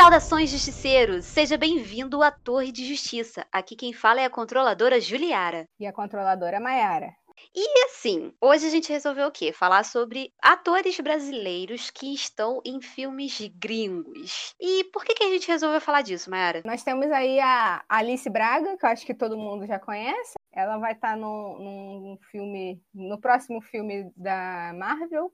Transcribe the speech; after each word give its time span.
Saudações, 0.00 0.48
justiceiros! 0.48 1.26
Seja 1.26 1.58
bem-vindo 1.58 2.22
à 2.22 2.30
Torre 2.30 2.72
de 2.72 2.86
Justiça. 2.86 3.46
Aqui 3.52 3.76
quem 3.76 3.92
fala 3.92 4.22
é 4.22 4.24
a 4.24 4.30
controladora 4.30 4.98
Juliara. 4.98 5.68
E 5.78 5.86
a 5.86 5.92
controladora 5.92 6.58
Maiara. 6.58 7.14
E 7.54 7.84
assim, 7.84 8.32
hoje 8.40 8.66
a 8.66 8.70
gente 8.70 8.90
resolveu 8.90 9.26
o 9.26 9.30
quê? 9.30 9.52
Falar 9.52 9.84
sobre 9.84 10.32
atores 10.42 10.98
brasileiros 11.00 11.90
que 11.90 12.14
estão 12.14 12.62
em 12.64 12.80
filmes 12.80 13.38
gringos. 13.56 14.54
E 14.58 14.84
por 14.84 15.04
que, 15.04 15.12
que 15.12 15.22
a 15.22 15.28
gente 15.28 15.46
resolveu 15.46 15.82
falar 15.82 16.00
disso, 16.00 16.30
Mayara? 16.30 16.62
Nós 16.64 16.82
temos 16.82 17.10
aí 17.12 17.38
a 17.38 17.84
Alice 17.86 18.28
Braga, 18.30 18.78
que 18.78 18.86
eu 18.86 18.88
acho 18.88 19.04
que 19.04 19.14
todo 19.14 19.36
mundo 19.36 19.66
já 19.66 19.78
conhece. 19.78 20.32
Ela 20.50 20.78
vai 20.78 20.92
estar 20.92 21.14
no, 21.14 21.58
num 21.58 22.18
filme, 22.30 22.82
no 22.94 23.20
próximo 23.20 23.60
filme 23.60 24.10
da 24.16 24.72
Marvel, 24.74 25.30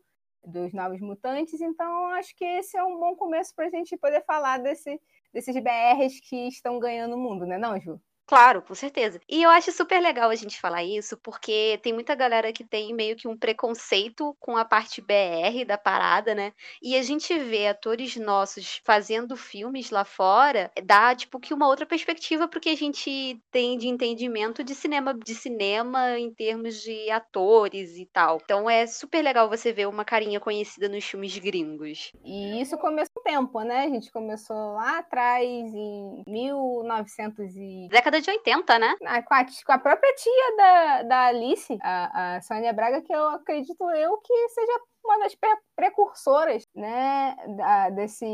dos 0.46 0.73
Novos 0.73 1.00
Mutantes, 1.00 1.60
então 1.60 2.09
acho 2.10 2.34
que 2.36 2.45
esse 2.45 2.77
é 2.77 2.84
um 2.84 2.98
bom 2.98 3.16
começo 3.16 3.55
para 3.55 3.66
a 3.66 3.70
gente 3.70 3.96
poder 3.96 4.24
falar 4.24 4.59
desse, 4.59 5.00
desses 5.32 5.55
BRs 5.56 6.20
que 6.20 6.48
estão 6.48 6.78
ganhando 6.78 7.16
o 7.16 7.19
mundo, 7.19 7.45
né, 7.45 7.59
não, 7.59 7.78
Ju? 7.80 8.00
Claro, 8.26 8.60
com 8.60 8.74
certeza. 8.74 9.20
E 9.28 9.40
eu 9.44 9.50
acho 9.50 9.70
super 9.70 10.00
legal 10.00 10.30
a 10.30 10.34
gente 10.34 10.60
falar 10.60 10.82
isso, 10.82 11.16
porque 11.18 11.78
tem 11.80 11.92
muita 11.92 12.12
galera 12.12 12.52
que 12.52 12.64
tem 12.64 12.92
meio 12.92 13.14
que 13.14 13.28
um 13.28 13.36
preconceito 13.36 14.36
com 14.40 14.56
a 14.56 14.64
parte 14.64 15.00
BR 15.00 15.64
da 15.64 15.78
parada, 15.78 16.34
né? 16.34 16.52
E 16.82 16.96
a 16.96 17.02
gente 17.02 17.38
vê 17.38 17.68
atores 17.68 18.16
nossos 18.16 18.80
fazendo 18.84 19.36
filmes 19.36 19.90
lá 19.90 20.04
fora, 20.04 20.72
dá 20.82 21.14
tipo 21.14 21.38
que 21.38 21.54
uma 21.54 21.68
outra 21.68 21.86
perspectiva 21.86 22.48
porque 22.48 22.70
a 22.70 22.76
gente 22.76 23.40
tem 23.52 23.78
de 23.78 23.86
entendimento 23.86 24.64
de 24.64 24.74
cinema, 24.74 25.14
de 25.14 25.34
cinema 25.34 26.18
em 26.18 26.34
termos 26.34 26.82
de 26.82 27.08
atores 27.10 27.96
e 27.96 28.06
tal. 28.06 28.40
Então 28.42 28.68
é 28.68 28.88
super 28.88 29.22
legal 29.22 29.48
você 29.48 29.72
ver 29.72 29.86
uma 29.86 30.04
carinha 30.04 30.40
conhecida 30.40 30.88
nos 30.88 31.04
filmes 31.04 31.38
gringos. 31.38 32.11
E 32.24 32.61
isso 32.61 32.77
começou 32.77 33.12
um 33.20 33.22
tempo, 33.22 33.61
né? 33.61 33.84
A 33.84 33.88
gente 33.88 34.11
começou 34.11 34.74
lá 34.74 34.98
atrás 34.98 35.44
em 35.46 36.24
1900 36.27 37.55
e 37.56 37.86
década 37.88 38.16
década 38.17 38.20
de 38.20 38.31
80, 38.31 38.78
né? 38.78 38.95
Ah, 39.05 39.22
com, 39.22 39.34
a, 39.34 39.45
com 39.45 39.72
a 39.72 39.78
própria 39.78 40.14
tia 40.14 40.56
da, 40.56 41.03
da 41.03 41.27
Alice, 41.27 41.78
a, 41.83 42.36
a 42.36 42.41
Sônia 42.41 42.73
Braga, 42.73 43.03
que 43.03 43.12
eu 43.12 43.28
acredito 43.28 43.91
eu 43.91 44.17
que 44.19 44.48
seja 44.48 44.81
uma 45.06 45.20
das 45.20 45.36
precursoras, 45.74 46.66
né, 46.74 47.36
da, 47.56 47.90
desse 47.90 48.24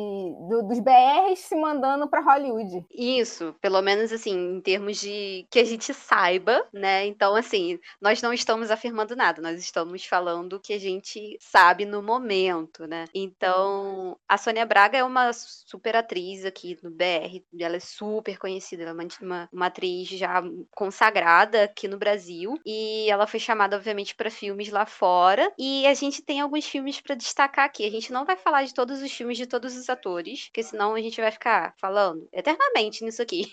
do, 0.48 0.62
dos 0.62 0.78
BRs 0.78 1.40
se 1.40 1.56
mandando 1.56 2.08
para 2.08 2.20
Hollywood. 2.20 2.86
Isso, 2.90 3.54
pelo 3.60 3.82
menos 3.82 4.12
assim, 4.12 4.56
em 4.56 4.60
termos 4.60 4.98
de 4.98 5.46
que 5.50 5.58
a 5.58 5.64
gente 5.64 5.92
saiba, 5.92 6.66
né? 6.72 7.04
Então 7.06 7.34
assim, 7.34 7.78
nós 8.00 8.22
não 8.22 8.32
estamos 8.32 8.70
afirmando 8.70 9.14
nada, 9.14 9.42
nós 9.42 9.60
estamos 9.60 10.04
falando 10.04 10.54
o 10.54 10.60
que 10.60 10.72
a 10.72 10.78
gente 10.78 11.36
sabe 11.40 11.84
no 11.84 12.02
momento, 12.02 12.86
né? 12.86 13.04
Então, 13.14 14.16
a 14.28 14.38
Sônia 14.38 14.64
Braga 14.64 14.98
é 14.98 15.04
uma 15.04 15.32
super 15.32 15.96
atriz 15.96 16.44
aqui 16.44 16.78
no 16.82 16.90
BR, 16.90 17.42
ela 17.60 17.76
é 17.76 17.80
super 17.80 18.38
conhecida, 18.38 18.82
ela 18.82 18.90
é 18.90 19.22
uma, 19.22 19.48
uma 19.52 19.66
atriz 19.66 20.08
já 20.08 20.42
consagrada 20.74 21.64
aqui 21.64 21.88
no 21.88 21.98
Brasil 21.98 22.58
e 22.64 23.10
ela 23.10 23.26
foi 23.26 23.40
chamada 23.40 23.76
obviamente 23.76 24.14
para 24.14 24.30
filmes 24.30 24.70
lá 24.70 24.86
fora 24.86 25.52
e 25.58 25.86
a 25.86 25.94
gente 25.94 26.22
tem 26.22 26.40
alguns 26.40 26.61
filmes 26.66 27.00
para 27.00 27.14
destacar 27.14 27.64
aqui. 27.64 27.86
A 27.86 27.90
gente 27.90 28.12
não 28.12 28.24
vai 28.24 28.36
falar 28.36 28.64
de 28.64 28.74
todos 28.74 29.02
os 29.02 29.12
filmes 29.12 29.36
de 29.36 29.46
todos 29.46 29.76
os 29.76 29.88
atores, 29.88 30.44
porque 30.44 30.62
senão 30.62 30.94
a 30.94 31.00
gente 31.00 31.20
vai 31.20 31.30
ficar 31.30 31.74
falando 31.80 32.28
eternamente 32.32 33.04
nisso 33.04 33.22
aqui. 33.22 33.52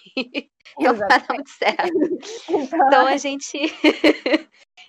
não 0.79 0.95
vai 0.95 1.07
dar 1.07 1.25
muito 1.30 1.49
certo. 1.49 1.89
Então 2.49 3.07
a 3.07 3.17
gente. 3.17 3.57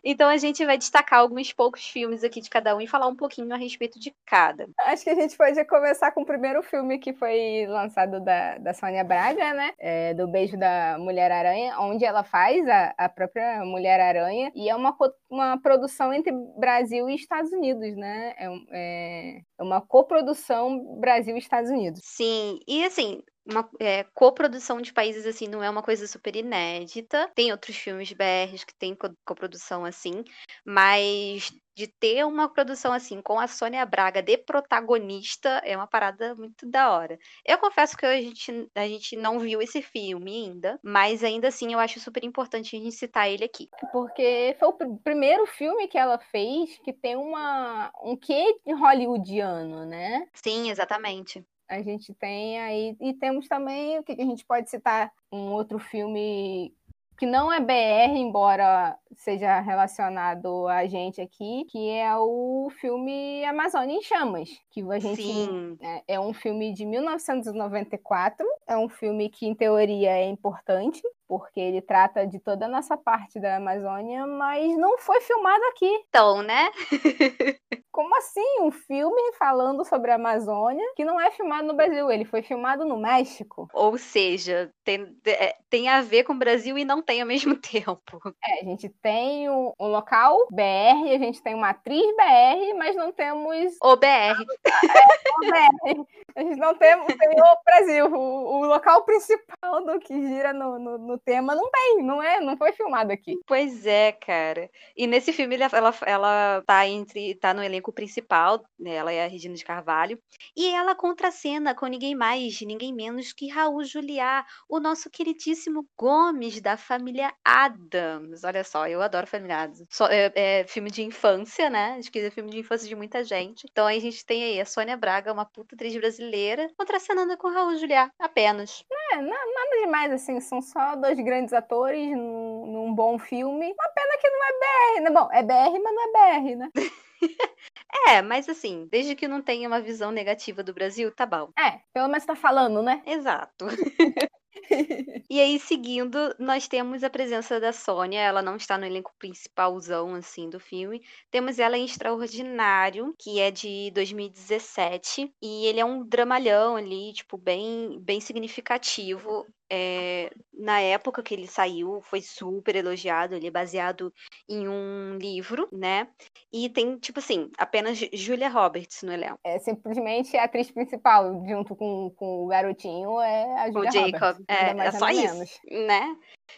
Então 0.04 0.28
a 0.28 0.36
gente 0.36 0.64
vai 0.64 0.78
destacar 0.78 1.20
alguns 1.20 1.52
poucos 1.52 1.88
filmes 1.88 2.24
aqui 2.24 2.40
de 2.40 2.50
cada 2.50 2.76
um 2.76 2.80
e 2.80 2.86
falar 2.86 3.06
um 3.06 3.16
pouquinho 3.16 3.52
a 3.52 3.56
respeito 3.56 3.98
de 3.98 4.14
cada. 4.26 4.68
Acho 4.80 5.04
que 5.04 5.10
a 5.10 5.14
gente 5.14 5.36
pode 5.36 5.64
começar 5.64 6.10
com 6.12 6.22
o 6.22 6.26
primeiro 6.26 6.62
filme 6.62 6.98
que 6.98 7.12
foi 7.12 7.66
lançado 7.66 8.20
da, 8.20 8.58
da 8.58 8.74
Sônia 8.74 9.04
Braga, 9.04 9.52
né? 9.54 9.72
É, 9.78 10.14
do 10.14 10.28
Beijo 10.28 10.56
da 10.56 10.96
Mulher-Aranha, 10.98 11.78
onde 11.80 12.04
ela 12.04 12.22
faz 12.22 12.66
a, 12.68 12.94
a 12.96 13.08
própria 13.08 13.64
Mulher-Aranha. 13.64 14.50
E 14.54 14.68
é 14.68 14.74
uma, 14.74 14.96
uma 15.28 15.60
produção 15.60 16.12
entre 16.12 16.32
Brasil 16.58 17.08
e 17.08 17.14
Estados 17.14 17.52
Unidos, 17.52 17.96
né? 17.96 18.34
É, 18.38 18.48
é, 18.72 19.40
é 19.58 19.62
uma 19.62 19.80
coprodução 19.80 20.98
Brasil 20.98 21.36
e 21.36 21.38
Estados 21.38 21.70
Unidos. 21.70 22.00
Sim, 22.04 22.58
e 22.66 22.84
assim, 22.84 23.22
uma 23.46 23.68
é, 23.80 24.04
coprodução 24.14 24.80
de 24.80 24.92
países 24.92 25.26
assim 25.26 25.46
não 25.46 25.62
é 25.62 25.70
uma 25.70 25.82
coisa 25.82 26.06
super 26.06 26.34
inédita. 26.36 27.30
Tem 27.34 27.50
outros 27.52 27.76
filmes 27.76 28.12
BRs 28.12 28.64
que 28.64 28.74
tem 28.74 28.96
coprodução 29.24 29.84
assim, 29.84 30.22
mas 30.64 31.52
de 31.74 31.86
ter 31.86 32.26
uma 32.26 32.48
produção 32.48 32.92
assim 32.92 33.22
com 33.22 33.40
a 33.40 33.46
Sônia 33.46 33.86
Braga 33.86 34.22
de 34.22 34.36
protagonista 34.36 35.62
é 35.64 35.74
uma 35.76 35.86
parada 35.86 36.34
muito 36.34 36.68
da 36.68 36.90
hora. 36.90 37.18
Eu 37.44 37.58
confesso 37.58 37.96
que 37.96 38.04
a 38.04 38.20
gente, 38.20 38.68
a 38.74 38.86
gente 38.86 39.16
não 39.16 39.38
viu 39.38 39.62
esse 39.62 39.80
filme 39.80 40.30
ainda, 40.30 40.78
mas 40.82 41.24
ainda 41.24 41.48
assim 41.48 41.72
eu 41.72 41.78
acho 41.78 41.98
super 41.98 42.22
importante 42.24 42.76
a 42.76 42.78
gente 42.78 42.94
citar 42.94 43.30
ele 43.30 43.44
aqui. 43.44 43.68
Porque 43.92 44.54
foi 44.58 44.68
o 44.68 44.98
primeiro 44.98 45.46
filme 45.46 45.88
que 45.88 45.96
ela 45.96 46.18
fez 46.18 46.78
que 46.84 46.92
tem 46.92 47.16
uma 47.16 47.90
um 48.02 48.16
quê 48.16 48.60
hollywoodiano, 48.66 49.86
né? 49.86 50.28
Sim, 50.34 50.70
exatamente 50.70 51.44
a 51.70 51.80
gente 51.82 52.12
tem 52.12 52.60
aí. 52.60 52.96
E 53.00 53.14
temos 53.14 53.48
também 53.48 53.98
o 53.98 54.02
que 54.02 54.12
a 54.12 54.24
gente 54.24 54.44
pode 54.44 54.68
citar 54.68 55.12
um 55.32 55.52
outro 55.52 55.78
filme 55.78 56.74
que 57.16 57.26
não 57.26 57.52
é 57.52 57.60
BR, 57.60 58.16
embora 58.16 58.96
seja 59.16 59.60
relacionado 59.60 60.68
a 60.68 60.86
gente 60.86 61.20
aqui, 61.20 61.64
que 61.68 61.90
é 61.90 62.14
o 62.16 62.70
filme 62.80 63.44
Amazônia 63.44 63.96
em 63.96 64.02
Chamas, 64.02 64.48
que 64.70 64.82
a 64.90 64.98
gente 64.98 65.22
Sim. 65.22 65.78
É, 65.80 66.14
é 66.14 66.20
um 66.20 66.32
filme 66.32 66.72
de 66.72 66.84
1994, 66.86 68.46
é 68.66 68.76
um 68.76 68.88
filme 68.88 69.28
que 69.28 69.46
em 69.46 69.54
teoria 69.54 70.10
é 70.10 70.24
importante, 70.24 71.02
porque 71.30 71.60
ele 71.60 71.80
trata 71.80 72.26
de 72.26 72.40
toda 72.40 72.66
a 72.66 72.68
nossa 72.68 72.96
parte 72.96 73.38
da 73.38 73.56
Amazônia, 73.56 74.26
mas 74.26 74.76
não 74.76 74.98
foi 74.98 75.20
filmado 75.20 75.62
aqui. 75.66 75.86
Então, 76.08 76.42
né? 76.42 76.70
Como 77.92 78.16
assim? 78.16 78.60
Um 78.60 78.70
filme 78.70 79.32
falando 79.38 79.84
sobre 79.84 80.10
a 80.10 80.14
Amazônia 80.14 80.84
que 80.96 81.04
não 81.04 81.20
é 81.20 81.30
filmado 81.30 81.68
no 81.68 81.74
Brasil, 81.74 82.10
ele 82.10 82.24
foi 82.24 82.42
filmado 82.42 82.84
no 82.84 82.96
México. 82.96 83.68
Ou 83.72 83.96
seja, 83.98 84.72
tem, 84.84 85.16
é, 85.26 85.56
tem 85.68 85.88
a 85.88 86.00
ver 86.00 86.24
com 86.24 86.32
o 86.32 86.38
Brasil 86.38 86.78
e 86.78 86.84
não 86.84 87.02
tem 87.02 87.20
ao 87.20 87.26
mesmo 87.26 87.54
tempo. 87.60 88.20
É, 88.44 88.60
a 88.60 88.64
gente 88.64 88.88
tem 89.02 89.48
um, 89.48 89.72
um 89.78 89.86
local 89.86 90.46
BR, 90.50 91.14
a 91.14 91.18
gente 91.18 91.42
tem 91.42 91.54
uma 91.54 91.70
atriz 91.70 92.04
BR, 92.16 92.78
mas 92.78 92.96
não 92.96 93.12
temos. 93.12 93.76
O 93.82 93.96
BR. 93.96 94.44
É, 95.42 95.46
o 95.46 95.50
BR. 95.50 96.06
A 96.36 96.42
gente 96.42 96.58
não 96.58 96.74
tem, 96.74 96.96
tem 97.06 97.40
o 97.40 97.64
Brasil. 97.64 98.06
O, 98.06 98.60
o, 98.60 98.66
local 98.66 99.04
principal 99.04 99.84
do 99.84 99.98
que 99.98 100.14
gira 100.28 100.52
no, 100.52 100.78
no, 100.78 100.98
no 100.98 101.18
tema 101.18 101.54
não 101.54 101.68
tem, 101.70 102.02
não 102.02 102.22
é, 102.22 102.40
não 102.40 102.56
foi 102.56 102.72
filmado 102.72 103.12
aqui. 103.12 103.36
Pois 103.46 103.86
é, 103.86 104.12
cara. 104.12 104.70
E 104.96 105.06
nesse 105.06 105.32
filme 105.32 105.56
ela, 105.56 105.70
ela, 105.72 105.94
ela 106.06 106.62
tá 106.66 106.86
entre. 106.86 107.34
tá 107.36 107.52
no 107.54 107.62
elenco 107.62 107.92
principal, 107.92 108.62
né? 108.78 108.94
Ela 108.94 109.12
é 109.12 109.24
a 109.24 109.28
Regina 109.28 109.54
de 109.54 109.64
Carvalho. 109.64 110.18
E 110.56 110.68
ela 110.68 110.94
contracena 110.94 111.74
com 111.74 111.86
ninguém 111.86 112.14
mais, 112.14 112.60
ninguém 112.60 112.92
menos 112.92 113.32
que 113.32 113.48
Raul 113.48 113.82
Juliá, 113.84 114.44
o 114.68 114.78
nosso 114.78 115.10
queridíssimo 115.10 115.86
Gomes 115.96 116.60
da 116.60 116.76
família 116.76 117.32
Adams. 117.44 118.44
Olha 118.44 118.64
só, 118.64 118.86
eu 118.90 119.02
adoro 119.02 119.26
família 119.26 119.62
Adams. 119.62 119.84
Só, 119.90 120.06
é, 120.06 120.32
é, 120.34 120.64
filme 120.66 120.90
de 120.90 121.02
infância, 121.02 121.70
né? 121.70 121.96
Acho 121.98 122.10
que 122.10 122.18
é 122.18 122.30
filme 122.30 122.50
de 122.50 122.58
infância 122.58 122.88
de 122.88 122.94
muita 122.94 123.24
gente. 123.24 123.66
Então 123.70 123.86
aí 123.86 123.98
a 123.98 124.00
gente 124.00 124.24
tem 124.24 124.42
aí 124.44 124.60
a 124.60 124.64
Sônia 124.64 124.96
Braga, 124.96 125.32
uma 125.32 125.44
puta 125.44 125.74
atriz 125.74 125.96
brasileira, 125.96 126.68
contracenando 126.76 127.36
com 127.36 127.50
Raul 127.50 127.76
Juliá, 127.76 128.10
apenas. 128.18 128.84
É, 129.12 129.16
nada 129.16 129.80
demais, 129.80 130.12
assim, 130.12 130.40
são 130.40 130.60
só 130.60 130.94
dois 130.96 131.18
grandes 131.18 131.52
atores 131.52 132.10
num, 132.10 132.66
num 132.66 132.94
bom 132.94 133.18
filme. 133.18 133.72
Uma 133.72 133.88
pena 133.88 134.18
que 134.20 134.30
não 134.30 134.44
é 134.44 134.52
BR, 134.52 135.02
né? 135.02 135.10
Bom, 135.10 135.28
é 135.32 135.42
BR, 135.42 135.82
mas 135.82 135.94
não 135.94 136.02
é 136.02 136.40
BR, 136.40 136.56
né? 136.56 136.70
É, 138.06 138.22
mas 138.22 138.48
assim, 138.48 138.88
desde 138.90 139.14
que 139.14 139.28
não 139.28 139.42
tenha 139.42 139.68
uma 139.68 139.80
visão 139.80 140.10
negativa 140.10 140.62
do 140.62 140.72
Brasil, 140.72 141.12
tá 141.12 141.26
bom. 141.26 141.50
É, 141.58 141.80
pelo 141.92 142.08
menos 142.08 142.24
tá 142.24 142.34
falando, 142.34 142.82
né? 142.82 143.02
Exato. 143.04 143.66
e 145.28 145.40
aí, 145.40 145.58
seguindo, 145.58 146.34
nós 146.38 146.68
temos 146.68 147.02
a 147.02 147.10
presença 147.10 147.58
da 147.60 147.72
Sônia. 147.72 148.20
Ela 148.20 148.42
não 148.42 148.56
está 148.56 148.78
no 148.78 148.86
elenco 148.86 149.12
principalzão, 149.18 150.14
assim, 150.14 150.48
do 150.48 150.60
filme. 150.60 151.02
Temos 151.30 151.58
ela 151.58 151.76
em 151.76 151.84
Extraordinário, 151.84 153.14
que 153.18 153.40
é 153.40 153.50
de 153.50 153.90
2017. 153.92 155.32
E 155.42 155.66
ele 155.66 155.80
é 155.80 155.84
um 155.84 156.04
dramalhão 156.06 156.76
ali, 156.76 157.12
tipo, 157.12 157.36
bem, 157.36 157.98
bem 158.00 158.20
significativo. 158.20 159.46
É, 159.70 160.30
na 160.52 160.80
época 160.80 161.22
que 161.22 161.32
ele 161.32 161.46
saiu, 161.46 162.00
foi 162.02 162.20
super 162.20 162.74
elogiado. 162.74 163.34
Ele 163.34 163.46
é 163.46 163.50
baseado 163.50 164.12
em 164.48 164.68
um 164.68 165.16
livro, 165.16 165.68
né? 165.72 166.08
E 166.52 166.68
tem, 166.68 166.98
tipo 166.98 167.20
assim, 167.20 167.50
apenas 167.56 167.98
Julia 168.12 168.48
Roberts 168.48 169.02
no 169.02 169.12
elenco. 169.12 169.38
É 169.44 169.58
simplesmente 169.58 170.36
a 170.36 170.44
atriz 170.44 170.70
principal, 170.70 171.44
junto 171.46 171.76
com, 171.76 172.10
com 172.16 172.44
o 172.44 172.46
garotinho, 172.48 173.20
é 173.20 173.60
a 173.60 173.70
Julia 173.70 173.90
o 173.90 173.92
Jacob. 173.92 174.20
Roberts. 174.20 174.44
É, 174.48 174.86
é 174.86 174.92
só 174.92 175.08
isso, 175.08 175.34
menos. 175.34 175.60
né? 175.86 176.16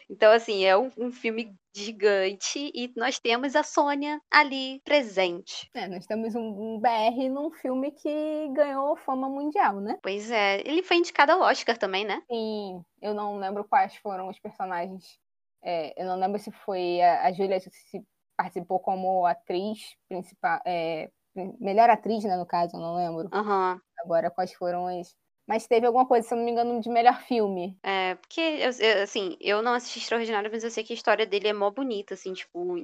Então, 0.09 0.33
assim, 0.33 0.65
é 0.65 0.77
um, 0.77 0.91
um, 0.97 1.13
filme 1.13 1.55
gigante 1.75 2.71
e 2.75 2.93
nós 2.97 3.19
temos 3.19 3.57
a 3.57 3.63
Sônia 3.63 4.21
ali 4.31 4.81
presente. 4.85 5.71
É, 5.75 5.89
nós 5.89 6.07
temos 6.07 6.35
um, 6.35 6.41
um 6.41 6.81
BR 6.81 7.29
num 7.31 7.51
filme 7.51 7.91
que 7.93 8.49
ganhou 8.55 8.97
fama 8.97 9.29
mundial, 9.29 9.81
né? 9.81 9.99
Pois 10.03 10.31
é, 10.31 10.61
ele 10.67 10.83
foi 10.83 10.99
indicado 10.99 11.33
ao 11.33 11.41
Oscar 11.41 11.77
também, 11.79 12.05
né? 12.05 12.23
Sim, 12.31 12.85
eu 13.01 13.15
não 13.15 13.39
lembro 13.39 13.65
quais 13.65 13.97
foram 13.97 14.29
os 14.29 14.39
personagens. 14.39 15.19
É, 15.63 16.01
eu 16.01 16.07
não 16.07 16.19
lembro 16.19 16.39
se 16.39 16.51
foi 16.51 17.01
a, 17.01 17.27
a 17.27 17.33
Julia 17.33 17.59
se 17.61 17.71
participou 18.37 18.81
como 18.81 19.25
atriz 19.27 19.79
principal, 20.09 20.61
é, 20.67 21.11
melhor 21.61 21.89
atriz, 21.89 22.25
né, 22.25 22.37
no 22.37 22.47
caso, 22.47 22.77
eu 22.77 22.81
não 22.81 22.97
lembro. 22.97 23.31
Uhum. 23.33 23.81
Agora 24.05 24.31
quais 24.31 24.53
foram 24.53 24.87
as 24.87 25.15
mas 25.47 25.67
teve 25.67 25.87
alguma 25.87 26.07
coisa, 26.07 26.27
se 26.27 26.35
eu 26.35 26.39
não 26.39 26.45
me 26.45 26.51
engano, 26.53 26.81
de 26.81 26.89
melhor 26.89 27.21
filme. 27.23 27.79
É, 27.83 28.15
porque, 28.17 28.41
assim, 29.03 29.37
eu 29.41 29.63
não 29.63 29.75
assisti 29.75 29.99
Extraordinário, 29.99 30.51
mas 30.53 30.65
eu 30.65 30.71
sei 30.71 30.85
que 30.85 30.93
a 30.93 30.97
história 30.97 31.27
dele 31.27 31.49
é 31.49 31.53
mó 31.53 31.71
bonita, 31.71 32.15
assim, 32.15 32.33
tipo, 32.33 32.77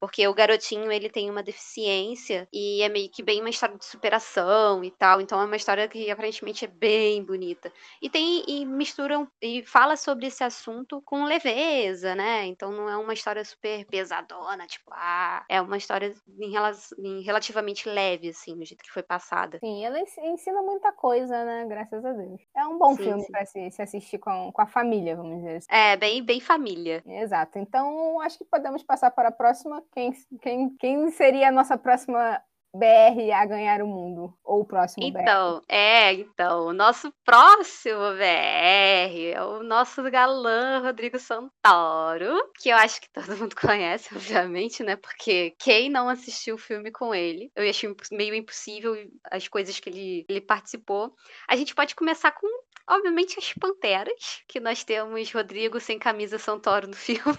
porque 0.00 0.26
o 0.26 0.34
garotinho, 0.34 0.90
ele 0.90 1.08
tem 1.08 1.30
uma 1.30 1.42
deficiência 1.42 2.48
e 2.52 2.82
é 2.82 2.88
meio 2.88 3.10
que 3.10 3.22
bem 3.22 3.40
uma 3.40 3.50
história 3.50 3.76
de 3.76 3.84
superação 3.84 4.84
e 4.84 4.90
tal. 4.90 5.20
Então 5.20 5.40
é 5.40 5.44
uma 5.44 5.56
história 5.56 5.88
que 5.88 6.10
aparentemente 6.10 6.64
é 6.64 6.68
bem 6.68 7.24
bonita. 7.24 7.72
E 8.00 8.10
tem 8.10 8.44
e 8.46 8.64
misturam 8.64 9.28
e 9.40 9.62
fala 9.62 9.96
sobre 9.96 10.26
esse 10.26 10.44
assunto 10.44 11.00
com 11.02 11.24
leveza, 11.24 12.14
né? 12.14 12.44
Então 12.46 12.70
não 12.70 12.88
é 12.88 12.96
uma 12.96 13.14
história 13.14 13.44
super 13.44 13.84
pesadona, 13.86 14.66
tipo, 14.66 14.90
ah, 14.92 15.44
é 15.48 15.60
uma 15.60 15.76
história 15.76 16.14
em, 16.38 16.54
em 16.98 17.22
relativamente 17.22 17.88
leve 17.88 18.28
assim, 18.28 18.54
no 18.54 18.64
jeito 18.64 18.84
que 18.84 18.92
foi 18.92 19.02
passada. 19.02 19.58
Sim, 19.58 19.84
ela 19.84 19.98
ensina 19.98 20.60
muita 20.62 20.92
coisa, 20.92 21.44
né? 21.44 21.66
Graças 21.68 22.04
a 22.04 22.12
Deus. 22.12 22.40
É 22.54 22.66
um 22.66 22.78
bom 22.78 22.94
sim, 22.96 23.04
filme 23.04 23.26
para 23.30 23.46
se, 23.46 23.70
se, 23.70 23.82
assistir 23.82 24.18
com, 24.18 24.52
com 24.52 24.62
a 24.62 24.66
família, 24.66 25.16
vamos 25.16 25.38
dizer 25.38 25.56
assim. 25.56 25.68
É, 25.70 25.96
bem 25.96 26.22
bem 26.22 26.40
família. 26.40 27.02
Exato. 27.06 27.58
Então, 27.58 28.20
acho 28.20 28.38
que 28.38 28.44
podemos 28.44 28.82
passar 28.82 29.10
para 29.10 29.28
a 29.28 29.32
próxima 29.32 29.82
quem, 29.92 30.12
quem, 30.40 30.76
quem 30.76 31.10
seria 31.10 31.48
a 31.48 31.52
nossa 31.52 31.76
próxima 31.76 32.40
BR 32.76 33.32
a 33.32 33.46
ganhar 33.46 33.82
o 33.82 33.86
mundo? 33.86 34.34
Ou 34.44 34.60
o 34.60 34.64
próximo 34.64 35.06
então, 35.06 35.60
BR? 35.60 35.64
É, 35.68 36.12
então, 36.12 36.66
o 36.66 36.72
nosso 36.72 37.12
próximo 37.24 38.00
BR 38.12 39.32
é 39.34 39.42
o 39.42 39.62
nosso 39.62 40.02
galã 40.10 40.80
Rodrigo 40.80 41.18
Santoro, 41.18 42.50
que 42.58 42.68
eu 42.68 42.76
acho 42.76 43.00
que 43.00 43.10
todo 43.10 43.36
mundo 43.36 43.56
conhece, 43.60 44.14
obviamente, 44.14 44.82
né? 44.82 44.96
Porque 44.96 45.54
quem 45.58 45.88
não 45.88 46.08
assistiu 46.08 46.56
o 46.56 46.58
filme 46.58 46.90
com 46.90 47.14
ele, 47.14 47.50
eu 47.56 47.68
achei 47.68 47.94
meio 48.12 48.34
impossível 48.34 48.94
as 49.30 49.48
coisas 49.48 49.80
que 49.80 49.88
ele, 49.88 50.26
ele 50.28 50.40
participou. 50.40 51.14
A 51.48 51.56
gente 51.56 51.74
pode 51.74 51.94
começar 51.94 52.32
com 52.32 52.46
obviamente, 52.88 53.38
as 53.38 53.52
Panteras, 53.52 54.42
que 54.46 54.60
nós 54.60 54.84
temos 54.84 55.32
Rodrigo 55.32 55.80
sem 55.80 55.98
camisa 55.98 56.38
Santoro 56.38 56.86
no 56.86 56.94
filme. 56.96 57.36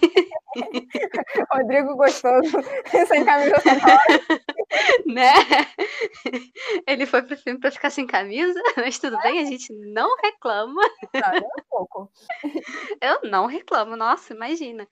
Rodrigo 1.52 1.96
gostoso 1.96 2.50
sem 3.08 3.24
camisa 3.24 3.56
né? 5.06 5.32
Ele 6.86 7.06
foi 7.06 7.22
pro 7.22 7.36
filme 7.36 7.58
pra 7.58 7.70
ficar 7.70 7.90
sem 7.90 8.06
camisa, 8.06 8.60
mas 8.76 8.98
tudo 8.98 9.18
bem, 9.22 9.40
a 9.40 9.44
gente 9.44 9.72
não 9.92 10.08
reclama. 10.22 10.82
Não, 11.14 11.32
nem 11.32 11.42
um 11.42 11.64
pouco. 11.70 12.10
Eu 13.00 13.30
não 13.30 13.46
reclamo, 13.46 13.96
nossa, 13.96 14.34
imagina. 14.34 14.86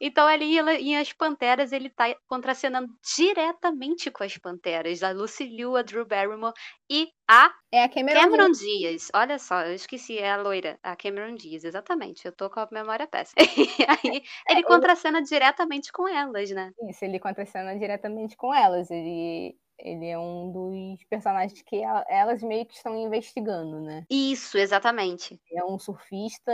Então 0.00 0.26
ali 0.26 0.58
em 0.58 0.96
As 0.96 1.12
Panteras 1.12 1.72
ele 1.72 1.90
tá 1.90 2.14
contracenando 2.28 2.88
diretamente 3.16 4.10
com 4.10 4.24
as 4.24 4.36
Panteras, 4.38 5.02
a 5.02 5.10
Lucy 5.10 5.44
Liu, 5.44 5.76
a 5.76 5.82
Drew 5.82 6.06
Barrymore 6.06 6.54
e 6.90 7.08
a 7.28 7.52
é 7.72 7.82
a 7.82 7.88
Cameron, 7.88 8.20
Cameron 8.20 8.50
Diaz. 8.52 8.58
Diaz. 8.58 9.08
Olha 9.14 9.38
só, 9.38 9.62
eu 9.62 9.74
esqueci, 9.74 10.18
é 10.18 10.30
a 10.30 10.36
loira, 10.36 10.78
a 10.82 10.96
Cameron 10.96 11.34
Diaz, 11.34 11.64
exatamente. 11.64 12.24
Eu 12.24 12.32
tô 12.32 12.48
com 12.48 12.60
a 12.60 12.68
memória 12.70 13.06
péssima. 13.06 13.42
E 13.42 13.46
aí 13.88 14.22
ele 14.48 14.62
contracena 14.62 15.22
diretamente 15.22 15.92
com 15.92 16.08
elas, 16.08 16.50
né? 16.50 16.72
Isso, 16.88 17.04
ele 17.04 17.18
contracena 17.18 17.76
diretamente 17.78 18.36
com 18.36 18.54
elas. 18.54 18.90
Ele 18.90 19.56
ele 19.78 20.06
é 20.06 20.18
um 20.18 20.50
dos 20.50 21.04
personagens 21.04 21.60
que 21.62 21.82
elas 22.08 22.42
meio 22.42 22.64
que 22.64 22.74
estão 22.74 22.96
investigando, 22.96 23.80
né? 23.80 24.04
Isso, 24.08 24.56
exatamente. 24.56 25.38
é 25.52 25.64
um 25.64 25.78
surfista 25.78 26.50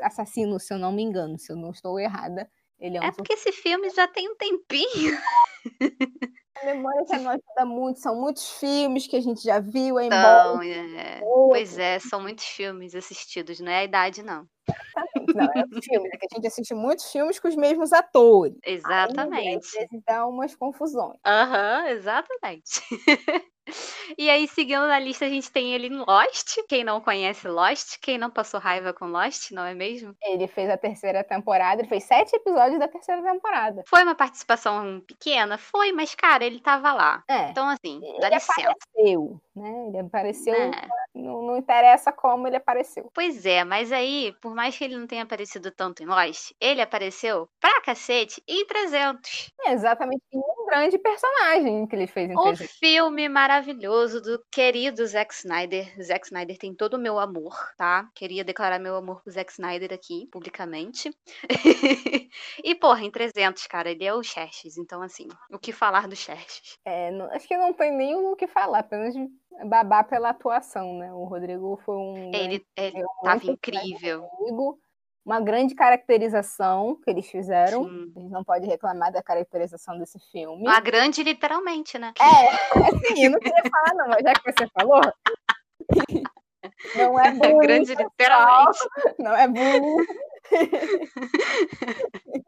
assassino, 0.00 0.58
se 0.58 0.72
eu 0.72 0.78
não 0.78 0.90
me 0.90 1.02
engano, 1.02 1.38
se 1.38 1.52
eu 1.52 1.56
não 1.56 1.70
estou 1.70 2.00
errada. 2.00 2.50
Ele 2.84 2.98
é, 2.98 3.00
um 3.00 3.04
é 3.04 3.10
porque 3.12 3.32
esse 3.32 3.50
filme 3.50 3.88
já 3.88 4.06
tem 4.06 4.28
um 4.28 4.36
tempinho. 4.36 5.16
A 6.62 6.66
memória 6.66 7.04
que 7.06 7.18
não 7.18 7.30
ajuda 7.30 7.64
muito, 7.66 7.98
são 8.00 8.20
muitos 8.20 8.48
filmes 8.58 9.06
que 9.06 9.16
a 9.16 9.20
gente 9.20 9.42
já 9.42 9.58
viu, 9.58 9.98
é 9.98 10.06
então, 10.06 10.60
é. 10.62 11.20
Pois 11.20 11.78
é, 11.78 11.98
são 11.98 12.20
muitos 12.20 12.44
filmes 12.44 12.94
assistidos, 12.94 13.58
não 13.58 13.72
é 13.72 13.78
a 13.78 13.84
idade, 13.84 14.22
não. 14.22 14.46
Não, 15.34 15.44
é 15.46 15.64
os 15.72 15.84
filmes, 15.84 16.10
é 16.12 16.16
que 16.18 16.26
a 16.30 16.36
gente 16.36 16.46
assiste 16.46 16.74
muitos 16.74 17.10
filmes 17.10 17.40
com 17.40 17.48
os 17.48 17.56
mesmos 17.56 17.92
atores. 17.92 18.54
Exatamente. 18.64 19.34
Aí, 19.38 19.56
às 19.56 19.70
vezes 19.72 20.02
dá 20.06 20.26
umas 20.26 20.54
confusões. 20.54 21.18
Aham, 21.24 21.82
uhum, 21.82 21.86
exatamente. 21.88 22.80
E 24.18 24.30
aí, 24.30 24.46
seguindo 24.46 24.86
na 24.86 24.98
lista, 24.98 25.24
a 25.24 25.28
gente 25.28 25.50
tem 25.50 25.74
ele 25.74 25.88
em 25.88 25.96
Lost. 25.96 26.56
Quem 26.68 26.84
não 26.84 27.00
conhece 27.00 27.48
Lost, 27.48 27.98
quem 28.00 28.18
não 28.18 28.30
passou 28.30 28.60
raiva 28.60 28.92
com 28.92 29.06
Lost, 29.06 29.50
não 29.50 29.64
é 29.64 29.74
mesmo? 29.74 30.14
Ele 30.22 30.46
fez 30.46 30.70
a 30.70 30.76
terceira 30.76 31.24
temporada, 31.24 31.80
ele 31.80 31.88
fez 31.88 32.04
sete 32.04 32.36
episódios 32.36 32.78
da 32.78 32.86
terceira 32.88 33.22
temporada. 33.22 33.82
Foi 33.86 34.02
uma 34.02 34.14
participação 34.14 35.00
pequena? 35.06 35.58
Foi, 35.58 35.92
mas, 35.92 36.14
cara, 36.14 36.44
ele 36.44 36.60
tava 36.60 36.92
lá. 36.92 37.22
É. 37.28 37.50
Então, 37.50 37.68
assim, 37.68 38.00
dá 38.20 38.26
ele 38.26 38.36
licença. 38.36 38.70
Apareceu, 38.70 39.40
né? 39.56 39.86
Ele 39.88 39.98
apareceu. 39.98 40.54
É. 40.54 40.70
Não, 41.14 41.42
não 41.42 41.56
interessa 41.56 42.12
como 42.12 42.46
ele 42.46 42.56
apareceu. 42.56 43.10
Pois 43.14 43.46
é, 43.46 43.64
mas 43.64 43.92
aí, 43.92 44.34
por 44.40 44.54
mais 44.54 44.76
que 44.76 44.84
ele 44.84 44.96
não 44.96 45.06
tenha 45.06 45.22
aparecido 45.22 45.70
tanto 45.70 46.02
em 46.02 46.06
Lost, 46.06 46.52
ele 46.60 46.80
apareceu 46.80 47.48
pra 47.60 47.80
cacete 47.82 48.42
em 48.48 48.66
300. 48.66 49.48
É 49.66 49.72
exatamente, 49.72 50.22
um 50.32 50.63
grande 50.74 50.98
personagem 50.98 51.86
que 51.86 51.94
ele 51.94 52.06
fez 52.06 52.30
em 52.30 52.34
300. 52.34 52.60
Um 52.60 52.68
filme 52.78 53.28
maravilhoso 53.28 54.20
do 54.20 54.42
querido 54.50 55.06
Zack 55.06 55.32
Snyder. 55.32 55.94
Zack 56.02 56.26
Snyder 56.26 56.58
tem 56.58 56.74
todo 56.74 56.94
o 56.94 56.98
meu 56.98 57.18
amor, 57.18 57.54
tá? 57.76 58.08
Queria 58.14 58.44
declarar 58.44 58.78
meu 58.78 58.96
amor 58.96 59.22
pro 59.22 59.32
Zack 59.32 59.52
Snyder 59.52 59.92
aqui, 59.92 60.28
publicamente. 60.32 61.10
e, 62.64 62.74
porra, 62.74 63.02
em 63.02 63.10
300, 63.10 63.66
cara, 63.66 63.90
ele 63.90 64.04
é 64.04 64.12
o 64.12 64.22
Xerxes. 64.22 64.76
Então, 64.76 65.00
assim, 65.00 65.28
o 65.50 65.58
que 65.58 65.72
falar 65.72 66.08
do 66.08 66.16
Xerxes? 66.16 66.78
É, 66.84 67.10
não, 67.10 67.26
acho 67.32 67.46
que 67.46 67.56
não 67.56 67.72
tem 67.72 67.96
nem 67.96 68.16
o 68.16 68.34
que 68.34 68.46
falar, 68.46 68.80
apenas 68.80 69.14
babar 69.66 70.08
pela 70.08 70.30
atuação, 70.30 70.98
né? 70.98 71.12
O 71.12 71.24
Rodrigo 71.24 71.80
foi 71.84 71.96
um. 71.96 72.32
Ele, 72.34 72.66
ele 72.76 73.04
tava 73.22 73.46
incrível. 73.46 74.28
Uma 75.24 75.40
grande 75.40 75.74
caracterização 75.74 76.98
que 77.02 77.10
eles 77.10 77.26
fizeram. 77.26 77.84
Sim. 77.84 78.12
A 78.16 78.20
gente 78.20 78.30
não 78.30 78.44
pode 78.44 78.66
reclamar 78.66 79.10
da 79.10 79.22
caracterização 79.22 79.98
desse 79.98 80.18
filme. 80.30 80.62
Uma 80.62 80.80
grande, 80.80 81.22
literalmente, 81.22 81.98
né? 81.98 82.12
É, 82.20 82.48
assim, 82.88 83.24
eu 83.24 83.30
não 83.30 83.40
queria 83.40 83.62
falar, 83.70 83.94
não, 83.94 84.08
mas 84.08 84.22
já 84.22 84.34
que 84.34 84.52
você 84.52 84.68
falou. 84.78 85.00
Não 86.96 87.20
é 87.20 87.30
bullying. 87.30 87.58
Grande, 87.58 87.94
literalmente. 87.94 88.78
Não 89.18 89.36
é 89.36 89.46
bullying. 89.46 90.06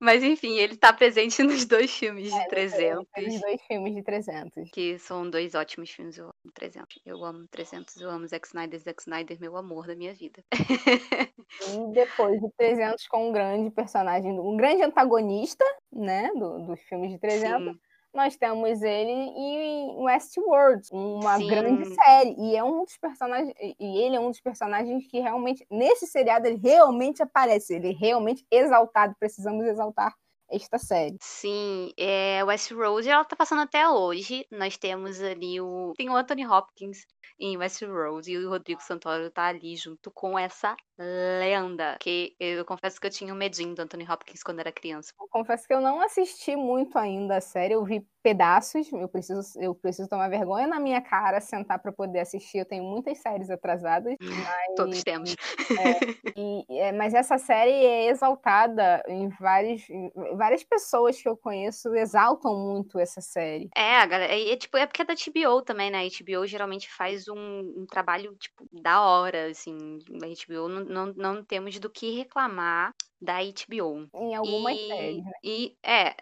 Mas 0.00 0.22
enfim, 0.22 0.58
ele 0.58 0.76
tá 0.76 0.92
presente 0.92 1.42
nos 1.44 1.64
dois 1.64 1.90
filmes 1.90 2.32
de 2.32 2.38
é, 2.38 2.48
300. 2.48 3.06
Nos 3.16 3.40
dois 3.40 3.62
filmes 3.62 3.94
de 3.94 4.02
300. 4.02 4.70
Que 4.70 4.98
são 4.98 5.28
dois 5.28 5.54
ótimos 5.54 5.90
filmes. 5.90 6.18
Eu 6.18 6.26
amo 6.26 6.52
300. 6.54 7.00
Eu 7.04 7.24
amo 7.24 7.46
300, 7.48 8.00
eu 8.00 8.10
amo 8.10 8.26
Zack 8.26 8.46
Snyder. 8.46 8.80
Zack 8.80 9.02
Snyder, 9.02 9.40
meu 9.40 9.56
amor 9.56 9.86
da 9.86 9.94
minha 9.94 10.14
vida. 10.14 10.42
E 10.52 11.92
depois 11.92 12.40
de 12.40 12.50
300 12.56 13.06
com 13.08 13.28
um 13.28 13.32
grande 13.32 13.70
personagem, 13.70 14.32
um 14.32 14.56
grande 14.56 14.82
antagonista, 14.82 15.64
né, 15.92 16.30
do, 16.34 16.66
dos 16.66 16.80
filmes 16.82 17.10
de 17.10 17.18
300. 17.18 17.72
Sim 17.72 17.80
nós 18.16 18.36
temos 18.36 18.82
ele 18.82 19.10
em 19.10 19.94
Westworld, 19.98 20.88
uma 20.90 21.36
Sim. 21.36 21.46
grande 21.46 21.94
série. 21.94 22.34
E 22.38 22.56
é 22.56 22.64
um 22.64 22.82
dos 22.82 22.96
personagens. 22.96 23.54
E 23.78 23.98
ele 24.02 24.16
é 24.16 24.20
um 24.20 24.30
dos 24.30 24.40
personagens 24.40 25.06
que 25.06 25.20
realmente, 25.20 25.66
nesse 25.70 26.06
seriado, 26.06 26.46
ele 26.46 26.58
realmente 26.58 27.22
aparece. 27.22 27.74
Ele 27.74 27.90
é 27.90 27.94
realmente 27.94 28.44
exaltado. 28.50 29.14
Precisamos 29.20 29.66
exaltar 29.66 30.14
esta 30.50 30.78
série. 30.78 31.16
Sim, 31.20 31.92
é, 31.98 32.42
Westworld 32.44 33.08
ela 33.08 33.24
tá 33.24 33.36
passando 33.36 33.62
até 33.62 33.88
hoje. 33.88 34.46
Nós 34.50 34.76
temos 34.76 35.20
ali 35.20 35.60
o 35.60 35.92
tem 35.96 36.08
o 36.08 36.16
Anthony 36.16 36.46
Hopkins 36.46 37.04
em 37.38 37.56
Westworld 37.56 38.30
e 38.30 38.38
o 38.38 38.48
Rodrigo 38.48 38.80
Santoro 38.80 39.30
tá 39.30 39.46
ali 39.46 39.76
junto 39.76 40.10
com 40.10 40.38
essa 40.38 40.76
lenda. 40.98 41.96
Que 42.00 42.34
eu 42.38 42.64
confesso 42.64 43.00
que 43.00 43.06
eu 43.06 43.10
tinha 43.10 43.32
um 43.32 43.36
medinho 43.36 43.74
do 43.74 43.82
Anthony 43.82 44.06
Hopkins 44.08 44.42
quando 44.42 44.60
era 44.60 44.72
criança. 44.72 45.12
Eu 45.20 45.28
confesso 45.28 45.66
que 45.66 45.74
eu 45.74 45.80
não 45.80 46.00
assisti 46.00 46.56
muito 46.56 46.98
ainda 46.98 47.36
a 47.36 47.40
série, 47.40 47.74
eu 47.74 47.84
vi 47.84 48.06
pedaços, 48.22 48.90
eu 48.92 49.08
preciso, 49.08 49.40
eu 49.60 49.72
preciso 49.72 50.08
tomar 50.08 50.28
vergonha 50.28 50.66
na 50.66 50.80
minha 50.80 51.00
cara, 51.00 51.40
sentar 51.40 51.78
para 51.78 51.92
poder 51.92 52.20
assistir. 52.20 52.58
Eu 52.58 52.64
tenho 52.64 52.82
muitas 52.82 53.18
séries 53.18 53.48
atrasadas. 53.50 54.16
Mas, 54.20 54.74
Todos 54.76 55.02
temos. 55.04 55.36
É, 55.70 56.30
e, 56.36 56.80
é, 56.80 56.92
mas 56.92 57.14
essa 57.14 57.38
série 57.38 57.70
é 57.70 58.08
exaltada 58.08 59.00
em, 59.06 59.28
vários, 59.28 59.88
em 59.88 60.10
várias 60.36 60.64
pessoas 60.64 61.20
que 61.20 61.28
eu 61.28 61.36
conheço 61.36 61.94
exaltam 61.94 62.56
muito 62.58 62.98
essa 62.98 63.20
série. 63.20 63.68
É, 63.76 64.04
galera, 64.06 64.32
é, 64.32 64.52
é, 64.52 64.56
tipo, 64.56 64.76
é 64.76 64.86
porque 64.86 65.02
é 65.02 65.04
da 65.04 65.14
HBO 65.14 65.62
também, 65.62 65.90
né? 65.90 66.00
A 66.00 66.08
HBO 66.08 66.46
geralmente 66.46 66.92
faz 66.92 67.28
um, 67.28 67.36
um 67.36 67.86
trabalho, 67.88 68.34
tipo, 68.40 68.66
da 68.72 69.02
hora, 69.02 69.50
assim. 69.50 69.98
A 70.22 70.26
HBO 70.26 70.68
não 70.68 70.85
não, 70.86 71.12
não 71.16 71.44
temos 71.44 71.78
do 71.78 71.90
que 71.90 72.10
reclamar 72.16 72.94
da 73.20 73.38
HBO. 73.40 74.08
Em 74.14 74.34
algumas 74.34 74.76
e, 74.76 74.88
séries, 74.88 75.24
né? 75.24 75.32
E, 75.42 75.76
é, 75.82 76.08
é 76.08 76.14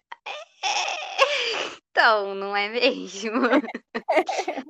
então, 1.95 2.35
não 2.35 2.57
é 2.57 2.69
mesmo? 2.69 3.41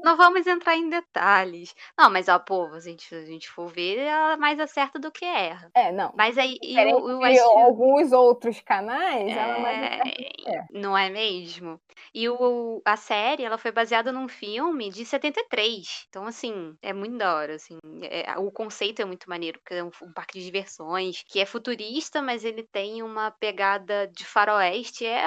não 0.04 0.14
vamos 0.14 0.46
entrar 0.46 0.76
em 0.76 0.90
detalhes. 0.90 1.74
Não, 1.98 2.10
mas 2.10 2.28
ó, 2.28 2.38
pô, 2.38 2.68
se 2.72 2.76
a 2.76 2.80
gente, 2.80 3.14
a 3.14 3.24
gente 3.24 3.48
for 3.48 3.66
ver, 3.66 3.96
ela 3.96 4.36
mais 4.36 4.60
acerta 4.60 4.98
do 4.98 5.10
que 5.10 5.24
erra. 5.24 5.70
É, 5.74 5.90
não. 5.90 6.12
Mas 6.14 6.36
aí 6.36 6.58
eu 6.62 7.22
acho... 7.24 7.40
alguns 7.40 8.12
outros 8.12 8.60
canais, 8.60 9.26
é... 9.26 9.38
ela 9.38 9.58
mais 9.58 9.82
acerta 9.84 10.04
do 10.04 10.34
que 10.34 10.50
erra. 10.50 10.66
Não 10.70 10.96
é 10.96 11.08
mesmo? 11.08 11.80
E 12.12 12.28
o, 12.28 12.82
a 12.84 12.96
série, 12.96 13.42
ela 13.42 13.56
foi 13.56 13.72
baseada 13.72 14.12
num 14.12 14.28
filme 14.28 14.90
de 14.90 15.04
73. 15.04 16.06
Então, 16.08 16.26
assim, 16.26 16.76
é 16.82 16.92
muito 16.92 17.16
da 17.16 17.34
hora, 17.34 17.54
assim. 17.54 17.78
É, 18.02 18.38
o 18.38 18.50
conceito 18.50 19.00
é 19.00 19.04
muito 19.04 19.28
maneiro, 19.28 19.58
porque 19.60 19.74
é 19.74 19.82
um, 19.82 19.90
um, 20.02 20.12
parque 20.12 20.38
de 20.38 20.44
diversões, 20.44 21.24
que 21.26 21.40
é 21.40 21.46
futurista, 21.46 22.20
mas 22.20 22.44
ele 22.44 22.62
tem 22.62 23.02
uma 23.02 23.30
pegada 23.30 24.06
de 24.08 24.24
faroeste. 24.24 25.06
É, 25.06 25.26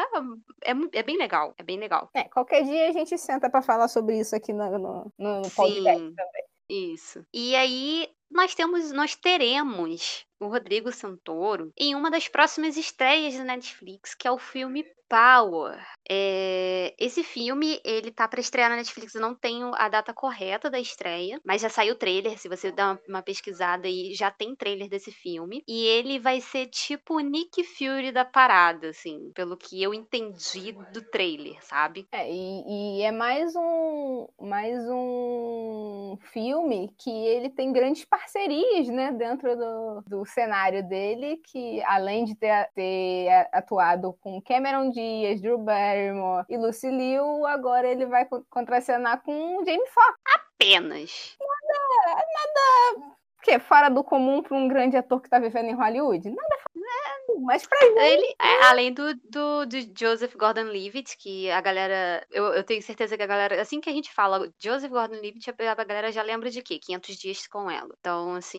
é, 0.63 0.71
é 0.93 1.03
bem 1.03 1.17
legal, 1.17 1.53
é 1.57 1.63
bem 1.63 1.77
legal. 1.77 1.86
É, 2.13 2.25
qualquer 2.25 2.63
dia 2.63 2.89
a 2.89 2.91
gente 2.91 3.17
senta 3.17 3.49
para 3.49 3.61
falar 3.61 3.87
sobre 3.87 4.19
isso 4.19 4.35
aqui 4.35 4.53
no, 4.53 4.77
no, 4.77 5.13
no 5.17 5.51
podcast 5.51 6.03
Sim, 6.03 6.15
também. 6.15 6.43
Isso. 6.69 7.25
E 7.33 7.55
aí, 7.55 8.09
nós 8.29 8.53
temos, 8.53 8.91
nós 8.91 9.15
teremos 9.15 10.26
o 10.39 10.47
Rodrigo 10.47 10.91
Santoro 10.91 11.71
em 11.77 11.95
uma 11.95 12.11
das 12.11 12.27
próximas 12.27 12.77
estreias 12.77 13.37
da 13.37 13.43
Netflix, 13.43 14.13
que 14.13 14.27
é 14.27 14.31
o 14.31 14.37
filme 14.37 14.85
Power. 15.09 15.79
É, 16.09 16.93
esse 16.99 17.23
filme, 17.23 17.79
ele 17.83 18.11
tá 18.11 18.27
para 18.27 18.39
estrear 18.39 18.69
na 18.69 18.75
Netflix, 18.75 19.15
eu 19.15 19.21
não 19.21 19.33
tenho 19.33 19.71
a 19.75 19.87
data 19.87 20.13
correta 20.13 20.69
da 20.69 20.79
estreia, 20.79 21.39
mas 21.45 21.61
já 21.61 21.69
saiu 21.69 21.93
o 21.93 21.97
trailer, 21.97 22.37
se 22.37 22.49
você 22.49 22.71
uma, 22.71 22.99
uma 23.07 23.21
pesquisada 23.21 23.87
aí, 23.87 24.13
já 24.13 24.29
tem 24.29 24.55
trailer 24.55 24.89
desse 24.89 25.11
filme. 25.11 25.63
E 25.67 25.85
ele 25.85 26.19
vai 26.19 26.41
ser 26.41 26.67
tipo 26.67 27.15
o 27.15 27.19
Nick 27.19 27.63
Fury 27.63 28.11
da 28.11 28.25
parada, 28.25 28.89
assim, 28.89 29.31
pelo 29.33 29.57
que 29.57 29.81
eu 29.81 29.93
entendi 29.93 30.73
do 30.91 31.01
trailer, 31.01 31.57
sabe? 31.63 32.07
É, 32.11 32.29
e, 32.29 32.97
e 32.99 33.01
é 33.01 33.11
mais 33.11 33.53
um, 33.55 34.27
mais 34.41 34.77
um 34.89 36.17
filme 36.31 36.93
que 36.97 37.09
ele 37.09 37.49
tem 37.49 37.71
grandes 37.71 38.03
parcerias, 38.05 38.87
né, 38.87 39.11
dentro 39.11 39.55
do, 39.55 40.01
do 40.07 40.25
cenário 40.27 40.87
dele, 40.87 41.41
que 41.45 41.81
além 41.83 42.25
de 42.25 42.35
ter, 42.35 42.69
ter 42.73 43.29
atuado 43.51 44.13
com 44.21 44.41
Cameron 44.41 44.89
Diaz, 44.89 45.41
Drew 45.41 45.57
Barrymore 45.57 46.45
e 46.49 46.57
Lucy 46.57 46.89
Liu, 46.89 47.45
agora 47.45 47.87
ele 47.87 48.05
vai 48.05 48.27
contracenar 48.49 49.21
com 49.23 49.63
Jamie 49.65 49.87
Foxx. 49.87 50.15
Apenas. 50.35 51.37
Nada, 51.39 52.15
nada 52.15 53.17
que 53.43 53.59
fora 53.59 53.89
do 53.89 54.03
comum 54.03 54.43
para 54.43 54.57
um 54.57 54.67
grande 54.67 54.97
ator 54.97 55.21
que 55.21 55.27
está 55.27 55.39
vivendo 55.39 55.69
em 55.69 55.75
Hollywood? 55.75 56.29
Nada 56.29 56.57
é, 56.75 57.39
mas 57.39 57.65
pra 57.65 57.79
gente... 57.79 57.99
Ele, 57.99 58.35
é, 58.41 58.63
além 58.65 58.93
do, 58.93 59.13
do, 59.15 59.65
do 59.65 59.77
Joseph 59.97 60.35
Gordon-Levitt, 60.35 61.17
que 61.17 61.49
a 61.51 61.61
galera... 61.61 62.25
Eu, 62.31 62.45
eu 62.53 62.63
tenho 62.63 62.81
certeza 62.81 63.15
que 63.15 63.23
a 63.23 63.27
galera... 63.27 63.61
Assim 63.61 63.79
que 63.79 63.89
a 63.89 63.93
gente 63.93 64.13
fala 64.13 64.51
Joseph 64.59 64.91
Gordon-Levitt, 64.91 65.49
a, 65.49 65.71
a 65.71 65.83
galera 65.83 66.11
já 66.11 66.23
lembra 66.23 66.49
de 66.49 66.61
quê? 66.61 66.79
500 66.79 67.15
dias 67.15 67.47
com 67.47 67.69
ela. 67.69 67.93
Então, 67.99 68.35
assim, 68.35 68.57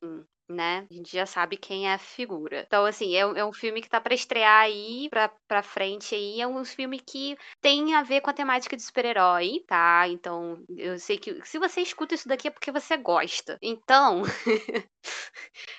né? 0.49 0.87
A 0.91 0.95
gente 0.95 1.13
já 1.13 1.27
sabe 1.27 1.57
quem 1.57 1.89
é 1.89 1.95
a 1.95 1.99
figura. 1.99 2.65
Então, 2.67 2.85
assim, 2.85 3.15
é, 3.15 3.21
é 3.21 3.45
um 3.45 3.53
filme 3.53 3.81
que 3.81 3.89
tá 3.89 4.01
para 4.01 4.15
estrear 4.15 4.63
aí, 4.63 5.09
pra, 5.11 5.29
pra 5.47 5.63
frente 5.63 6.15
aí. 6.15 6.41
É 6.41 6.47
um 6.47 6.65
filme 6.65 6.99
que 6.99 7.37
tem 7.61 7.95
a 7.95 8.03
ver 8.03 8.21
com 8.21 8.31
a 8.31 8.35
temática 8.35 8.77
de 8.77 8.83
super-herói, 8.83 9.63
tá? 9.67 10.09
Então, 10.09 10.63
eu 10.77 10.99
sei 10.99 11.19
que 11.19 11.45
se 11.45 11.59
você 11.59 11.81
escuta 11.81 12.15
isso 12.15 12.29
daqui 12.29 12.49
é 12.49 12.51
porque 12.51 12.73
você 12.73 12.97
gosta. 12.97 13.59
Então, 13.63 14.23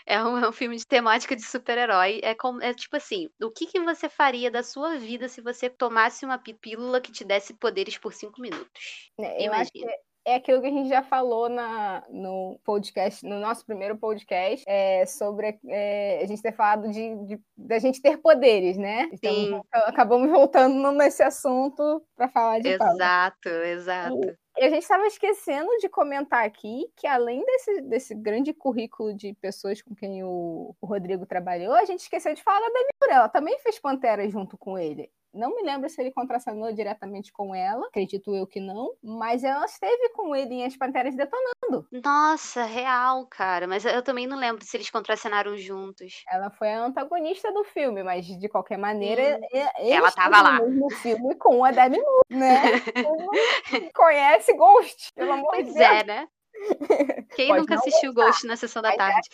é, 0.06 0.22
um, 0.24 0.38
é, 0.38 0.50
um, 0.50 0.52
filme 0.52 0.76
de 0.76 0.86
temática 0.86 1.36
de 1.36 1.44
super-herói. 1.44 2.20
É, 2.24 2.36
como, 2.36 2.62
é 2.62 2.74
tipo 2.74 2.96
assim, 2.96 3.30
o 3.42 3.52
que, 3.52 3.66
que 3.66 3.80
você 3.80 4.08
faria 4.10 4.52
da 4.52 4.64
sua 4.64 4.98
vida 4.98 5.28
se 5.28 5.42
você 5.42 5.70
tomasse 5.70 6.26
uma 6.26 6.38
pílula 6.38 7.02
que 7.02 7.12
te 7.12 7.24
desse 7.24 7.54
poderes 7.54 7.98
por 7.98 8.14
cinco 8.14 8.42
minutos? 8.42 9.12
É, 9.20 9.42
eu 9.42 9.48
Imagina. 9.48 9.62
Acho 9.62 9.72
que 9.72 10.09
é 10.30 10.36
aquilo 10.36 10.62
que 10.62 10.68
a 10.68 10.72
gente 10.72 10.90
já 10.90 11.04
falou 11.04 11.50
na, 11.50 12.04
no 12.10 12.60
podcast, 12.64 13.26
no 13.26 13.40
nosso 13.40 13.66
primeiro 13.66 13.98
podcast, 13.98 14.64
é, 14.68 15.06
sobre 15.06 15.60
é, 15.68 16.22
a 16.22 16.28
gente 16.28 16.42
ter 16.42 16.54
falado 16.54 16.90
de, 16.90 17.16
de, 17.26 17.40
da 17.58 17.80
gente 17.80 18.02
ter 18.02 18.18
poderes, 18.18 18.78
né? 18.78 19.10
Então, 19.12 19.34
Sim. 19.34 19.62
acabamos 19.86 20.30
voltando 20.30 20.92
nesse 20.92 21.24
assunto 21.24 22.04
para 22.16 22.28
falar 22.30 22.60
de 22.60 22.70
Exato, 22.70 23.50
exato. 23.50 24.38
E 24.58 24.64
a 24.64 24.70
gente 24.70 24.82
estava 24.82 25.08
esquecendo 25.08 25.70
de 25.78 25.88
comentar 25.88 26.46
aqui 26.46 26.92
que, 26.96 27.08
além 27.08 27.44
desse, 27.46 27.82
desse 27.82 28.14
grande 28.14 28.54
currículo 28.54 29.14
de 29.14 29.34
pessoas 29.36 29.82
com 29.82 29.96
quem 29.96 30.24
o, 30.24 30.76
o 30.82 30.86
Rodrigo 30.86 31.26
trabalhou, 31.26 31.74
a 31.74 31.86
gente 31.86 32.02
esqueceu 32.02 32.34
de 32.34 32.44
falar 32.44 32.60
da 32.60 32.68
Dani 32.68 33.14
Ela 33.14 33.30
também 33.30 33.58
fez 33.60 33.80
Pantera 33.80 34.30
junto 34.30 34.58
com 34.58 34.78
ele. 34.78 35.10
Não 35.34 35.56
me 35.56 35.64
lembro 35.64 35.90
se 35.90 36.02
ele 36.02 36.12
contracenou 36.12 36.72
diretamente 36.74 37.32
com 37.32 37.54
ela, 37.54 37.86
acredito 37.88 38.36
eu 38.36 38.48
que 38.48 38.60
não, 38.60 38.94
mas 39.04 39.44
ela 39.44 39.66
esteve 39.66 40.10
com 40.10 40.36
ele 40.36 40.56
em 40.56 40.66
As 40.66 40.76
Panteras 40.76 41.16
Detonando. 41.16 41.88
Nossa, 42.04 42.64
real, 42.64 43.26
cara. 43.28 43.68
Mas 43.68 43.86
eu 43.86 44.02
também 44.02 44.26
não 44.26 44.38
lembro 44.38 44.66
se 44.66 44.76
eles 44.76 44.90
contracenaram 44.90 45.58
juntos. 45.58 46.24
Ela 46.30 46.50
foi 46.50 46.72
a 46.72 46.86
antagonista 46.86 47.52
do 47.54 47.64
filme, 47.64 48.04
mas 48.04 48.26
de 48.26 48.50
qualquer 48.50 48.78
maneira, 48.78 49.40
ela 49.78 50.12
tava 50.12 50.42
lá 50.42 50.60
no 50.60 50.90
filme 50.90 51.36
com 51.36 51.64
a 51.64 51.72
Demi 51.72 52.00
Moore, 52.00 52.28
né? 52.30 52.62
conhece 53.94 54.54
Ghost, 54.54 55.14
pelo 55.14 55.34
amor 55.34 55.52
pois 55.52 55.68
de 55.68 55.74
Deus. 55.74 55.86
é, 55.86 56.04
né? 56.04 56.28
Quem 57.36 57.48
Pode 57.48 57.62
nunca 57.62 57.76
assistiu 57.76 58.14
gostar, 58.14 58.32
Ghost 58.32 58.48
na 58.48 58.56
sessão 58.56 58.82
da 58.82 58.96
tarde? 58.96 59.30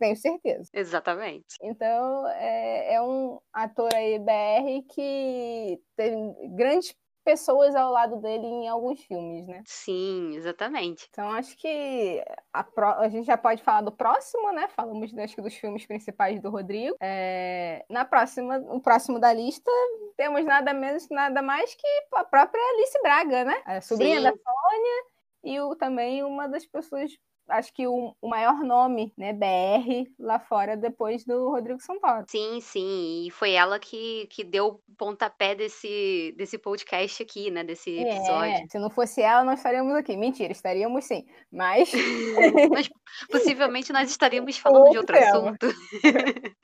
Tenho 0.00 0.16
certeza. 0.16 0.70
Exatamente. 0.72 1.56
Então, 1.62 2.26
é, 2.28 2.94
é 2.94 3.02
um 3.02 3.38
ator 3.52 3.90
aí 3.94 4.18
BR 4.18 4.86
que 4.88 5.80
tem 5.94 6.34
grandes 6.56 6.94
pessoas 7.22 7.76
ao 7.76 7.92
lado 7.92 8.16
dele 8.16 8.46
em 8.46 8.68
alguns 8.68 9.00
filmes, 9.04 9.46
né? 9.46 9.62
Sim, 9.66 10.34
exatamente. 10.34 11.06
Então 11.10 11.30
acho 11.30 11.56
que 11.56 12.24
a, 12.52 12.64
pro... 12.64 12.86
a 12.86 13.08
gente 13.08 13.26
já 13.26 13.36
pode 13.36 13.62
falar 13.62 13.82
do 13.82 13.92
próximo, 13.92 14.50
né? 14.52 14.68
Falamos 14.68 15.16
acho 15.16 15.34
que 15.34 15.42
dos 15.42 15.54
filmes 15.54 15.86
principais 15.86 16.40
do 16.40 16.50
Rodrigo. 16.50 16.96
É... 17.00 17.84
Na 17.88 18.04
próxima, 18.04 18.58
o 18.58 18.80
próximo 18.80 19.20
da 19.20 19.32
lista 19.32 19.70
temos 20.16 20.44
nada 20.44 20.72
menos 20.72 21.08
nada 21.10 21.42
mais 21.42 21.74
que 21.74 21.86
a 22.14 22.24
própria 22.24 22.62
Alice 22.74 22.98
Braga, 23.02 23.44
né? 23.44 23.62
A 23.66 23.80
sobrinha 23.80 24.16
Sim. 24.16 24.22
da 24.22 24.30
Sônia 24.30 25.04
e 25.44 25.60
o, 25.60 25.76
também 25.76 26.22
uma 26.22 26.48
das 26.48 26.66
pessoas 26.66 27.10
acho 27.50 27.72
que 27.72 27.86
o, 27.86 28.14
o, 28.20 28.28
maior 28.28 28.60
nome, 28.60 29.12
né, 29.16 29.32
BR, 29.32 30.10
lá 30.18 30.38
fora, 30.38 30.76
depois 30.76 31.24
do 31.24 31.50
Rodrigo 31.50 31.80
Santoro. 31.80 32.24
Sim, 32.28 32.60
sim, 32.60 33.26
e 33.26 33.30
foi 33.30 33.52
ela 33.52 33.78
que, 33.78 34.26
que 34.30 34.44
deu 34.44 34.66
o 34.68 34.94
pontapé 34.96 35.54
desse, 35.54 36.34
desse 36.36 36.58
podcast 36.58 37.22
aqui, 37.22 37.50
né, 37.50 37.64
desse 37.64 37.98
é, 37.98 38.02
episódio. 38.02 38.52
É, 38.52 38.66
se 38.68 38.78
não 38.78 38.90
fosse 38.90 39.20
ela, 39.20 39.44
nós 39.44 39.58
estaríamos 39.58 39.94
aqui. 39.94 40.16
Mentira, 40.16 40.52
estaríamos 40.52 41.04
sim, 41.04 41.26
mas... 41.50 41.90
mas 42.70 42.90
possivelmente 43.30 43.92
nós 43.92 44.10
estaríamos 44.10 44.56
falando 44.58 44.90
de 44.90 44.98
outro 44.98 45.16
tema. 45.16 45.28
assunto. 45.28 45.66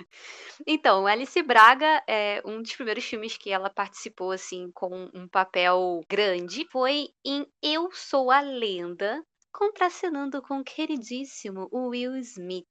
então, 0.66 1.06
Alice 1.06 1.42
Braga, 1.42 2.02
é 2.06 2.42
um 2.44 2.62
dos 2.62 2.74
primeiros 2.74 3.04
filmes 3.04 3.36
que 3.36 3.50
ela 3.50 3.70
participou, 3.70 4.32
assim, 4.32 4.70
com 4.72 5.10
um 5.14 5.28
papel 5.28 6.00
grande, 6.08 6.66
foi 6.70 7.08
em 7.24 7.46
Eu 7.62 7.90
Sou 7.92 8.30
a 8.30 8.40
Lenda, 8.40 9.22
contracenando 9.56 10.42
com 10.42 10.58
o 10.58 10.64
queridíssimo 10.64 11.66
Will 11.72 12.14
Smith, 12.18 12.66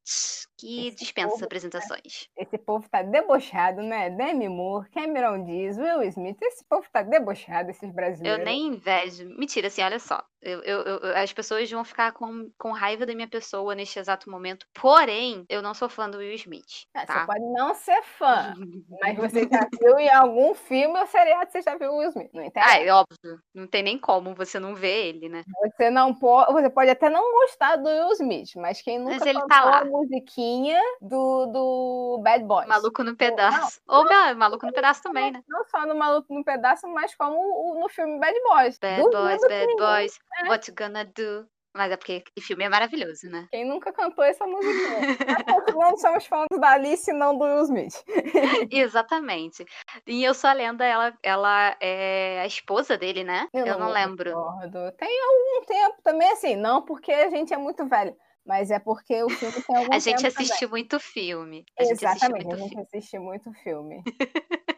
que 0.56 0.88
esse 0.88 0.98
dispensa 0.98 1.30
povo, 1.30 1.46
apresentações. 1.46 2.30
Esse 2.38 2.60
povo 2.60 2.88
tá 2.88 3.02
debochado, 3.02 3.82
né? 3.82 4.12
Demi 4.12 4.48
Moore, 4.48 4.88
Cameron 4.92 5.44
Diaz, 5.44 5.80
Will 5.80 6.04
Smith, 6.04 6.38
esse 6.44 6.64
povo 6.70 6.88
tá 6.92 7.02
debochado, 7.02 7.72
esses 7.72 7.92
brasileiros. 7.92 8.40
Eu 8.40 8.46
nem 8.46 8.68
invejo. 8.68 9.28
Mentira, 9.36 9.68
assim, 9.68 9.82
olha 9.82 9.98
só. 9.98 10.24
Eu, 10.46 10.62
eu, 10.62 10.82
eu, 10.84 11.18
as 11.18 11.34
pessoas 11.34 11.70
vão 11.72 11.84
ficar 11.84 12.12
com, 12.12 12.52
com 12.56 12.72
raiva 12.72 13.04
da 13.04 13.16
minha 13.16 13.28
pessoa 13.28 13.74
neste 13.74 13.98
exato 13.98 14.30
momento. 14.30 14.68
Porém, 14.80 15.44
eu 15.50 15.60
não 15.60 15.74
sou 15.74 15.90
fã 15.90 16.08
do 16.08 16.20
Will 16.20 16.36
Smith. 16.36 16.86
É, 16.96 17.04
tá? 17.04 17.22
Você 17.22 17.26
pode 17.26 17.46
não 17.52 17.74
ser 17.74 18.04
fã, 18.04 18.54
mas 19.02 19.18
você 19.18 19.48
já 19.50 19.68
viu 19.82 19.98
em 19.98 20.10
algum 20.10 20.54
filme 20.54 21.00
ou 21.00 21.08
seriado 21.08 21.52
você 21.52 21.64
já 21.64 21.76
viu 21.76 21.90
o 21.90 21.98
Will 21.98 22.10
Smith. 22.10 22.30
Não 22.32 22.44
entende? 22.44 22.66
Ah, 22.70 22.80
é 22.80 22.94
óbvio. 22.94 23.40
Não 23.56 23.66
tem 23.66 23.82
nem 23.82 23.98
como 23.98 24.36
você 24.36 24.60
não 24.60 24.76
ver 24.76 25.08
ele, 25.08 25.30
né? 25.30 25.44
Você 25.64 25.90
não 25.90 26.14
pode. 26.14 26.54
Você 26.54 26.70
pode 26.76 26.90
até 26.92 27.10
não 27.10 27.24
gostar 27.32 27.78
do 27.78 27.88
Will 27.88 28.12
Smith, 28.12 28.56
mas 28.58 28.82
quem 28.82 29.00
nunca 29.00 29.16
mas 29.16 29.26
ele 29.26 29.42
tá 29.48 29.64
lá. 29.64 29.80
a 29.80 29.86
musiquinha 29.86 30.80
do, 31.02 31.46
do 31.48 32.22
Bad 32.22 32.44
Boys. 32.44 32.68
Maluco 32.68 33.04
no 33.04 33.16
Pedaço. 33.16 33.82
Ou, 33.88 34.04
não, 34.04 34.30
Ou 34.30 34.36
Maluco 34.36 34.66
no 34.66 34.74
Pedaço 34.74 35.02
também, 35.02 35.32
né? 35.32 35.42
Não 35.48 35.64
só 35.66 35.86
no 35.86 35.96
Maluco 35.96 36.34
no 36.34 36.44
Pedaço, 36.44 36.88
mas 36.90 37.16
como 37.16 37.80
no 37.80 37.88
filme 37.88 38.20
Bad 38.20 38.38
Boys. 38.44 38.78
Bad 38.78 39.02
Boys, 39.02 39.42
Bad 39.42 39.76
Boys, 39.78 40.20
é. 40.44 40.50
What 40.50 40.70
You 40.70 40.76
Gonna 40.76 41.06
Do? 41.06 41.55
Mas 41.76 41.92
é 41.92 41.98
porque 41.98 42.24
o 42.38 42.42
filme 42.42 42.64
é 42.64 42.70
maravilhoso, 42.70 43.30
né? 43.30 43.48
Quem 43.52 43.66
nunca 43.68 43.92
cantou 43.92 44.24
essa 44.24 44.48
música? 44.48 45.74
não 45.76 45.98
somos 45.98 46.26
fãs 46.26 46.48
da 46.60 46.72
Alice, 46.72 47.12
não 47.12 47.38
do 47.38 47.44
Will 47.44 47.64
Smith. 47.64 48.02
Exatamente. 48.72 49.66
E 50.08 50.24
Eu 50.24 50.34
Sou 50.34 50.50
a 50.50 50.54
Lenda, 50.54 50.86
ela, 50.86 51.14
ela 51.22 51.76
é 51.82 52.40
a 52.42 52.46
esposa 52.48 52.98
dele, 52.98 53.24
né? 53.24 53.48
Eu, 53.54 53.66
Eu 53.66 53.78
não, 53.78 53.88
não 53.88 53.94
lembro. 53.94 54.30
Recordo. 54.30 54.92
Tem 54.98 55.10
algum 55.22 55.66
tempo 55.66 56.02
também, 56.04 56.32
assim, 56.32 56.56
não 56.56 56.82
porque 56.82 57.12
a 57.12 57.30
gente 57.30 57.54
é 57.54 57.58
muito 57.58 57.86
velho. 57.88 58.16
mas 58.46 58.72
é 58.72 58.80
porque 58.80 59.22
o 59.24 59.30
filme 59.30 59.62
tem 59.62 59.76
algum 59.76 59.94
A 59.94 60.00
gente 60.00 60.22
tempo 60.22 60.28
assistiu 60.28 60.70
muito 60.70 61.00
filme. 61.00 61.66
A 61.78 61.84
também. 61.84 61.96
gente 61.96 62.06
Exatamente, 62.06 62.46
muito 62.46 62.54
a 62.64 62.68
gente 62.68 62.80
assiste 62.80 63.20
muito 63.20 63.52
filme. 63.64 64.02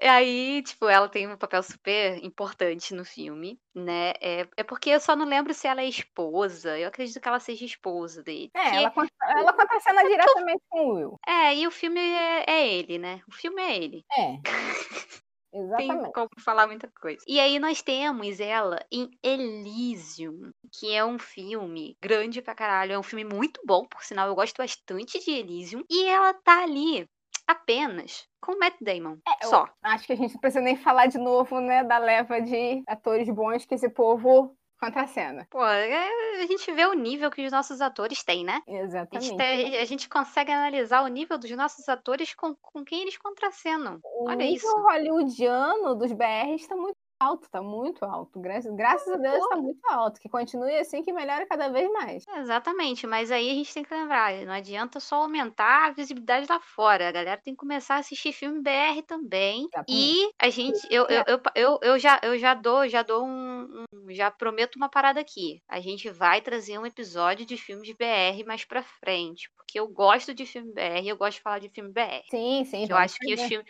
E 0.00 0.06
aí, 0.06 0.62
tipo, 0.62 0.88
ela 0.88 1.08
tem 1.08 1.28
um 1.28 1.36
papel 1.36 1.62
super 1.62 2.22
importante 2.24 2.94
no 2.94 3.04
filme, 3.04 3.60
né? 3.74 4.10
É, 4.20 4.46
é 4.56 4.62
porque 4.64 4.90
eu 4.90 5.00
só 5.00 5.14
não 5.14 5.24
lembro 5.24 5.54
se 5.54 5.66
ela 5.68 5.82
é 5.82 5.88
esposa. 5.88 6.78
Eu 6.78 6.88
acredito 6.88 7.20
que 7.20 7.28
ela 7.28 7.38
seja 7.40 7.64
esposa 7.64 8.22
dele. 8.22 8.50
É, 8.54 8.76
ela, 8.76 8.90
conta- 8.90 9.12
ela 9.20 9.52
contracena 9.52 10.02
diretamente 10.02 10.62
com 10.68 10.78
o 10.80 10.94
Will. 10.94 11.18
É, 11.26 11.54
e 11.54 11.66
o 11.66 11.70
filme 11.70 12.00
é, 12.00 12.44
é 12.48 12.68
ele, 12.68 12.98
né? 12.98 13.20
O 13.28 13.32
filme 13.32 13.62
é 13.62 13.76
ele. 13.76 14.04
É. 14.18 14.38
Tem 15.52 15.62
Exatamente. 15.86 16.12
como 16.12 16.28
falar 16.44 16.66
muita 16.66 16.90
coisa. 17.00 17.22
E 17.28 17.38
aí 17.38 17.60
nós 17.60 17.80
temos 17.80 18.40
ela 18.40 18.84
em 18.90 19.08
Elysium, 19.22 20.50
que 20.72 20.92
é 20.92 21.04
um 21.04 21.16
filme 21.16 21.96
grande 22.02 22.42
pra 22.42 22.56
caralho. 22.56 22.92
É 22.92 22.98
um 22.98 23.04
filme 23.04 23.24
muito 23.24 23.60
bom, 23.64 23.86
por 23.86 24.02
sinal. 24.02 24.26
Eu 24.26 24.34
gosto 24.34 24.56
bastante 24.58 25.20
de 25.24 25.30
Elysium. 25.30 25.84
E 25.88 26.06
ela 26.06 26.34
tá 26.34 26.64
ali 26.64 27.06
apenas 27.46 28.26
com 28.40 28.52
o 28.52 28.58
Matt 28.58 28.74
Damon. 28.80 29.16
É, 29.26 29.46
só. 29.46 29.68
Acho 29.82 30.06
que 30.06 30.12
a 30.12 30.16
gente 30.16 30.34
não 30.34 30.40
precisa 30.40 30.60
nem 30.62 30.76
falar 30.76 31.06
de 31.06 31.18
novo, 31.18 31.60
né, 31.60 31.82
da 31.84 31.98
leva 31.98 32.40
de 32.40 32.82
atores 32.86 33.28
bons 33.28 33.64
que 33.64 33.74
esse 33.74 33.88
povo 33.88 34.56
contracena. 34.80 35.46
Pô, 35.50 35.64
é- 35.64 36.42
a 36.42 36.46
gente 36.46 36.70
vê 36.72 36.84
o 36.84 36.92
nível 36.92 37.30
que 37.30 37.44
os 37.46 37.50
nossos 37.50 37.80
atores 37.80 38.22
têm, 38.22 38.44
né? 38.44 38.60
A 38.66 38.70
gente, 38.70 38.82
Exatamente. 38.82 39.36
tem- 39.36 39.76
a 39.78 39.84
gente 39.86 40.08
consegue 40.10 40.52
analisar 40.52 41.02
o 41.02 41.06
nível 41.08 41.38
dos 41.38 41.50
nossos 41.52 41.88
atores 41.88 42.34
com, 42.34 42.54
com 42.60 42.84
quem 42.84 43.00
eles 43.00 43.16
contracenam. 43.16 43.98
O 44.02 44.28
Olha 44.28 44.36
nível 44.36 44.56
isso. 44.56 44.82
hollywoodiano 44.82 45.94
dos 45.94 46.12
BRs 46.12 46.60
está 46.62 46.76
muito 46.76 46.96
alto, 47.18 47.48
tá 47.50 47.62
muito 47.62 48.04
alto. 48.04 48.40
Graças, 48.40 48.74
graças 48.74 49.08
a 49.08 49.16
Deus 49.16 49.42
está 49.42 49.56
muito 49.56 49.80
alto. 49.88 50.20
Que 50.20 50.28
continue 50.28 50.76
assim, 50.76 51.02
que 51.02 51.12
melhore 51.12 51.46
cada 51.46 51.68
vez 51.68 51.90
mais. 51.92 52.24
Exatamente, 52.36 53.06
mas 53.06 53.30
aí 53.30 53.50
a 53.50 53.54
gente 53.54 53.72
tem 53.72 53.84
que 53.84 53.94
lembrar, 53.94 54.34
não 54.44 54.52
adianta 54.52 55.00
só 55.00 55.16
aumentar 55.22 55.88
a 55.88 55.90
visibilidade 55.92 56.46
lá 56.48 56.60
fora. 56.60 57.08
A 57.08 57.12
galera 57.12 57.40
tem 57.40 57.54
que 57.54 57.60
começar 57.60 57.96
a 57.96 57.98
assistir 57.98 58.32
filme 58.32 58.60
BR 58.60 59.02
também. 59.06 59.68
E 59.88 60.30
a 60.38 60.50
gente, 60.50 60.86
eu, 60.90 61.06
eu, 61.06 61.24
eu, 61.26 61.40
eu, 61.54 61.78
eu 61.82 61.98
já, 61.98 62.20
eu 62.22 62.38
já 62.38 62.54
dou, 62.54 62.88
já 62.88 63.02
dou 63.02 63.26
um, 63.26 63.84
já 64.10 64.30
prometo 64.30 64.76
uma 64.76 64.88
parada 64.88 65.20
aqui. 65.20 65.62
A 65.68 65.80
gente 65.80 66.10
vai 66.10 66.40
trazer 66.40 66.78
um 66.78 66.86
episódio 66.86 67.46
de 67.46 67.56
filmes 67.56 67.90
BR 67.92 68.44
mais 68.46 68.64
pra 68.64 68.82
frente, 68.82 69.50
porque 69.56 69.78
eu 69.78 69.88
gosto 69.88 70.34
de 70.34 70.46
filme 70.46 70.72
BR, 70.72 71.06
eu 71.06 71.16
gosto 71.16 71.36
de 71.36 71.42
falar 71.42 71.58
de 71.58 71.68
filme 71.68 71.90
BR. 71.90 72.22
Sim, 72.30 72.64
sim. 72.64 72.86
eu 72.88 72.96
acho 72.96 73.18
que 73.18 73.34
os 73.34 73.42
filmes 73.42 73.66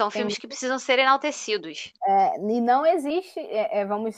são 0.00 0.10
filmes 0.10 0.38
que 0.38 0.48
precisam 0.48 0.78
ser 0.78 0.98
enaltecidos. 0.98 1.92
É, 2.06 2.36
e 2.38 2.58
não 2.58 2.86
existe, 2.86 3.38
é, 3.38 3.80
é, 3.80 3.84
vamos 3.84 4.16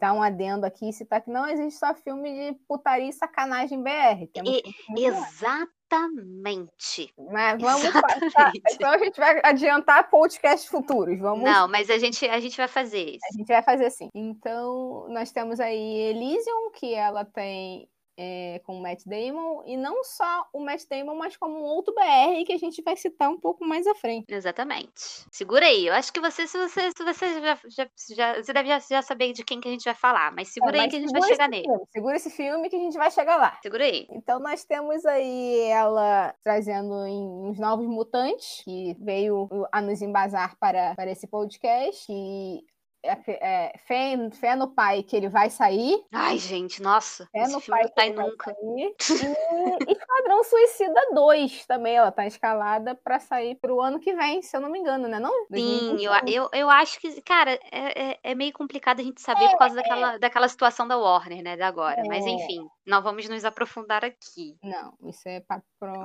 dar 0.00 0.12
um 0.14 0.20
adendo 0.20 0.66
aqui 0.66 0.88
e 0.88 0.92
citar 0.92 1.20
que 1.20 1.30
não 1.30 1.46
existe 1.46 1.78
só 1.78 1.94
filme 1.94 2.50
de 2.50 2.58
putaria 2.66 3.08
e 3.08 3.12
sacanagem 3.12 3.80
BR. 3.80 4.28
E-. 4.44 4.62
Exatamente. 4.98 5.62
Mas 7.30 7.62
vamos 7.62 7.84
Exatamente. 7.84 8.32
passar. 8.32 8.52
Então 8.72 8.90
a 8.90 8.98
gente 8.98 9.16
vai 9.16 9.40
adiantar 9.44 10.10
podcasts 10.10 10.68
futuros. 10.68 11.16
Vamos 11.20 11.44
Não, 11.44 11.68
mas 11.68 11.88
a 11.88 11.98
gente, 11.98 12.26
a 12.28 12.40
gente 12.40 12.56
vai 12.56 12.66
fazer 12.66 13.10
isso. 13.10 13.24
A 13.32 13.36
gente 13.36 13.46
vai 13.46 13.62
fazer 13.62 13.84
assim. 13.84 14.08
Então, 14.12 15.06
nós 15.10 15.30
temos 15.30 15.60
aí 15.60 16.10
Elysium, 16.10 16.72
que 16.74 16.92
ela 16.94 17.24
tem 17.24 17.88
é, 18.16 18.60
com 18.64 18.76
o 18.76 18.82
Matt 18.82 19.02
Damon, 19.06 19.62
e 19.66 19.76
não 19.76 20.04
só 20.04 20.46
o 20.52 20.60
Matt 20.60 20.82
Damon, 20.88 21.14
mas 21.14 21.36
como 21.36 21.56
um 21.58 21.62
outro 21.64 21.94
BR 21.94 22.44
que 22.46 22.52
a 22.52 22.58
gente 22.58 22.82
vai 22.82 22.96
citar 22.96 23.30
um 23.30 23.38
pouco 23.38 23.64
mais 23.64 23.86
à 23.86 23.94
frente. 23.94 24.26
Exatamente. 24.28 24.92
Segura 25.30 25.66
aí. 25.66 25.86
Eu 25.86 25.94
acho 25.94 26.12
que 26.12 26.20
você, 26.20 26.46
se 26.46 26.56
você, 26.58 26.90
se 26.96 27.04
você 27.04 27.40
já, 27.40 27.58
já, 27.68 27.88
já- 28.14 28.42
você 28.42 28.52
deve 28.52 28.68
já, 28.68 28.78
já 28.78 29.02
saber 29.02 29.32
de 29.32 29.44
quem 29.44 29.60
que 29.60 29.68
a 29.68 29.70
gente 29.70 29.84
vai 29.84 29.94
falar, 29.94 30.32
mas 30.32 30.48
segura 30.52 30.76
É, 30.76 30.80
aí 30.80 30.86
mas 30.86 30.90
que 30.90 30.96
a 30.96 31.00
gente 31.00 31.12
vai 31.12 31.22
chegar 31.28 31.48
nele. 31.48 31.64
filme, 31.64 31.84
Segura 31.90 32.16
esse 32.16 32.30
filme 32.30 32.68
que 32.68 32.76
a 32.76 32.80
gente 32.80 32.96
vai 32.98 33.10
chegar 33.10 33.36
lá. 33.36 33.58
Segura 33.62 33.84
aí. 33.84 34.06
Então 34.10 34.38
nós 34.40 34.64
temos 34.64 35.04
aí 35.06 35.60
ela 35.70 36.34
trazendo 36.42 36.92
uns 36.94 37.58
novos 37.58 37.86
mutantes, 37.86 38.62
que 38.64 38.94
veio 39.00 39.48
a 39.72 39.80
nos 39.80 40.02
embasar 40.02 40.56
para, 40.58 40.94
para 40.94 41.10
esse 41.10 41.26
podcast, 41.26 42.06
que 42.06 42.64
é, 43.02 43.18
é, 43.26 43.78
fé, 43.78 44.16
fé 44.32 44.56
no 44.56 44.68
pai 44.68 45.02
que 45.02 45.16
ele 45.16 45.28
vai 45.28 45.50
sair, 45.50 46.02
Ai, 46.12 46.38
gente, 46.38 46.80
nossa. 46.82 47.28
É 47.34 47.42
esse 47.42 47.52
no 47.52 47.60
pai 47.60 47.84
tá 47.88 48.02
que 48.02 48.08
ele 48.08 48.14
vai 48.16 48.26
nunca. 48.26 48.54
sair. 48.54 48.94
E 49.88 49.92
Esquadrão 49.92 50.44
Suicida 50.44 51.00
2 51.14 51.66
também, 51.66 51.96
ela 51.96 52.12
tá 52.12 52.26
escalada 52.26 52.94
pra 52.94 53.18
sair 53.18 53.56
pro 53.56 53.80
ano 53.80 53.98
que 53.98 54.14
vem, 54.14 54.42
se 54.42 54.56
eu 54.56 54.60
não 54.60 54.70
me 54.70 54.78
engano, 54.78 55.08
né? 55.08 55.18
Não? 55.18 55.32
Sim, 55.52 55.96
eu, 56.04 56.10
2021. 56.12 56.28
eu, 56.28 56.48
eu 56.52 56.70
acho 56.70 57.00
que, 57.00 57.20
cara, 57.22 57.58
é, 57.70 58.10
é, 58.12 58.18
é 58.22 58.34
meio 58.34 58.52
complicado 58.52 59.00
a 59.00 59.02
gente 59.02 59.20
saber 59.20 59.48
por 59.50 59.58
causa 59.58 59.74
daquela, 59.74 60.18
daquela 60.18 60.48
situação 60.48 60.86
da 60.86 60.96
Warner, 60.96 61.42
né, 61.42 61.56
da 61.56 61.66
agora. 61.66 62.02
Mas 62.06 62.24
É. 62.24 62.28
enfim, 62.28 62.66
não 62.86 63.02
vamos 63.02 63.28
nos 63.28 63.44
aprofundar 63.44 64.04
aqui. 64.04 64.56
Não, 64.62 64.94
isso 65.08 65.22
é 65.26 65.40
papo. 65.40 65.64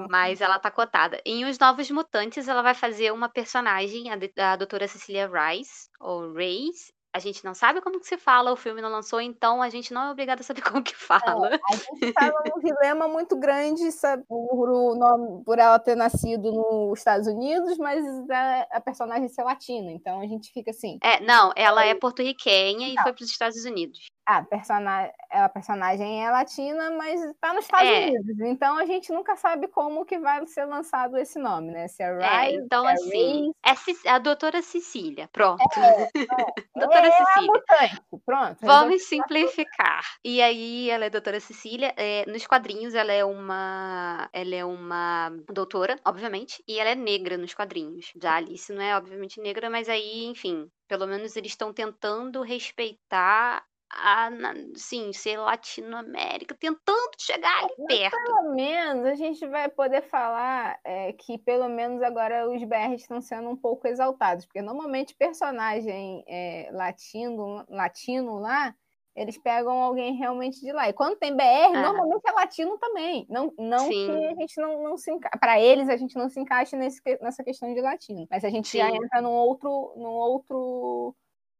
Mas 0.10 0.42
ela 0.42 0.60
tá 0.60 0.70
cotada. 0.72 1.22
Em 1.26 1.46
Os 1.46 1.58
Novos 1.60 1.90
Mutantes, 1.92 2.48
ela 2.48 2.62
vai 2.62 2.74
fazer 2.74 3.12
uma 3.12 3.30
personagem, 3.30 4.12
a, 4.12 4.16
de- 4.16 4.34
a 4.38 4.56
doutora 4.56 4.88
Cecilia 4.88 5.28
Rice, 5.28 5.90
ou 6.00 6.34
Reis. 6.34 6.92
A 7.14 7.20
gente 7.20 7.44
não 7.44 7.56
sabe 7.56 7.82
como 7.82 8.00
que 8.00 8.06
se 8.06 8.18
fala, 8.18 8.52
o 8.52 8.56
filme 8.56 8.80
não 8.80 8.90
lançou, 8.92 9.20
então 9.20 9.60
a 9.62 9.70
gente 9.70 9.92
não 9.92 10.04
é 10.04 10.12
obrigada 10.12 10.42
a 10.42 10.44
saber 10.44 10.62
como 10.80 10.84
que 10.84 10.96
fala. 10.96 11.50
A 11.72 11.76
gente 11.76 12.14
tava 12.14 12.44
num 12.46 12.62
dilema 12.62 13.08
muito 13.08 13.36
grande 13.40 13.92
sabe, 13.92 14.24
por, 14.28 14.96
nome, 14.96 15.44
por 15.44 15.58
ela 15.58 15.80
ter 15.80 15.96
nascido 15.96 16.52
nos 16.52 17.00
Estados 17.00 17.26
Unidos, 17.28 17.78
mas 17.80 18.06
a, 18.30 18.68
a 18.74 18.82
personagem 18.82 19.28
ser 19.30 19.44
latina. 19.44 19.92
Então 19.92 20.20
a 20.22 20.28
gente 20.28 20.52
fica 20.52 20.70
assim, 20.70 21.00
É, 21.02 21.20
não, 21.22 21.52
ela 21.56 21.84
é 21.86 21.96
porto-riquenha 21.96 22.90
e 22.90 22.96
foi 23.02 23.14
para 23.14 23.24
os 23.24 23.32
Estados 23.32 23.66
Unidos. 23.66 24.00
A, 24.28 24.44
persona, 24.44 25.10
a 25.32 25.48
personagem 25.50 26.26
é 26.26 26.30
latina, 26.30 26.92
mas 26.92 27.22
tá 27.40 27.54
nos 27.54 27.64
Estados 27.64 27.88
É. 27.88 28.08
Unidos. 28.10 28.40
Então 28.42 28.78
a 28.78 28.86
gente 28.86 29.12
nunca 29.14 29.36
sabe 29.38 29.68
como 29.70 30.06
que 30.06 30.20
vai 30.20 30.46
ser 30.46 30.66
lançado 30.66 31.18
esse 31.18 31.40
nome, 31.40 31.72
né? 31.72 31.88
Se 31.88 32.04
é 32.04 32.08
É, 32.22 32.42
Rice, 32.48 32.58
então 32.58 32.88
é 32.88 32.94
assim, 32.94 33.52
Reis. 33.66 34.06
é 34.06 34.10
a 34.10 34.20
doutora 34.20 34.62
Cecília, 34.62 35.30
pronto. 35.32 35.62
É, 35.80 36.08
doutora 36.76 37.08
é 37.08 37.12
Cecília. 37.12 37.48
mutante, 37.54 38.02
pronto. 38.26 38.58
Vamos 38.62 39.04
simplificar. 39.08 40.02
E 40.24 40.42
aí, 40.42 40.90
ela 40.90 41.06
é 41.06 41.10
doutora 41.10 41.40
Cecília. 41.40 41.94
é, 41.98 42.26
nos 42.30 42.46
quadrinhos, 42.46 42.94
ela 42.96 43.14
é 43.14 43.24
uma. 43.24 44.30
Ela 44.34 44.56
é 44.56 44.66
uma 44.66 45.30
doutora, 45.54 45.96
obviamente. 46.06 46.62
E 46.68 46.80
ela 46.80 46.90
é 46.90 46.96
negra 46.96 47.38
nos 47.38 47.54
quadrinhos. 47.54 48.12
Já 48.22 48.36
Alice 48.36 48.72
não 48.74 48.82
é, 48.82 48.96
obviamente, 48.98 49.40
negra, 49.40 49.70
mas 49.70 49.88
aí, 49.88 50.26
enfim. 50.26 50.70
Pelo 50.88 51.08
menos 51.08 51.36
eles 51.36 51.52
estão 51.52 51.74
tentando 51.74 52.42
respeitar 52.42 53.64
a. 53.90 54.30
na- 54.30 54.54
Sim, 54.76 55.12
ser 55.14 55.38
Latinoamérica, 55.38 56.56
tentando 56.56 57.12
chegar 57.18 57.64
ali 57.64 57.74
perto. 57.88 58.18
Pelo 58.24 58.54
menos 58.54 59.06
a 59.06 59.16
gente 59.16 59.46
vai 59.48 59.70
poder 59.70 60.02
falar 60.04 60.80
é, 60.84 61.14
que 61.14 61.38
pelo 61.38 61.68
menos 61.70 62.02
agora 62.02 62.50
os 62.50 62.64
BRs 62.64 63.02
estão 63.02 63.22
sendo 63.22 63.50
um 63.50 63.56
pouco 63.56 63.88
exaltados, 63.88 64.46
porque 64.46 64.62
normalmente 64.62 65.16
personagem 65.16 66.24
é, 66.28 66.70
latino, 66.72 67.66
latino 67.70 68.40
lá, 68.40 68.74
eles 69.16 69.36
pegam 69.38 69.82
alguém 69.82 70.14
realmente 70.16 70.60
de 70.62 70.72
lá. 70.72 70.88
E 70.90 70.94
quando 70.94 71.18
tem 71.18 71.36
BR, 71.36 71.76
Ah. 71.76 71.82
normalmente 71.82 72.22
é 72.28 72.32
latino 72.32 72.78
também. 72.78 73.26
Não, 73.30 73.52
não 73.58 73.90
que 73.90 74.26
a 74.28 74.36
gente 74.36 74.62
não, 74.62 74.84
não 74.84 74.96
se 74.98 75.12
encaixa. 75.12 75.40
Para 75.40 75.60
eles, 75.60 75.90
a 75.90 75.98
gente 75.98 76.16
não 76.16 76.30
se 76.30 76.40
encaixa 76.40 76.78
nesse, 76.78 77.02
nessa 77.20 77.44
questão 77.44 77.74
de 77.74 77.82
latino. 77.82 78.28
Mas 78.30 78.44
a 78.46 78.50
gente 78.52 78.78
já 78.78 78.88
Sim. 78.92 78.98
entra 78.98 79.20
num 79.22 79.32
outro, 79.32 79.94
num 79.96 80.10
outro, 80.12 81.16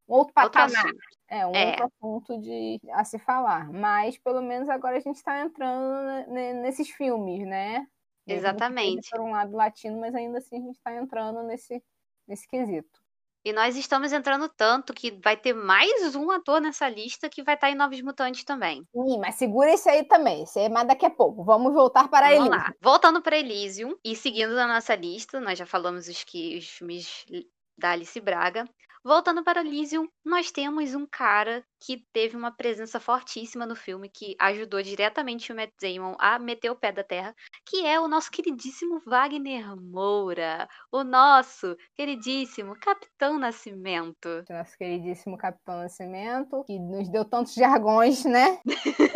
um 0.08 0.14
outro 0.14 0.34
Outro 0.34 0.34
patamar. 0.36 0.68
assunto. 0.86 1.17
É, 1.30 1.46
um 1.46 1.52
É. 1.54 1.70
outro 1.72 1.86
assunto 1.86 2.38
de, 2.42 2.80
a 2.92 3.04
se 3.04 3.20
falar. 3.20 3.72
Mas, 3.72 4.18
pelo 4.18 4.42
menos, 4.42 4.70
agora 4.70 4.98
a 4.98 5.00
gente 5.02 5.18
está 5.18 5.42
entrando 5.42 6.30
ne- 6.32 6.54
nesses 6.54 6.90
filmes, 6.90 7.46
né? 7.46 7.86
Exatamente. 8.26 9.10
Por 9.10 9.22
um 9.22 9.32
lado 9.32 9.56
latino, 9.56 10.00
mas 10.00 10.14
ainda 10.16 10.38
assim 10.40 10.58
a 10.58 10.62
gente 10.62 10.76
está 10.76 10.94
entrando 10.96 11.44
nesse, 11.44 11.82
nesse 12.28 12.48
quesito. 12.48 13.00
E 13.46 13.54
nós 13.54 13.78
estamos 13.78 14.12
entrando 14.12 14.50
tanto 14.50 14.94
que 14.94 15.12
vai 15.24 15.38
ter 15.38 15.54
mais 15.54 16.14
um 16.16 16.30
ator 16.32 16.60
nessa 16.60 16.90
lista 16.90 17.30
que 17.30 17.42
vai 17.44 17.56
estar 17.56 17.70
em 17.70 17.76
Novos 17.76 18.02
Mutantes 18.02 18.44
também. 18.44 18.84
Ih, 18.94 19.18
mas 19.20 19.36
segura 19.36 19.72
esse 19.72 19.90
aí 19.90 20.04
também. 20.04 20.44
Esse 20.44 20.60
aí 20.60 20.66
é 20.66 20.70
mais 20.70 20.86
daqui 20.86 21.06
a 21.06 21.10
pouco. 21.10 21.46
Vamos 21.46 21.74
voltar 21.74 22.10
para 22.10 22.28
Vamos 22.30 22.48
ele. 22.48 22.50
lá. 22.58 22.74
Voltando 22.82 23.22
para 23.22 23.38
Elysium 23.38 23.96
e 24.04 24.16
seguindo 24.18 24.54
na 24.54 24.68
nossa 24.68 24.94
lista, 24.96 25.40
nós 25.40 25.58
já 25.58 25.66
falamos 25.66 26.10
os, 26.10 26.26
que, 26.26 26.58
os 26.58 26.68
filmes 26.68 27.26
da 27.78 27.92
Alice 27.92 28.20
Braga. 28.20 28.66
Voltando 29.08 29.42
para 29.42 29.62
Elysium, 29.62 30.06
nós 30.26 30.52
temos 30.52 30.94
um 30.94 31.06
cara 31.10 31.64
que 31.80 32.04
teve 32.12 32.36
uma 32.36 32.52
presença 32.52 33.00
fortíssima 33.00 33.66
no 33.66 33.74
filme, 33.74 34.10
que 34.10 34.36
ajudou 34.38 34.82
diretamente 34.82 35.50
o 35.54 35.56
Matt 35.56 35.70
Damon 35.82 36.14
a 36.20 36.38
meter 36.38 36.70
o 36.72 36.76
pé 36.76 36.92
da 36.92 37.06
terra, 37.06 37.34
que 37.66 37.86
é 37.86 37.98
o 38.00 38.08
nosso 38.10 38.30
queridíssimo 38.30 39.02
Wagner 39.06 39.76
Moura, 39.78 40.68
o 40.92 41.06
nosso 41.06 41.78
queridíssimo 41.96 42.76
Capitão 42.82 43.40
Nascimento. 43.40 44.44
Nosso 44.50 44.78
queridíssimo 44.78 45.38
Capitão 45.38 45.78
Nascimento, 45.78 46.64
que 46.66 46.78
nos 46.78 47.08
deu 47.10 47.24
tantos 47.24 47.54
jargões, 47.54 48.26
né? 48.26 48.60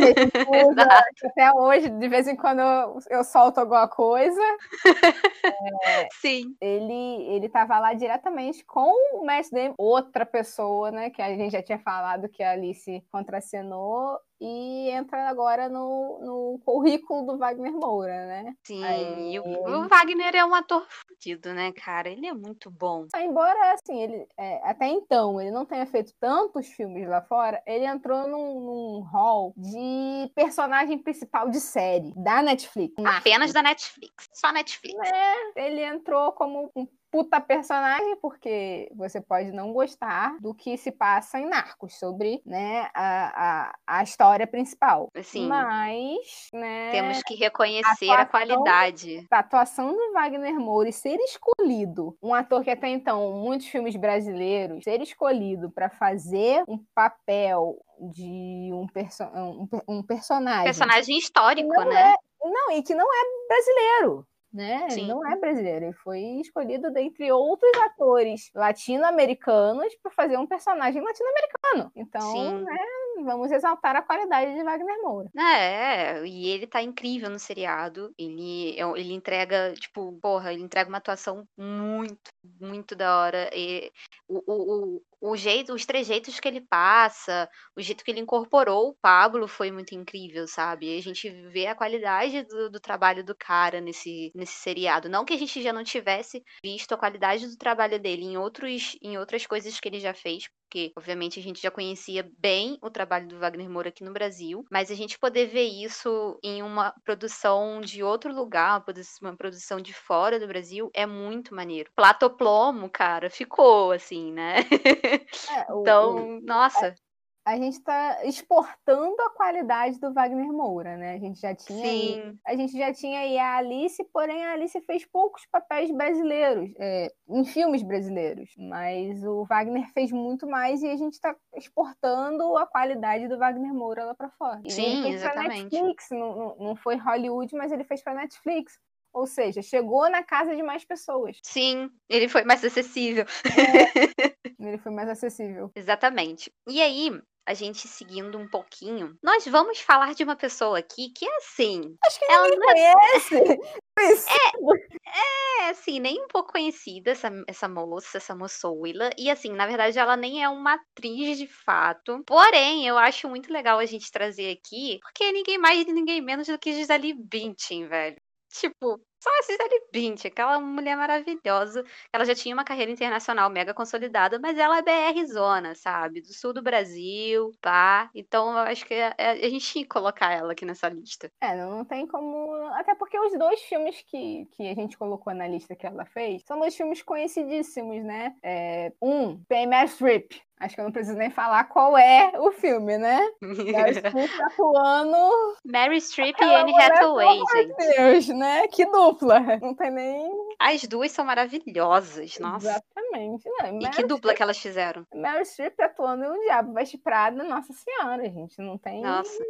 Usa 0.70 0.84
até 1.26 1.52
hoje, 1.54 1.90
de 1.90 2.08
vez 2.08 2.28
em 2.28 2.36
quando 2.36 2.62
eu, 3.10 3.24
solto 3.24 3.60
alguma 3.60 3.88
coisa. 3.88 4.42
Sim. 6.22 6.56
ele 6.60 7.24
ele 7.32 7.50
tava 7.50 7.80
lá 7.80 7.94
diretamente 7.94 8.64
com 8.66 8.92
o 9.14 9.26
Matt 9.26 9.50
Damon, 9.52 9.74
outra 9.78 10.26
pessoa, 10.26 10.92
né, 10.92 11.10
que 11.10 11.22
a 11.22 11.36
gente 11.36 11.52
já 11.52 11.62
tinha 11.62 11.80
falado 11.80 12.30
que 12.30 12.44
a 12.44 12.52
Alice 12.52 13.04
contracenou 13.12 14.20
e 14.42 14.90
entra 14.90 15.30
agora 15.30 15.70
no, 15.70 16.20
no 16.20 16.62
currículo 16.66 17.28
do 17.28 17.38
Wagner 17.38 17.72
Moura, 17.72 18.26
né? 18.26 18.56
Sim, 18.66 18.84
Aí, 18.84 19.40
o, 19.40 19.44
o, 19.44 19.88
Wagner 19.88 20.36
é 20.36 20.44
um 20.44 20.56
ator 20.56 20.84
fudido, 20.90 21.54
né, 21.54 21.72
cara? 21.72 22.10
Ele 22.10 22.26
é 22.26 22.34
muito 22.34 22.72
bom. 22.72 23.06
Embora, 23.16 23.74
assim, 23.74 24.02
ele 24.02 24.28
é, 24.36 24.60
até 24.68 24.88
então 24.88 25.40
ele 25.40 25.52
não 25.52 25.64
tenha 25.64 25.86
feito 25.86 26.12
tantos 26.20 26.68
filmes 26.70 27.08
lá 27.08 27.22
fora, 27.22 27.62
ele 27.68 27.86
entrou 27.86 28.28
num, 28.28 28.60
num 28.60 29.02
hall 29.02 29.54
de 29.56 30.32
personagem 30.34 30.98
principal 30.98 31.48
de 31.50 31.60
série 31.60 32.12
da 32.16 32.42
Netflix. 32.42 32.96
Apenas 33.06 33.54
da 33.54 33.62
Netflix. 33.62 34.28
Só 34.34 34.52
Netflix. 34.52 34.98
É, 35.08 35.68
ele 35.68 35.84
entrou 35.84 36.32
como 36.32 36.72
um 36.76 36.88
puta 37.12 37.42
personagem, 37.42 38.16
porque 38.22 38.90
você 38.96 39.20
pode 39.20 39.52
não 39.52 39.74
gostar 39.74 40.38
do 40.40 40.54
que 40.54 40.78
se 40.78 40.92
passa 40.92 41.38
em 41.40 41.46
Narcos, 41.46 42.00
sobre 42.00 42.42
né, 42.46 42.90
a, 42.94 43.68
a, 43.68 44.00
a 44.00 44.04
história 44.04 44.48
principal. 44.48 45.10
Sim. 45.22 45.48
Mas, 45.48 46.50
né, 46.54 46.92
Temos 46.92 47.22
que 47.24 47.36
reconhecer 47.36 48.10
a, 48.10 48.22
atuação, 48.22 48.22
a 48.22 48.26
qualidade. 48.26 49.28
A 49.30 49.40
atuação 49.40 49.96
do 49.96 50.14
Wagner 50.14 50.58
Moura 50.60 50.90
e 50.90 50.94
ser 50.94 51.18
escolhido, 51.20 52.18
um 52.24 52.34
ator 52.34 52.64
que 52.64 52.72
até 52.72 52.88
então, 52.88 53.34
muitos 53.34 53.68
filmes 53.68 53.96
brasileiros, 53.96 54.84
ser 54.84 55.02
escolhido 55.02 55.70
para 55.70 55.90
fazer 55.90 56.64
um 56.68 56.78
papel 56.96 57.78
de 58.00 58.72
um, 58.74 58.88
perso 58.88 59.24
um, 59.24 59.68
um 59.88 60.04
personagem. 60.04 60.64
Personagem 60.64 61.18
histórico, 61.18 61.84
né? 61.84 62.14
É, 62.14 62.50
não, 62.50 62.72
e 62.72 62.82
que 62.82 62.96
não 62.96 63.06
é 63.06 63.48
brasileiro 63.48 64.26
né? 64.54 64.90
Sim. 64.90 65.02
Ele 65.02 65.10
não 65.10 65.26
é 65.26 65.36
brasileiro, 65.38 65.86
ele 65.86 65.94
foi 65.94 66.20
escolhido 66.42 66.92
dentre 66.92 67.32
outros 67.32 67.72
atores 67.82 68.52
latino-americanos 68.54 69.96
para 70.02 70.12
fazer 70.12 70.38
um 70.38 70.48
personagem 70.48 71.02
latino-americano. 71.02 71.92
Então, 71.96 72.60
né, 72.62 72.78
vamos 73.24 73.52
exaltar 73.52 73.96
a 73.96 74.02
qualidade 74.02 74.54
de 74.54 74.64
Wagner 74.64 75.02
Moura. 75.02 75.30
É, 75.38 76.26
e 76.26 76.50
ele 76.50 76.68
tá 76.68 76.82
incrível 76.82 77.30
no 77.30 77.40
seriado. 77.40 78.14
Ele, 78.18 78.76
é 78.78 78.84
ele 79.00 79.14
entrega, 79.14 79.74
tipo, 79.74 80.18
porra, 80.22 80.54
ele 80.54 80.64
entrega 80.64 80.90
uma 80.90 80.98
atuação 80.98 81.48
muito, 81.58 82.32
muito 82.60 82.96
da 82.96 83.20
hora. 83.20 83.50
E 83.54 83.92
o, 84.28 84.42
o, 84.46 85.02
o 85.22 85.38
jeito, 85.38 85.74
os 85.74 85.86
trejeitos 85.86 86.40
que 86.40 86.48
ele 86.48 86.62
passa, 86.62 87.48
o 87.78 87.82
jeito 87.82 88.04
que 88.04 88.10
ele 88.10 88.20
incorporou 88.20 88.90
o 88.90 88.96
Pablo 88.96 89.48
foi 89.48 89.72
muito 89.72 89.94
incrível, 89.94 90.48
sabe? 90.48 90.98
A 90.98 91.02
gente 91.02 91.30
vê 91.52 91.68
a 91.68 91.76
qualidade 91.76 92.44
do, 92.44 92.72
do, 92.72 92.80
trabalho 92.80 93.24
do 93.24 93.36
cara 93.36 93.80
nesse, 93.80 94.32
nesse 94.34 94.54
seriado. 94.54 95.08
Não 95.08 95.24
que 95.24 95.34
a 95.34 95.38
gente 95.38 95.62
já 95.62 95.72
não 95.72 95.84
tivesse 95.84 96.44
visto 96.64 96.94
a 96.94 96.98
qualidade 96.98 97.48
do 97.48 97.56
trabalho 97.56 98.00
dele 98.00 98.24
em, 98.26 98.38
outros, 98.38 98.98
em 99.02 99.18
outras 99.18 99.46
coisas 99.46 99.80
que 99.80 99.88
ele 99.88 100.00
já 100.00 100.14
fez, 100.14 100.50
porque 100.72 100.94
obviamente 100.96 101.38
a 101.38 101.44
gente 101.44 101.62
já 101.62 101.70
conhecia 101.70 102.32
bem 102.40 102.78
o 102.82 102.90
trabalho 102.90 103.28
do 103.28 103.38
Wagner 103.38 103.70
Moura 103.70 103.90
aqui 103.90 104.06
no 104.06 104.14
Brasil, 104.14 104.66
mas 104.72 104.90
a 104.90 104.96
gente 104.96 105.20
poder 105.20 105.48
ver 105.48 105.66
isso 105.66 106.40
em 106.42 106.64
uma 106.64 106.96
produção 107.04 107.82
de 107.82 108.02
outro 108.02 108.34
lugar, 108.34 108.82
uma 109.22 109.36
produção 109.36 109.82
de 109.82 109.94
fora 109.94 110.40
do 110.40 110.48
Brasil, 110.48 110.90
é 110.94 111.06
muito 111.06 111.54
maneiro. 111.54 111.92
Platoplomo, 111.94 112.90
cara, 112.90 113.30
ficou 113.30 113.92
assim, 113.92 114.32
né? 114.32 114.60
É, 114.62 115.66
então, 115.76 116.38
o, 116.38 116.42
nossa. 116.42 116.88
A, 116.88 117.11
a 117.46 117.56
gente 117.58 117.74
está 117.74 118.24
exportando 118.24 119.20
a 119.22 119.30
qualidade 119.32 120.00
do 120.00 120.14
Wagner 120.14 120.52
Moura, 120.52 120.96
né? 120.96 121.16
A 121.16 121.18
gente 121.18 121.40
já 121.40 121.56
tinha 121.56 121.88
Sim. 121.88 122.40
a 122.46 122.56
gente 122.56 122.78
já 122.78 122.94
tinha 122.94 123.20
aí 123.20 123.38
a 123.38 123.58
Alice, 123.58 124.04
porém 124.14 124.46
a 124.46 124.54
Alice 124.54 124.80
fez 124.82 125.06
poucos 125.06 125.46
papéis 125.52 125.92
brasileiros, 125.92 126.72
é, 126.78 127.12
em 127.28 127.44
filmes 127.44 127.82
brasileiros, 127.82 128.52
mas 128.58 129.24
o 129.24 129.44
Wagner 129.46 129.92
fez 129.92 130.12
muito 130.12 130.46
mais 130.48 130.84
e 130.84 130.90
a 130.90 130.96
gente 130.96 131.14
está 131.14 131.36
exportando 131.56 132.58
a 132.58 132.68
qualidade 132.68 133.28
do 133.28 133.38
Wagner 133.38 133.74
Moura 133.74 134.06
lá 134.06 134.14
para 134.14 134.30
fora. 134.30 134.62
Sim, 134.68 134.84
ele 134.84 135.02
fez 135.04 135.16
exatamente. 135.16 135.64
Netflix, 135.64 136.08
não, 136.12 136.56
não 136.58 136.76
foi 136.76 136.96
Hollywood, 136.96 137.56
mas 137.56 137.72
ele 137.72 137.84
fez 137.84 138.04
para 138.04 138.14
Netflix. 138.14 138.80
Ou 139.14 139.28
seja, 139.28 139.62
chegou 139.62 140.10
na 140.10 140.24
casa 140.24 140.56
de 140.56 140.64
mais 140.64 140.86
pessoas. 140.86 141.38
Sim, 141.44 141.90
ele 142.08 142.30
foi 142.30 142.44
mais 142.44 142.64
acessível. 142.64 143.26
É, 143.46 144.32
ele 144.58 144.78
foi 144.78 144.92
mais 144.92 145.10
acessível. 145.10 145.70
Exatamente. 145.76 146.50
E 146.66 146.82
aí, 146.82 147.22
a 147.46 147.54
gente 147.54 147.88
seguindo 147.88 148.38
um 148.38 148.48
pouquinho, 148.48 149.18
nós 149.22 149.46
vamos 149.46 149.80
falar 149.80 150.14
de 150.14 150.24
uma 150.24 150.36
pessoa 150.36 150.80
aqui 150.80 151.12
que 151.16 151.26
é 151.26 151.38
assim. 151.38 151.96
Acho 152.06 152.20
que 152.20 152.32
ela 152.32 152.48
não 152.48 152.70
é 152.70 152.74
conhece. 152.74 153.36
É, 154.02 155.66
é, 155.66 155.70
assim, 155.70 156.00
nem 156.00 156.24
um 156.24 156.28
pouco 156.28 156.54
conhecida 156.54 157.12
essa, 157.12 157.30
essa 157.46 157.68
moça, 157.68 158.18
essa 158.18 158.36
moçoila. 158.36 159.12
E 159.18 159.30
assim, 159.30 159.52
na 159.52 159.68
verdade, 159.68 160.00
ela 160.00 160.18
nem 160.18 160.42
é 160.44 160.50
uma 160.50 160.74
atriz 160.74 161.38
de 161.38 161.46
fato. 161.46 162.24
Porém, 162.26 162.88
eu 162.88 162.98
acho 162.98 163.30
muito 163.30 163.52
legal 163.52 163.78
a 163.78 163.86
gente 163.86 164.12
trazer 164.12 164.58
aqui, 164.58 164.98
porque 165.02 165.26
é 165.26 165.32
ninguém 165.32 165.58
mais 165.60 165.88
e 165.88 165.94
ninguém 165.94 166.22
menos 166.22 166.48
do 166.48 166.58
que 166.58 166.74
Gisele 166.74 167.14
Bündchen, 167.14 167.88
velho. 167.88 168.16
Tipo, 168.52 169.00
só 169.22 169.30
a 169.30 169.42
Gisele 169.44 169.86
Bündchen, 169.94 170.32
aquela 170.32 170.60
mulher 170.60 170.98
maravilhosa. 170.98 171.86
Ela 172.12 172.26
já 172.26 172.34
tinha 172.34 172.56
uma 172.56 172.64
carreira 172.64 172.92
internacional 172.92 173.52
mega 173.52 173.72
consolidada, 173.72 174.40
mas 174.40 174.58
ela 174.58 174.80
é 174.80 174.82
BR 174.82 175.26
zona, 175.28 175.76
sabe? 175.76 176.22
Do 176.22 176.34
sul 176.34 176.52
do 176.54 176.64
Brasil, 176.64 177.52
pá. 177.62 178.10
Então 178.16 178.52
eu 178.52 178.64
acho 178.64 178.84
que 178.84 178.96
a, 178.96 179.14
a 179.18 179.50
gente 179.50 179.66
tinha 179.66 179.84
que 179.84 179.90
colocar 179.90 180.32
ela 180.34 180.54
aqui 180.54 180.66
nessa 180.66 180.90
lista. 180.90 181.32
É, 181.40 181.56
não, 181.56 181.86
tem 181.86 182.08
como. 182.08 182.52
Até 182.74 182.96
porque 182.96 183.20
os 183.20 183.38
dois 183.38 183.62
filmes 183.62 184.02
que, 184.08 184.48
que 184.54 184.68
a 184.68 184.74
gente 184.74 184.98
colocou 184.98 185.34
na 185.36 185.48
lista 185.48 185.76
que 185.76 185.86
ela 185.86 186.06
fez 186.06 186.44
são 186.44 186.60
dois 186.60 186.76
filmes 186.76 187.04
conhecidíssimos, 187.04 188.04
né? 188.04 188.36
É, 188.42 188.92
um, 189.00 189.40
Meryl 189.48 189.88
Streep, 189.88 190.32
Acho 190.62 190.76
que 190.76 190.82
eu 190.82 190.86
não 190.86 190.92
preciso 190.92 191.18
nem 191.18 191.32
falar 191.32 191.64
qual 191.64 191.98
é 191.98 192.34
o 192.38 192.52
filme, 192.52 192.96
né? 192.96 193.20
Mary 193.42 193.96
Streep 193.98 194.42
atuando. 194.42 195.58
Mary 195.66 196.00
Streep 196.00 196.40
e 196.40 196.44
Anne 196.44 196.80
Hathaway, 196.80 197.40
gente. 197.56 197.76
Meu 197.78 197.96
Deus, 197.96 198.28
né? 198.28 198.68
Que 198.68 198.86
dupla. 198.86 199.40
Não 199.60 199.74
tem 199.74 199.90
nem. 199.90 200.30
As 200.60 200.84
duas 200.84 201.12
são 201.12 201.26
maravilhosas, 201.26 202.38
nossa. 202.38 202.70
Exatamente. 202.70 203.50
Né? 203.60 203.80
E 203.82 203.90
que 203.90 204.04
dupla 204.04 204.36
que 204.36 204.44
elas 204.44 204.60
fizeram? 204.60 205.04
Mary 205.16 205.46
Streep 205.46 205.80
atuando 205.82 206.30
no 206.30 206.40
Diabo 206.42 206.74
Veste 206.74 207.00
Prada, 207.00 207.44
nossa 207.44 207.74
senhora, 207.74 208.24
gente. 208.30 208.62
Não 208.62 208.78
tem. 208.78 209.02
Nossa. 209.02 209.44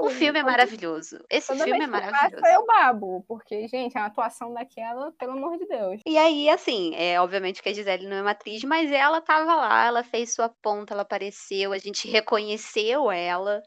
O 0.00 0.10
filme 0.10 0.38
é 0.38 0.42
maravilhoso. 0.42 1.18
Esse 1.30 1.54
filme 1.56 1.84
é 1.84 1.86
maravilhoso. 1.86 2.46
Eu 2.46 2.66
babo, 2.66 3.24
porque, 3.26 3.66
gente, 3.68 3.96
a 3.96 4.06
atuação 4.06 4.52
daquela, 4.52 5.12
pelo 5.12 5.32
amor 5.32 5.56
de 5.58 5.66
Deus. 5.66 6.00
E 6.06 6.18
aí, 6.18 6.48
assim, 6.50 6.94
é 6.94 7.20
obviamente 7.20 7.62
que 7.62 7.68
a 7.68 7.72
Gisele 7.72 8.06
não 8.06 8.16
é 8.16 8.22
uma 8.22 8.32
atriz, 8.32 8.62
mas 8.64 8.90
ela 8.92 9.20
tava 9.20 9.54
lá, 9.54 9.86
ela 9.86 10.04
fez 10.04 10.34
sua 10.34 10.48
ponta, 10.48 10.94
ela 10.94 11.02
apareceu, 11.02 11.72
a 11.72 11.78
gente 11.78 12.08
reconheceu 12.08 13.10
ela. 13.10 13.62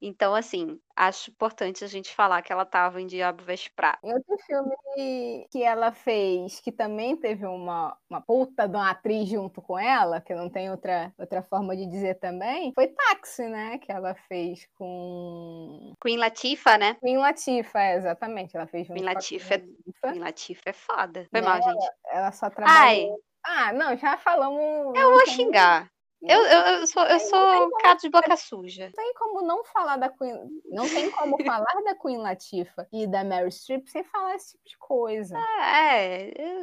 Então, 0.00 0.34
assim, 0.34 0.78
acho 0.94 1.30
importante 1.30 1.84
a 1.84 1.88
gente 1.88 2.14
falar 2.14 2.40
que 2.42 2.52
ela 2.52 2.62
estava 2.62 3.00
em 3.00 3.06
Diabo 3.06 3.42
Veste 3.42 3.70
Prata. 3.72 3.98
Outro 4.02 4.36
filme 4.46 5.46
que 5.50 5.62
ela 5.62 5.90
fez, 5.92 6.60
que 6.60 6.70
também 6.70 7.16
teve 7.16 7.44
uma, 7.44 7.96
uma 8.08 8.20
puta 8.20 8.68
de 8.68 8.76
uma 8.76 8.90
atriz 8.90 9.28
junto 9.28 9.60
com 9.60 9.78
ela, 9.78 10.20
que 10.20 10.34
não 10.34 10.48
tem 10.48 10.70
outra, 10.70 11.12
outra 11.18 11.42
forma 11.42 11.76
de 11.76 11.86
dizer 11.86 12.14
também, 12.20 12.72
foi 12.74 12.86
Táxi, 12.88 13.48
né? 13.48 13.78
Que 13.78 13.90
ela 13.90 14.14
fez 14.28 14.68
com... 14.76 15.92
Queen 16.00 16.16
Latifa, 16.16 16.78
né? 16.78 16.94
Queen 17.00 17.18
Latifa, 17.18 17.80
é, 17.80 17.96
exatamente. 17.96 18.56
Ela 18.56 18.66
fez 18.66 18.86
junto 18.86 18.96
Queen 18.96 19.12
Latifa, 19.12 19.54
é... 19.54 19.58
Queen 19.58 20.20
Latifa 20.20 20.70
é 20.70 20.72
foda. 20.72 21.26
Foi 21.30 21.40
mal, 21.40 21.60
gente. 21.60 21.86
Ela 22.06 22.30
só 22.32 22.48
trabalhou... 22.48 22.80
Ai. 22.80 23.08
Ah, 23.44 23.72
não, 23.72 23.96
já 23.96 24.16
falamos... 24.16 24.96
Eu 24.96 25.10
vou 25.10 25.26
xingar. 25.26 25.90
Eu, 26.20 26.44
eu, 26.44 26.60
eu 26.80 26.86
sou, 26.86 27.04
eu 27.04 27.20
sou 27.20 27.70
cara 27.78 27.94
de 27.94 28.10
boca 28.10 28.36
suja. 28.36 28.86
Não 28.86 28.92
tem 28.92 29.14
como 29.14 29.42
não 29.42 29.64
falar 29.64 29.96
da 29.96 30.08
Queen. 30.08 30.48
Não 30.66 30.88
tem 30.88 31.10
como 31.12 31.36
falar 31.44 31.82
da 31.84 31.94
Queen 31.94 32.18
Latifa 32.18 32.88
e 32.92 33.06
da 33.06 33.22
Mary 33.22 33.52
Streep 33.52 33.86
sem 33.86 34.02
falar 34.04 34.34
esse 34.34 34.52
tipo 34.52 34.68
de 34.68 34.78
coisa. 34.78 35.38
É, 35.38 36.42
é. 36.42 36.60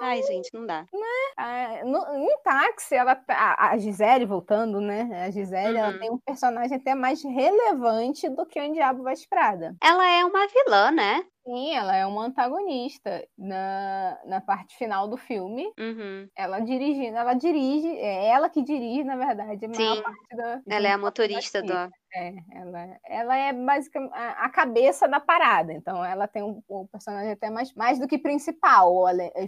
Ai, 0.00 0.22
gente, 0.22 0.50
não 0.52 0.66
dá. 0.66 0.82
Né? 0.92 1.32
Ah, 1.36 1.84
no, 1.84 2.38
táxi, 2.42 2.94
ela, 2.94 3.20
a, 3.28 3.70
a 3.70 3.78
Gisele, 3.78 4.24
voltando, 4.24 4.80
né? 4.80 5.24
A 5.24 5.30
Gisele, 5.30 5.78
uhum. 5.78 5.84
ela 5.84 5.98
tem 5.98 6.10
um 6.10 6.18
personagem 6.18 6.76
até 6.76 6.94
mais 6.94 7.22
relevante 7.22 8.28
do 8.28 8.46
que 8.46 8.60
o 8.60 8.72
Diabo 8.72 9.04
Prada. 9.28 9.76
Ela 9.82 10.08
é 10.08 10.24
uma 10.24 10.46
vilã, 10.46 10.90
né? 10.90 11.24
Sim, 11.48 11.74
ela 11.74 11.96
é 11.96 12.04
uma 12.04 12.26
antagonista 12.26 13.26
na, 13.38 14.18
na 14.26 14.40
parte 14.40 14.76
final 14.76 15.08
do 15.08 15.16
filme. 15.16 15.72
Uhum. 15.78 16.28
Ela 16.36 16.60
dirigindo, 16.60 17.16
ela 17.16 17.32
dirige, 17.32 17.88
é 17.88 18.26
ela 18.26 18.50
que 18.50 18.62
dirige, 18.62 19.02
na 19.02 19.16
verdade, 19.16 19.64
a 19.64 19.68
maior 19.68 19.96
Sim. 19.96 20.02
parte 20.02 20.36
da. 20.36 20.60
Ela 20.68 20.88
é 20.88 20.92
a 20.92 20.98
motorista 20.98 21.62
do. 21.62 21.72
É, 22.14 22.32
ela, 22.52 22.98
ela 23.04 23.36
é 23.36 23.52
basicamente 23.52 24.12
a, 24.14 24.48
cabeça 24.48 25.06
da 25.06 25.20
parada. 25.20 25.72
Então, 25.72 26.04
ela 26.04 26.26
tem 26.26 26.42
um, 26.42 26.62
um, 26.68 26.86
personagem 26.86 27.32
até 27.32 27.50
mais, 27.50 27.74
mais 27.74 27.98
do 27.98 28.08
que 28.08 28.18
principal, 28.18 28.92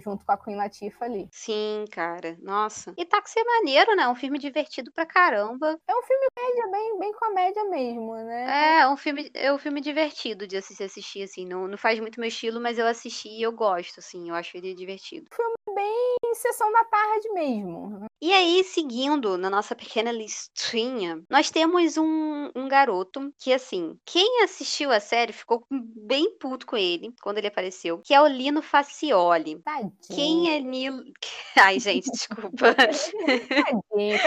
junto 0.03 0.25
com 0.25 0.31
a 0.31 0.37
Queen 0.37 0.55
Latifah 0.55 1.05
ali. 1.05 1.27
Sim, 1.31 1.85
cara. 1.91 2.37
Nossa. 2.41 2.93
E 2.97 3.05
Táxi 3.05 3.39
é 3.39 3.43
maneiro, 3.43 3.95
né? 3.95 4.07
Um 4.07 4.15
filme 4.15 4.37
divertido 4.37 4.91
pra 4.91 5.05
caramba. 5.05 5.79
É 5.87 5.95
um 5.95 6.03
filme 6.03 6.27
média, 6.37 6.71
bem, 6.71 6.99
bem 6.99 7.13
comédia 7.13 7.63
mesmo, 7.65 8.15
né? 8.15 8.79
É, 8.79 8.87
um 8.87 8.97
filme, 8.97 9.31
é 9.33 9.51
um 9.51 9.57
filme 9.57 9.81
divertido 9.81 10.47
de 10.47 10.57
assistir, 10.57 10.83
assistir 10.83 11.23
assim. 11.23 11.45
Não, 11.45 11.67
não 11.67 11.77
faz 11.77 11.99
muito 11.99 12.19
meu 12.19 12.27
estilo, 12.27 12.61
mas 12.61 12.77
eu 12.77 12.85
assisti 12.85 13.29
e 13.29 13.41
eu 13.41 13.51
gosto, 13.51 13.99
assim. 13.99 14.29
Eu 14.29 14.35
acho 14.35 14.55
ele 14.55 14.75
divertido. 14.75 15.27
Filme 15.35 15.55
bem 15.73 16.17
sessão 16.35 16.71
da 16.71 16.83
tarde 16.85 17.29
mesmo. 17.33 18.05
E 18.21 18.31
aí, 18.31 18.63
seguindo 18.63 19.37
na 19.37 19.49
nossa 19.49 19.75
pequena 19.75 20.11
listinha, 20.11 21.21
nós 21.29 21.49
temos 21.49 21.97
um, 21.97 22.49
um 22.55 22.67
garoto 22.67 23.33
que, 23.39 23.53
assim, 23.53 23.97
quem 24.05 24.43
assistiu 24.43 24.91
a 24.91 24.99
série 24.99 25.33
ficou 25.33 25.65
bem 25.69 26.37
puto 26.37 26.65
com 26.65 26.77
ele 26.77 27.13
quando 27.21 27.39
ele 27.39 27.47
apareceu, 27.47 27.99
que 27.99 28.13
é 28.13 28.21
o 28.21 28.27
Lino 28.27 28.61
Facioli. 28.61 29.61
Tadinho. 29.63 29.93
Quem 30.09 30.55
é 30.55 30.59
Nilo. 30.59 31.03
Ai, 31.57 31.79
gente, 31.79 32.11
desculpa. 32.11 32.75
Tadinho. 32.75 34.19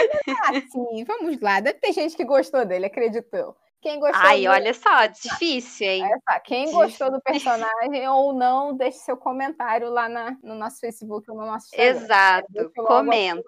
Assim, 0.43 1.03
vamos 1.05 1.39
lá. 1.39 1.59
Deve 1.59 1.79
ter 1.79 1.93
gente 1.93 2.15
que 2.15 2.25
gostou 2.25 2.65
dele, 2.65 2.85
acreditou. 2.85 3.55
Quem 3.85 3.99
gostou 3.99 4.19
Ai, 4.19 4.41
do- 4.45 4.49
olha 4.49 4.73
só, 4.73 5.05
difícil, 5.05 5.85
hein? 5.85 6.03
Olha 6.05 6.19
só, 6.27 6.39
quem 6.39 6.71
gostou 6.71 7.11
do 7.11 7.21
personagem 7.21 7.69
ou 8.09 8.33
não, 8.33 8.75
deixe 8.75 8.97
seu 8.97 9.15
comentário 9.15 9.91
lá 9.91 10.09
na- 10.09 10.35
no 10.41 10.55
nosso 10.55 10.79
Facebook 10.79 11.29
ou 11.29 11.37
no 11.37 11.45
nosso 11.45 11.67
Instagram. 11.67 11.91
Exato, 12.01 12.71
comenta. 12.73 13.43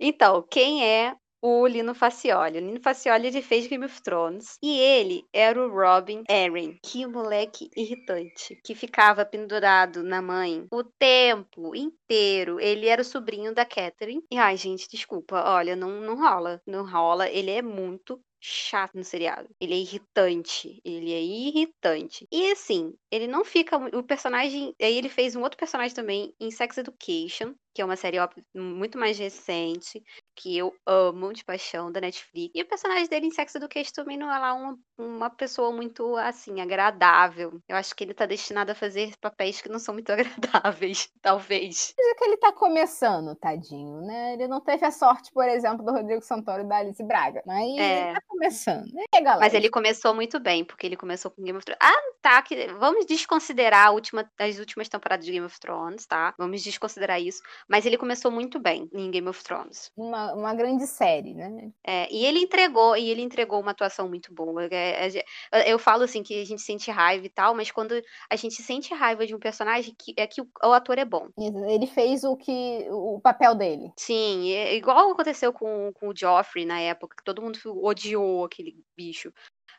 Então, 0.00 0.42
quem 0.50 0.82
é 0.88 1.14
o 1.42 1.66
Lino 1.66 1.94
Facioli? 1.94 2.56
O 2.56 2.60
Lino 2.62 2.80
Facioli 2.80 3.26
ele 3.26 3.42
fez 3.42 3.66
Game 3.66 3.84
of 3.84 4.00
Thrones 4.00 4.56
e 4.62 4.80
ele 4.80 5.22
era 5.30 5.60
o 5.62 5.68
Robin 5.70 6.24
Arryn. 6.30 6.78
Que 6.82 7.06
moleque 7.06 7.68
irritante, 7.76 8.58
que 8.64 8.74
ficava 8.74 9.22
pendurado 9.26 10.02
na 10.02 10.22
mãe 10.22 10.66
o 10.72 10.82
tempo 10.82 11.76
inteiro. 11.76 12.58
Ele 12.58 12.88
era 12.88 13.02
o 13.02 13.04
sobrinho 13.04 13.54
da 13.54 13.66
Catherine. 13.66 14.24
E 14.32 14.38
ai, 14.38 14.56
gente, 14.56 14.88
desculpa, 14.90 15.44
olha, 15.46 15.76
não, 15.76 15.90
não 16.00 16.16
rola, 16.16 16.62
não 16.66 16.90
rola. 16.90 17.28
Ele 17.28 17.50
é 17.50 17.60
muito 17.60 18.18
chato 18.44 18.94
no 18.94 19.02
seriado. 19.02 19.48
Ele 19.58 19.72
é 19.72 19.78
irritante. 19.78 20.80
Ele 20.84 21.12
é 21.12 21.22
irritante. 21.22 22.26
E 22.30 22.52
assim, 22.52 22.94
ele 23.10 23.26
não 23.26 23.44
fica. 23.44 23.76
O 23.96 24.02
personagem. 24.02 24.74
Aí 24.80 24.96
ele 24.96 25.08
fez 25.08 25.34
um 25.34 25.42
outro 25.42 25.58
personagem 25.58 25.94
também 25.94 26.34
em 26.38 26.50
Sex 26.50 26.76
Education, 26.76 27.54
que 27.74 27.82
é 27.82 27.84
uma 27.84 27.96
série 27.96 28.18
muito 28.54 28.96
mais 28.96 29.18
recente, 29.18 30.02
que 30.36 30.56
eu 30.56 30.72
amo 30.86 31.32
de 31.32 31.44
paixão 31.44 31.90
da 31.90 32.00
Netflix. 32.00 32.52
E 32.54 32.62
o 32.62 32.68
personagem 32.68 33.08
dele 33.08 33.26
em 33.26 33.30
Sex 33.30 33.54
Education 33.54 33.90
também 33.94 34.16
não 34.16 34.32
é 34.32 34.38
lá 34.38 34.54
uma, 34.54 34.78
uma 34.98 35.30
pessoa 35.30 35.72
muito 35.72 36.16
assim, 36.16 36.60
agradável. 36.60 37.60
Eu 37.68 37.76
acho 37.76 37.94
que 37.94 38.04
ele 38.04 38.14
tá 38.14 38.26
destinado 38.26 38.70
a 38.72 38.74
fazer 38.74 39.12
papéis 39.20 39.60
que 39.60 39.68
não 39.68 39.78
são 39.78 39.94
muito 39.94 40.10
agradáveis, 40.12 41.08
talvez. 41.20 41.94
Mas 41.98 42.06
é 42.08 42.14
que 42.14 42.24
ele 42.24 42.36
tá 42.36 42.52
começando, 42.52 43.34
tadinho, 43.36 44.00
né? 44.02 44.34
Ele 44.34 44.46
não 44.46 44.60
teve 44.60 44.84
a 44.86 44.90
sorte, 44.90 45.30
por 45.32 45.48
exemplo, 45.48 45.84
do 45.84 45.92
Rodrigo 45.92 46.22
Santoro 46.22 46.62
e 46.62 46.68
da 46.68 46.76
Alice 46.78 47.02
Braga. 47.02 47.42
Mas 47.46 47.76
É. 47.78 48.02
ele 48.04 48.14
tá 48.14 48.22
começando. 48.28 48.86
Aí, 49.14 49.22
galera? 49.22 49.40
Mas 49.40 49.54
ele 49.54 49.68
começou 49.68 50.14
muito 50.14 50.38
bem, 50.38 50.64
porque 50.64 50.86
ele 50.86 50.96
começou 50.96 51.30
com 51.30 51.42
Game 51.42 51.56
of 51.58 51.64
Thrones. 51.64 51.78
Ah, 51.82 52.02
tá. 52.22 52.42
Que... 52.42 52.68
Vamos 52.74 53.06
desconsiderar 53.06 53.88
a 53.88 53.90
última, 53.90 54.30
as 54.38 54.58
últimas 54.58 54.88
temporadas 54.88 55.24
de 55.24 55.32
Game 55.32 55.46
of 55.46 55.58
Thrones, 55.58 56.06
tá? 56.06 56.34
Vamos 56.38 56.62
desconsiderar 56.62 57.20
isso. 57.20 57.42
Mas 57.68 57.86
ele 57.86 57.96
começou 57.96 58.30
muito 58.30 58.58
bem 58.58 58.88
em 58.92 59.10
Game 59.10 59.28
of 59.28 59.42
Thrones. 59.42 59.90
Uma, 59.96 60.32
uma 60.34 60.54
grande 60.54 60.86
série, 60.86 61.34
né? 61.34 61.72
É, 61.84 62.12
e 62.12 62.24
ele 62.24 62.40
entregou, 62.40 62.96
e 62.96 63.10
ele 63.10 63.22
entregou 63.22 63.60
uma 63.60 63.70
atuação 63.70 64.08
muito 64.08 64.32
boa. 64.32 64.66
É, 64.66 65.08
é, 65.52 65.72
eu 65.72 65.78
falo 65.78 66.04
assim 66.04 66.22
que 66.22 66.40
a 66.40 66.44
gente 66.44 66.62
sente 66.62 66.90
raiva 66.90 67.24
e 67.26 67.30
tal, 67.30 67.54
mas 67.54 67.70
quando 67.70 68.00
a 68.30 68.36
gente 68.36 68.62
sente 68.62 68.92
raiva 68.94 69.26
de 69.26 69.34
um 69.34 69.38
personagem, 69.38 69.94
que, 69.98 70.14
é 70.16 70.26
que 70.26 70.40
o, 70.40 70.48
o 70.62 70.72
ator 70.72 70.98
é 70.98 71.04
bom. 71.04 71.28
Ele 71.68 71.86
fez 71.86 72.24
o 72.24 72.36
que 72.36 72.86
o 72.90 73.20
papel 73.20 73.54
dele. 73.54 73.92
Sim, 73.96 74.52
é 74.52 74.74
igual 74.74 75.10
aconteceu 75.10 75.52
com, 75.52 75.92
com 75.94 76.08
o 76.08 76.16
Joffrey 76.16 76.64
na 76.64 76.80
época, 76.80 77.16
que 77.16 77.24
todo 77.24 77.42
mundo 77.42 77.58
odiou 77.82 78.44
aquele 78.44 78.76
bicho. 78.96 79.32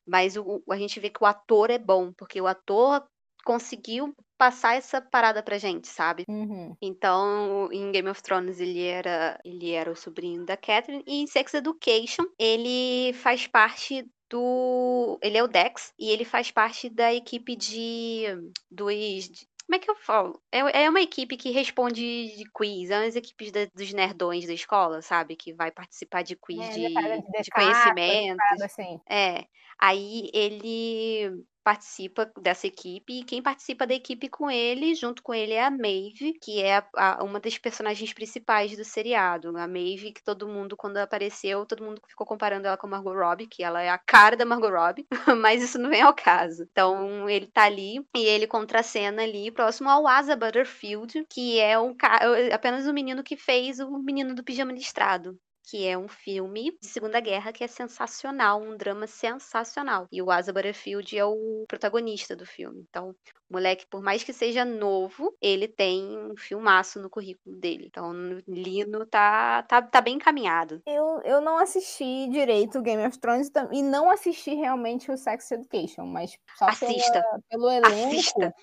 Mas 0.05 0.37
o, 0.37 0.61
a 0.69 0.77
gente 0.77 0.99
vê 0.99 1.09
que 1.09 1.23
o 1.23 1.25
ator 1.25 1.69
é 1.69 1.79
bom, 1.79 2.13
porque 2.13 2.39
o 2.39 2.47
ator 2.47 3.03
conseguiu 3.45 4.13
passar 4.37 4.75
essa 4.75 4.99
parada 4.99 5.41
pra 5.41 5.57
gente, 5.57 5.87
sabe? 5.87 6.23
Uhum. 6.27 6.75
Então, 6.81 7.69
em 7.71 7.91
Game 7.91 8.09
of 8.09 8.21
Thrones 8.21 8.59
ele 8.59 8.81
era, 8.83 9.39
ele 9.45 9.71
era 9.71 9.89
o 9.89 9.95
sobrinho 9.95 10.45
da 10.45 10.57
Catherine 10.57 11.03
e 11.07 11.21
em 11.21 11.27
Sex 11.27 11.53
Education 11.53 12.25
ele 12.37 13.13
faz 13.13 13.47
parte 13.47 14.05
do, 14.29 15.17
ele 15.21 15.37
é 15.37 15.43
o 15.43 15.47
Dex 15.47 15.93
e 15.99 16.09
ele 16.09 16.25
faz 16.25 16.51
parte 16.51 16.89
da 16.89 17.13
equipe 17.13 17.55
de 17.55 18.25
dos 18.69 19.29
de- 19.29 19.47
como 19.67 19.75
é 19.77 19.79
que 19.79 19.89
eu 19.89 19.95
falo? 19.95 20.39
É, 20.51 20.83
é 20.83 20.89
uma 20.89 21.01
equipe 21.01 21.35
que 21.37 21.49
responde 21.49 22.35
de 22.37 22.43
quiz, 22.53 22.91
é 22.91 22.99
umas 22.99 23.15
equipes 23.15 23.51
da- 23.51 23.65
dos 23.73 23.93
nerdões 23.93 24.45
da 24.45 24.53
escola, 24.53 25.01
sabe? 25.01 25.35
Que 25.35 25.53
vai 25.53 25.71
participar 25.71 26.23
de 26.23 26.35
quiz 26.35 26.59
É, 26.59 26.69
de, 26.71 26.93
parada 26.93 27.17
de 27.17 27.31
decapa, 27.31 27.61
conhecimento. 27.63 28.37
parada 28.37 28.65
assim. 28.65 28.99
É. 29.09 29.45
Aí 29.79 30.29
ele 30.33 31.43
participa 31.65 32.31
dessa 32.41 32.67
equipe 32.67 33.19
e 33.21 33.23
quem 33.25 33.41
participa 33.41 33.87
da 33.87 33.95
equipe 33.95 34.29
com 34.29 34.51
ele, 34.51 34.95
junto 34.95 35.23
com 35.23 35.33
ele, 35.33 35.53
é 35.53 35.63
a 35.65 35.71
Maeve, 35.71 36.33
que 36.41 36.61
é 36.61 36.77
a- 36.77 36.87
a- 36.95 37.23
uma 37.23 37.39
das 37.39 37.57
personagens 37.57 38.13
principais 38.13 38.77
do 38.77 38.85
seriado. 38.85 39.49
A 39.57 39.67
Maeve, 39.67 40.13
que 40.13 40.23
todo 40.23 40.47
mundo, 40.47 40.77
quando 40.77 40.97
apareceu, 40.97 41.65
todo 41.65 41.83
mundo 41.83 42.01
ficou 42.07 42.25
comparando 42.27 42.67
ela 42.67 42.77
com 42.77 42.87
a 42.87 42.89
Margot 42.91 43.13
Robbie, 43.13 43.47
que 43.47 43.63
ela 43.63 43.81
é 43.81 43.89
a 43.89 43.97
cara 43.97 44.37
da 44.37 44.45
Margot 44.45 44.69
Robbie, 44.69 45.07
mas 45.41 45.63
isso 45.63 45.79
não 45.79 45.89
vem 45.89 46.01
ao 46.01 46.13
caso. 46.13 46.63
Então 46.71 47.29
ele 47.29 47.47
tá 47.47 47.63
ali 47.63 47.97
e 48.15 48.25
ele 48.25 48.47
contracena 48.47 49.23
ali 49.23 49.51
próximo 49.51 49.89
ao 49.89 50.07
Asa 50.07 50.35
Butterfield, 50.35 51.25
que 51.29 51.59
é 51.59 51.77
um 51.79 51.95
ca- 51.95 52.19
apenas 52.53 52.87
o 52.87 52.93
menino 52.93 53.23
que 53.23 53.35
fez 53.37 53.79
o 53.79 53.97
menino 53.99 54.35
do 54.35 54.43
pijama 54.43 54.71
listrado 54.71 55.37
que 55.67 55.85
é 55.87 55.97
um 55.97 56.07
filme 56.07 56.77
de 56.81 56.87
Segunda 56.87 57.19
Guerra 57.19 57.51
que 57.51 57.63
é 57.63 57.67
sensacional, 57.67 58.61
um 58.61 58.77
drama 58.77 59.07
sensacional. 59.07 60.07
E 60.11 60.21
o 60.21 60.29
Asa 60.31 60.53
Butterfield 60.53 61.17
é 61.17 61.25
o 61.25 61.65
protagonista 61.67 62.35
do 62.35 62.45
filme. 62.45 62.85
Então, 62.89 63.09
o 63.49 63.53
moleque, 63.53 63.85
por 63.89 64.01
mais 64.01 64.23
que 64.23 64.33
seja 64.33 64.63
novo, 64.65 65.33
ele 65.41 65.67
tem 65.67 66.03
um 66.17 66.35
filmaço 66.37 66.99
no 67.01 67.09
currículo 67.09 67.55
dele. 67.57 67.85
Então, 67.87 68.11
Lino 68.47 69.05
tá, 69.05 69.63
tá, 69.63 69.81
tá 69.81 70.01
bem 70.01 70.15
encaminhado. 70.15 70.81
Eu, 70.85 71.21
eu 71.23 71.41
não 71.41 71.57
assisti 71.57 72.27
direito 72.29 72.79
o 72.79 72.81
Game 72.81 73.05
of 73.05 73.17
Thrones 73.19 73.51
e 73.71 73.81
não 73.81 74.09
assisti 74.09 74.53
realmente 74.55 75.11
o 75.11 75.17
Sex 75.17 75.49
Education, 75.51 76.05
mas 76.05 76.37
só 76.57 76.65
Assista. 76.65 77.21
pela- 77.21 77.39
pelo 77.49 77.69
elenco, 77.71 78.05
Assista. 78.11 78.53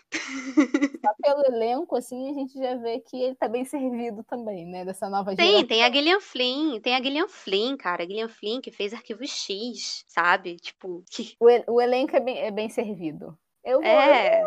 só 1.05 1.15
pelo 1.23 1.45
elenco, 1.55 1.97
assim, 1.97 2.31
a 2.31 2.35
gente 2.35 2.59
já 2.59 2.75
vê 2.77 3.01
que 3.01 3.17
ele 3.21 3.35
tá 3.35 3.49
bem 3.49 3.65
servido 3.65 4.23
também, 4.25 4.67
né? 4.67 4.85
Dessa 4.85 5.09
nova 5.09 5.35
Tem, 5.35 5.47
geração. 5.47 5.67
tem 5.67 5.85
a 5.85 5.91
Gillian 5.93 6.21
Flynn, 6.21 6.81
tem 6.81 6.92
a 6.95 7.03
Gillian 7.03 7.29
Flynn, 7.29 7.77
cara. 7.77 8.03
A 8.03 8.07
Gillian 8.07 8.29
Flynn 8.29 8.61
que 8.61 8.71
fez 8.71 8.93
Arquivo 8.93 9.25
X, 9.25 10.05
sabe? 10.09 10.57
Tipo, 10.57 11.05
que... 11.11 11.35
O, 11.41 11.49
el- 11.49 11.65
o 11.69 11.81
elenco 11.81 12.17
é 12.17 12.21
bem, 12.21 12.39
é 12.39 12.51
bem 12.51 12.69
servido. 12.69 13.39
Eu 13.65 13.81
vou, 13.81 13.89
é. 13.91 14.43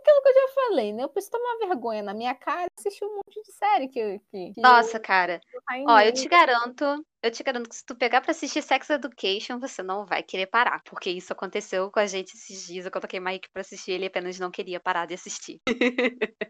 Aquilo 0.00 0.22
que 0.22 0.28
eu 0.28 0.34
já 0.34 0.54
falei, 0.54 0.92
né? 0.92 1.02
Eu 1.04 1.08
preciso 1.08 1.32
tomar 1.32 1.66
vergonha 1.68 2.02
na 2.02 2.14
minha 2.14 2.34
cara 2.34 2.64
e 2.66 2.80
assistir 2.80 3.04
um 3.04 3.16
monte 3.16 3.42
de 3.42 3.52
série 3.52 3.88
que, 3.88 4.18
que, 4.30 4.52
que 4.54 4.60
Nossa, 4.60 4.98
cara. 4.98 5.40
eu 5.52 5.60
tá 5.62 5.78
em 5.78 5.84
Ó, 5.88 6.00
eu 6.00 6.12
te 6.12 6.28
garanto, 6.28 6.84
eu 7.22 7.30
te 7.30 7.42
garanto 7.42 7.68
que 7.68 7.76
se 7.76 7.84
tu 7.84 7.94
pegar 7.94 8.20
pra 8.20 8.30
assistir 8.30 8.62
Sex 8.62 8.88
Education, 8.90 9.58
você 9.58 9.82
não 9.82 10.06
vai 10.06 10.22
querer 10.22 10.46
parar. 10.46 10.82
Porque 10.84 11.10
isso 11.10 11.32
aconteceu 11.32 11.90
com 11.90 12.00
a 12.00 12.06
gente 12.06 12.34
esses 12.34 12.66
dias. 12.66 12.84
Eu 12.86 12.90
coloquei 12.90 13.20
Mike 13.20 13.48
pra 13.52 13.60
assistir, 13.60 13.92
ele 13.92 14.06
apenas 14.06 14.38
não 14.38 14.50
queria 14.50 14.80
parar 14.80 15.06
de 15.06 15.14
assistir. 15.14 15.60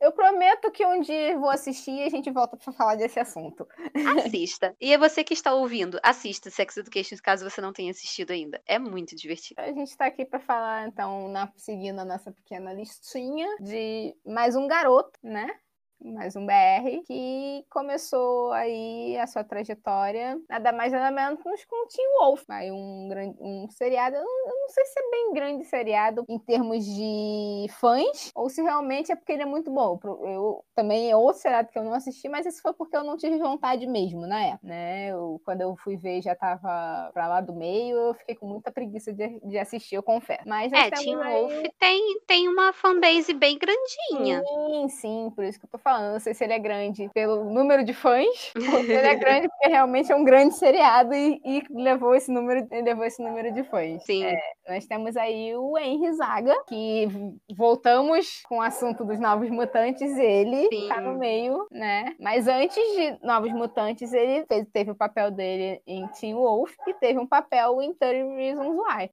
Eu 0.00 0.12
prometo 0.12 0.70
que 0.72 0.84
um 0.84 1.00
dia 1.00 1.32
eu 1.32 1.40
vou 1.40 1.50
assistir 1.50 1.92
e 1.92 2.02
a 2.02 2.08
gente 2.08 2.30
volta 2.30 2.56
pra 2.56 2.72
falar 2.72 2.96
desse 2.96 3.20
assunto. 3.20 3.66
Assista. 4.26 4.74
E 4.80 4.92
é 4.92 4.98
você 4.98 5.22
que 5.22 5.34
está 5.34 5.54
ouvindo, 5.54 5.98
assista 6.02 6.50
Sex 6.50 6.76
Education 6.76 7.16
caso 7.22 7.48
você 7.48 7.60
não 7.60 7.72
tenha 7.72 7.90
assistido 7.90 8.32
ainda. 8.32 8.60
É 8.66 8.78
muito 8.78 9.14
divertido. 9.14 9.60
A 9.60 9.72
gente 9.72 9.96
tá 9.96 10.06
aqui 10.06 10.24
pra 10.24 10.40
falar, 10.40 10.88
então, 10.88 11.28
na- 11.28 11.52
seguindo 11.56 11.98
a 12.00 12.04
nossa 12.04 12.32
pequena 12.32 12.72
listinha 13.00 13.48
de 13.58 14.14
mais 14.24 14.54
um 14.54 14.66
garoto, 14.68 15.18
né? 15.22 15.48
Mais 16.02 16.34
um 16.34 16.46
BR, 16.46 17.02
que 17.06 17.64
começou 17.68 18.50
aí 18.52 19.18
a 19.18 19.26
sua 19.26 19.44
trajetória, 19.44 20.40
nada 20.48 20.72
mais 20.72 20.92
nada 20.92 21.10
menos 21.10 21.42
com 21.42 21.86
Teen 21.88 22.08
Wolf. 22.18 22.42
Aí 22.48 22.72
um, 22.72 23.06
grande, 23.08 23.36
um 23.38 23.68
seriado, 23.68 24.16
eu 24.16 24.22
não, 24.22 24.48
eu 24.48 24.54
não 24.62 24.68
sei 24.70 24.84
se 24.86 24.98
é 24.98 25.10
bem 25.10 25.32
grande 25.34 25.64
seriado 25.66 26.24
em 26.26 26.38
termos 26.38 26.84
de 26.86 27.66
fãs, 27.78 28.30
ou 28.34 28.48
se 28.48 28.62
realmente 28.62 29.12
é 29.12 29.16
porque 29.16 29.32
ele 29.32 29.42
é 29.42 29.46
muito 29.46 29.70
bom. 29.70 29.98
Eu 30.02 30.64
também 30.74 31.10
é 31.10 31.16
outro 31.16 31.42
seriado 31.42 31.68
que 31.68 31.78
eu 31.78 31.84
não 31.84 31.92
assisti, 31.92 32.28
mas 32.30 32.46
esse 32.46 32.62
foi 32.62 32.72
porque 32.72 32.96
eu 32.96 33.04
não 33.04 33.18
tive 33.18 33.36
vontade 33.38 33.86
mesmo 33.86 34.26
na 34.26 34.42
época, 34.42 34.66
né? 34.66 35.08
Eu, 35.08 35.38
quando 35.44 35.60
eu 35.60 35.76
fui 35.76 35.98
ver 35.98 36.22
já 36.22 36.34
tava 36.34 37.10
pra 37.12 37.28
lá 37.28 37.42
do 37.42 37.52
meio, 37.54 37.96
eu 37.98 38.14
fiquei 38.14 38.34
com 38.34 38.46
muita 38.46 38.72
preguiça 38.72 39.12
de, 39.12 39.38
de 39.40 39.58
assistir, 39.58 39.96
eu 39.96 40.02
confesso. 40.02 40.48
Mas 40.48 40.72
É, 40.72 40.90
Teen 40.90 41.14
aí- 41.20 41.40
Wolf 41.42 41.52
tem, 41.78 42.20
tem 42.26 42.48
uma 42.48 42.72
fanbase 42.72 43.34
bem 43.34 43.58
grandinha. 43.58 44.42
Sim, 44.46 44.88
sim, 44.88 45.32
por 45.36 45.44
isso 45.44 45.58
que 45.60 45.66
eu 45.66 45.70
tô 45.70 45.76
falando. 45.78 45.89
Não 45.98 46.20
sei 46.20 46.34
se 46.34 46.44
ele 46.44 46.52
é 46.52 46.58
grande 46.58 47.08
pelo 47.14 47.44
número 47.44 47.84
de 47.84 47.92
fãs, 47.92 48.52
ou 48.56 48.62
se 48.84 48.92
ele 48.92 49.06
é 49.06 49.14
grande 49.14 49.48
porque 49.48 49.68
realmente 49.68 50.12
é 50.12 50.16
um 50.16 50.24
grande 50.24 50.54
seriado 50.54 51.14
e, 51.14 51.40
e 51.44 51.62
levou, 51.70 52.14
esse 52.14 52.30
número, 52.30 52.66
levou 52.70 53.04
esse 53.04 53.22
número 53.22 53.52
de 53.52 53.62
fãs. 53.64 54.04
Sim. 54.04 54.24
É, 54.24 54.38
nós 54.68 54.86
temos 54.86 55.16
aí 55.16 55.54
o 55.56 55.76
Henry 55.78 56.12
Zaga, 56.12 56.54
que 56.68 57.08
voltamos 57.56 58.42
com 58.48 58.58
o 58.58 58.62
assunto 58.62 59.04
dos 59.04 59.18
Novos 59.18 59.50
Mutantes, 59.50 60.16
ele 60.18 60.68
Sim. 60.68 60.88
tá 60.88 61.00
no 61.00 61.18
meio, 61.18 61.66
né? 61.70 62.14
Mas 62.20 62.46
antes 62.46 62.76
de 62.94 63.18
Novos 63.24 63.52
Mutantes, 63.52 64.12
ele 64.12 64.44
fez- 64.46 64.66
teve 64.72 64.90
o 64.90 64.94
papel 64.96 65.30
dele 65.30 65.80
em 65.86 66.06
Teen 66.08 66.34
Wolf 66.34 66.72
e 66.86 66.94
teve 66.94 67.18
um 67.18 67.26
papel 67.26 67.80
em 67.82 67.92
30 67.94 68.34
Reasons 68.36 68.76
Why. 68.76 69.10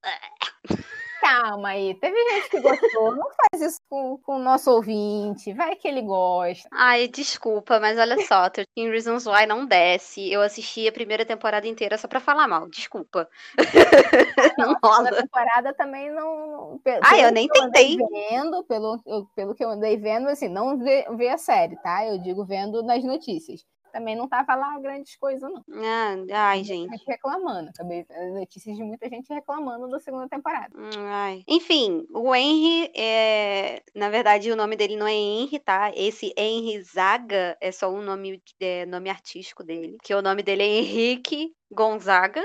calma 1.20 1.70
aí. 1.70 1.94
Teve 1.96 2.16
gente 2.32 2.50
que 2.50 2.60
gostou. 2.62 3.16
Não 3.16 3.28
faz 3.30 3.62
isso 3.62 3.80
com, 3.90 4.18
com 4.18 4.36
o 4.38 4.40
nosso 4.40 4.72
ouvinte. 4.72 5.54
Vai 5.54 5.76
que 5.76 5.88
ele 5.88 6.02
gosta. 6.02 6.68
Ai, 6.72 7.08
desculpa, 7.08 7.80
mas 7.80 7.98
olha 7.98 8.18
só, 8.26 8.50
13 8.50 8.68
Reasons 8.76 9.26
Why 9.26 9.46
não 9.46 9.66
desce. 9.66 10.32
Eu 10.32 10.42
assisti 10.42 10.88
a 10.88 10.92
primeira 10.92 11.26
temporada 11.26 11.68
inteira 11.68 11.98
só 11.98 12.08
pra 12.08 12.20
falar 12.20 12.48
mal. 12.48 12.68
Desculpa. 12.70 13.30
não 14.58 14.76
rola. 14.84 15.10
A 15.10 15.22
temporada 15.22 15.74
também 15.74 16.12
não. 16.12 16.80
Pelo, 16.84 17.02
ah, 17.04 17.20
eu 17.20 17.32
nem 17.32 17.48
tentei. 17.48 17.98
Vendo, 17.98 18.64
pelo, 18.64 19.00
pelo 19.36 19.56
que 19.56 19.64
eu 19.64 19.70
andei 19.70 19.98
vendo, 19.98 20.28
assim, 20.28 20.48
não 20.48 20.78
ver 20.78 21.06
vê 21.16 21.30
a 21.30 21.38
série, 21.38 21.76
tá? 21.78 22.06
Eu 22.06 22.18
digo 22.20 22.46
vendo 22.46 22.84
nas 22.84 23.04
notícias 23.04 23.66
também 23.98 24.16
não 24.16 24.28
tava 24.28 24.54
lá 24.54 24.80
grandes 24.80 25.16
coisas, 25.16 25.50
não. 25.52 25.64
Ah, 25.74 26.16
ai, 26.50 26.64
gente. 26.64 26.92
gente 26.92 27.06
reclamando. 27.08 27.72
Também 27.74 28.06
notícias 28.32 28.78
de 28.78 28.84
muita 28.84 29.10
gente 29.10 29.34
reclamando 29.34 29.90
da 29.90 30.00
segunda 30.00 30.30
temporada. 30.30 30.70
Hum, 30.78 31.06
ai. 31.08 31.44
Enfim, 31.48 32.08
o 32.14 32.34
Henry, 32.36 32.92
é... 32.96 33.82
na 33.96 34.10
verdade, 34.10 34.52
o 34.52 34.56
nome 34.56 34.76
dele 34.76 34.96
não 34.96 35.08
é 35.08 35.14
Henry, 35.14 35.58
tá? 35.60 35.92
Esse 35.96 36.32
Henry 36.38 36.80
Zaga 36.84 37.58
é 37.60 37.72
só 37.72 37.90
um 37.90 38.04
nome, 38.04 38.42
é, 38.60 38.86
nome 38.86 39.10
artístico 39.10 39.64
dele. 39.64 39.98
Que 40.04 40.14
o 40.14 40.22
nome 40.22 40.44
dele 40.44 40.62
é 40.62 40.68
Henrique 40.68 41.56
Gonzaga. 41.72 42.44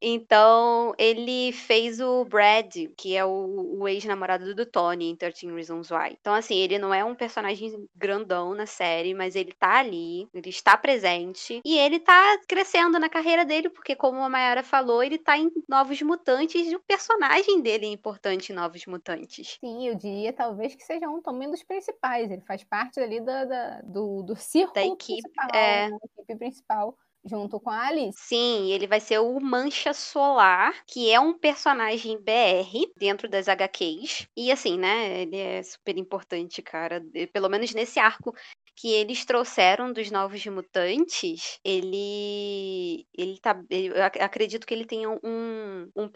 então, 0.00 0.94
ele 0.98 1.52
fez 1.52 2.00
o 2.00 2.24
Brad, 2.24 2.74
que 2.96 3.16
é 3.16 3.24
o, 3.24 3.78
o 3.78 3.88
ex-namorado 3.88 4.54
do 4.54 4.64
Tony 4.64 5.10
em 5.10 5.16
13 5.16 5.52
Reasons 5.52 5.90
Why. 5.90 6.16
Então, 6.18 6.34
assim, 6.34 6.56
ele 6.56 6.78
não 6.78 6.94
é 6.94 7.04
um 7.04 7.14
personagem 7.14 7.86
grandão 7.94 8.54
na 8.54 8.66
série, 8.66 9.14
mas 9.14 9.36
ele 9.36 9.52
tá 9.52 9.78
ali, 9.78 10.28
ele 10.32 10.48
está 10.48 10.76
presente 10.76 11.60
e 11.64 11.78
ele 11.78 12.00
tá 12.00 12.38
crescendo 12.48 12.98
na 12.98 13.08
carreira 13.08 13.44
dele, 13.44 13.68
porque, 13.68 13.94
como 13.94 14.22
a 14.22 14.28
Mayara 14.28 14.62
falou, 14.62 15.02
ele 15.02 15.18
tá 15.18 15.36
em 15.36 15.50
Novos 15.68 16.00
Mutantes 16.02 16.66
e 16.70 16.76
o 16.76 16.80
personagem 16.80 17.60
dele 17.60 17.86
é 17.86 17.90
importante 17.90 18.50
em 18.50 18.54
Novos 18.54 18.86
Mutantes. 18.86 19.58
Sim, 19.60 19.88
eu 19.88 19.94
diria 19.94 20.32
talvez 20.32 20.74
que 20.74 20.82
seja 20.82 21.08
um 21.08 21.20
também 21.20 21.50
dos 21.50 21.62
principais. 21.62 22.30
Ele 22.30 22.42
faz 22.42 22.64
parte 22.64 22.98
ali 22.98 23.20
da, 23.20 23.44
da 23.44 23.80
do, 23.82 24.22
do 24.22 24.36
círculo 24.36 24.74
da 24.74 24.84
equipe, 24.84 25.22
principal, 25.22 25.48
é... 25.52 25.90
da 25.90 25.96
equipe 25.96 26.36
principal 26.36 26.96
junto 27.24 27.58
com 27.60 27.70
a 27.70 27.86
Alice. 27.88 28.18
Sim, 28.18 28.70
ele 28.72 28.86
vai 28.86 29.00
ser 29.00 29.18
o 29.18 29.40
Mancha 29.40 29.92
Solar, 29.92 30.74
que 30.86 31.10
é 31.10 31.18
um 31.18 31.32
personagem 31.36 32.18
BR 32.18 32.92
dentro 32.96 33.28
das 33.28 33.48
HQs. 33.48 34.28
E 34.36 34.52
assim, 34.52 34.78
né, 34.78 35.22
ele 35.22 35.36
é 35.36 35.62
super 35.62 35.96
importante, 35.96 36.62
cara. 36.62 37.02
Pelo 37.32 37.48
menos 37.48 37.72
nesse 37.74 37.98
arco 37.98 38.34
que 38.76 38.92
eles 38.92 39.24
trouxeram 39.24 39.92
dos 39.92 40.10
Novos 40.10 40.44
Mutantes, 40.46 41.60
ele 41.64 43.06
ele 43.16 43.38
tá 43.38 43.56
eu 43.70 44.04
acredito 44.04 44.66
que 44.66 44.74
ele 44.74 44.84
tenha 44.84 45.08
um, 45.08 45.90
um, 45.94 46.10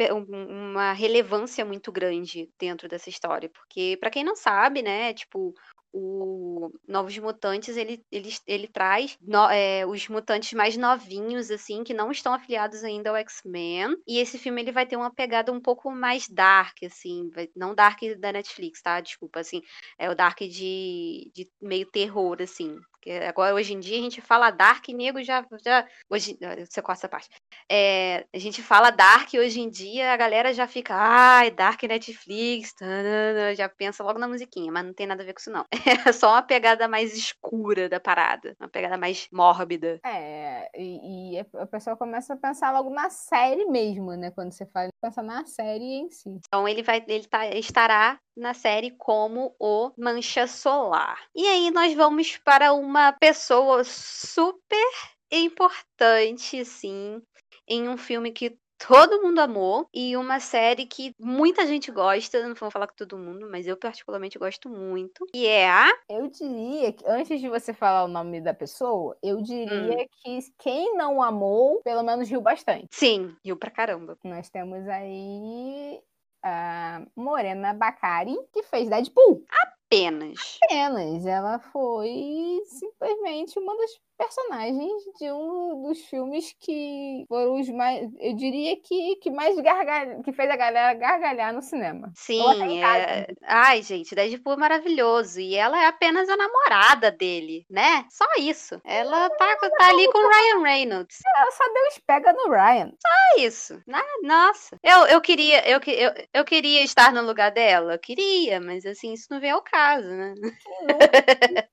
uma 0.73 0.93
relevância 0.93 1.65
muito 1.65 1.93
grande 1.93 2.51
dentro 2.59 2.89
dessa 2.89 3.09
história, 3.09 3.49
porque 3.49 3.97
para 4.01 4.11
quem 4.11 4.25
não 4.25 4.35
sabe, 4.35 4.83
né, 4.83 5.15
tipo, 5.15 5.55
o 5.93 6.71
Novos 6.87 7.17
Mutantes, 7.19 7.77
ele, 7.77 8.05
ele, 8.11 8.31
ele 8.47 8.69
traz 8.69 9.17
no, 9.21 9.49
é, 9.51 9.87
os 9.87 10.09
mutantes 10.09 10.53
mais 10.53 10.77
novinhos, 10.77 11.51
assim, 11.51 11.85
que 11.85 11.95
não 11.95 12.11
estão 12.11 12.35
afiliados 12.35 12.85
ainda 12.85 13.11
ao 13.11 13.17
X-Men. 13.17 13.97
E 14.07 14.19
esse 14.19 14.39
filme 14.39 14.61
ele 14.63 14.73
vai 14.73 14.87
ter 14.87 14.97
uma 14.97 15.13
pegada 15.13 15.53
um 15.53 15.61
pouco 15.61 15.91
mais 15.91 16.29
dark, 16.29 16.77
assim, 16.85 17.31
não 17.57 17.75
dark 17.75 18.01
da 18.19 18.33
Netflix, 18.33 18.83
tá? 18.83 19.01
Desculpa, 19.01 19.41
assim, 19.41 19.63
é 19.99 20.11
o 20.11 20.15
dark 20.15 20.39
de, 20.41 21.31
de 21.35 21.49
meio 21.61 21.87
terror, 21.91 22.37
assim. 22.41 22.79
Porque 22.99 23.13
agora, 23.25 23.55
hoje 23.55 23.73
em 23.73 23.81
dia, 23.81 23.97
a 23.97 24.03
gente 24.03 24.21
fala 24.21 24.51
Dark 24.51 24.89
e 24.89 24.95
nego 24.95 25.23
já. 25.23 25.47
já 25.65 25.87
hoje, 26.11 26.37
você 26.69 26.83
corta 26.83 27.01
essa 27.01 27.09
parte. 27.09 27.29
É, 27.71 28.27
a 28.35 28.39
gente 28.39 28.61
fala 28.61 28.91
Dark 28.91 29.33
e 29.33 29.39
hoje 29.39 29.61
em 29.61 29.71
dia 29.71 30.13
a 30.13 30.17
galera 30.17 30.53
já 30.53 30.67
fica. 30.67 30.95
Ai, 30.95 31.51
Dark 31.51 31.81
Netflix. 31.85 32.75
Tanana, 32.75 33.55
já 33.55 33.69
pensa 33.69 34.03
logo 34.03 34.19
na 34.19 34.27
musiquinha, 34.27 34.73
mas 34.73 34.85
não 34.85 34.93
tem 34.93 35.07
nada 35.07 35.23
a 35.23 35.27
ver 35.27 35.33
com 35.33 35.41
isso, 35.41 35.51
não. 35.51 35.65
É 36.09 36.13
só 36.13 36.33
uma 36.33 36.43
pegada 36.43 36.89
mais 36.89 37.17
escura 37.17 37.89
da 37.89 38.01
parada. 38.01 38.57
Uma 38.61 38.69
pegada 38.69 38.97
mais 38.99 39.29
mórbida. 39.33 40.01
É, 40.05 40.69
e, 40.77 41.35
e 41.35 41.39
a 41.39 41.67
pessoa 41.67 41.97
começa 41.97 42.35
a 42.35 42.37
pensar 42.37 42.73
logo 42.73 42.91
na 42.91 43.11
série 43.11 43.65
mesmo, 43.67 44.13
né? 44.13 44.31
Quando 44.31 44.53
você 44.53 44.67
fala, 44.67 44.89
pensa 45.01 45.23
na 45.23 45.45
série 45.45 45.85
em 45.85 46.11
si. 46.11 46.29
Então 46.47 46.69
ele 46.69 46.83
vai. 46.83 47.05
Ele 47.07 47.27
tá, 47.27 47.47
estará 47.49 48.19
na 48.37 48.55
série 48.55 48.93
como 48.93 49.55
o 49.59 49.91
Mancha 49.99 50.47
Solar. 50.47 51.19
E 51.35 51.47
aí 51.47 51.71
nós 51.71 51.93
vamos 51.95 52.37
para 52.39 52.73
uma 52.73 52.98
pessoa 53.21 53.85
super 53.85 54.91
importante, 55.31 56.65
sim, 56.65 57.23
em 57.67 57.89
um 57.89 57.97
filme 57.97 58.33
que 58.33 58.57
todo 58.79 59.21
mundo 59.21 59.41
amou 59.41 59.89
e 59.93 60.17
uma 60.17 60.39
série 60.39 60.87
que 60.87 61.13
muita 61.19 61.67
gente 61.67 61.91
gosta, 61.91 62.47
não 62.47 62.55
vou 62.55 62.71
falar 62.71 62.87
com 62.87 62.95
todo 62.95 63.19
mundo, 63.19 63.49
mas 63.51 63.67
eu 63.67 63.77
particularmente 63.77 64.39
gosto 64.39 64.69
muito, 64.69 65.27
e 65.35 65.47
é 65.47 65.69
a 65.69 65.89
Eu 66.09 66.29
diria 66.29 66.93
que 66.93 67.05
antes 67.07 67.41
de 67.41 67.49
você 67.49 67.75
falar 67.75 68.05
o 68.05 68.09
nome 68.09 68.41
da 68.41 68.55
pessoa, 68.55 69.17
eu 69.23 69.43
diria 69.43 69.97
hum. 69.97 70.07
que 70.23 70.39
quem 70.59 70.97
não 70.97 71.21
amou, 71.21 71.83
pelo 71.83 72.03
menos 72.03 72.29
riu 72.29 72.41
bastante. 72.41 72.89
Sim, 72.93 73.37
riu 73.45 73.57
pra 73.57 73.71
caramba. 73.71 74.17
Nós 74.25 74.49
temos 74.49 74.87
aí 74.89 76.01
a 76.45 77.03
Morena 77.17 77.75
Bacari, 77.75 78.37
que 78.53 78.63
fez 78.63 78.89
Deadpool. 78.89 79.45
Apenas. 79.91 80.59
Apenas. 80.65 81.27
Ela 81.27 81.59
foi 81.59 82.61
simplesmente 82.67 83.59
uma 83.59 83.77
das 83.77 83.91
personagens 84.19 85.05
de 85.19 85.31
um 85.31 85.83
dos 85.83 86.01
filmes 86.07 86.53
que 86.59 87.25
foram 87.29 87.61
os 87.61 87.69
mais, 87.71 88.11
eu 88.19 88.35
diria 88.35 88.77
que, 88.83 89.17
que 89.17 89.31
mais 89.31 89.57
gargalha, 89.61 90.21
que 90.25 90.33
fez 90.33 90.51
a 90.51 90.57
galera 90.57 90.93
gargalhar 90.95 91.55
no 91.55 91.63
cinema. 91.63 92.11
Sim, 92.17 92.83
é... 92.83 93.29
ai 93.45 93.81
gente, 93.83 94.17
Deadpool 94.17 94.55
é 94.55 94.57
maravilhoso 94.57 95.41
e 95.41 95.55
ela 95.55 95.81
é 95.81 95.87
apenas 95.87 96.29
a 96.29 96.37
namorada 96.37 97.13
dele, 97.13 97.65
né? 97.71 98.05
Só 98.11 98.27
isso. 98.41 98.81
Ela 98.85 99.31
tá, 99.31 99.57
tá 99.57 99.89
ali 99.89 100.11
com 100.11 100.19
o 100.19 100.29
Ryan 100.29 100.63
Reynolds. 100.65 101.19
Ela 101.37 101.51
só 101.53 101.65
deu 101.65 101.89
pega 102.07 102.33
no 102.33 102.51
Ryan. 102.51 102.91
Só 103.01 103.41
isso. 103.43 103.81
Nossa, 104.23 104.77
eu, 104.83 105.07
eu 105.07 105.21
queria 105.21 105.69
eu, 105.69 105.81
eu, 105.87 106.27
eu 106.35 106.45
queria 106.45 106.83
estar 106.83 107.13
no 107.13 107.23
lugar 107.23 107.53
dela, 107.53 107.95
eu 107.95 107.99
queria, 107.99 108.61
mas 108.61 108.85
assim, 108.85 109.13
isso 109.13 109.29
não 109.31 109.41
vem 109.41 109.53
ao 109.53 109.63
caso, 109.63 109.78
né? 110.01 110.35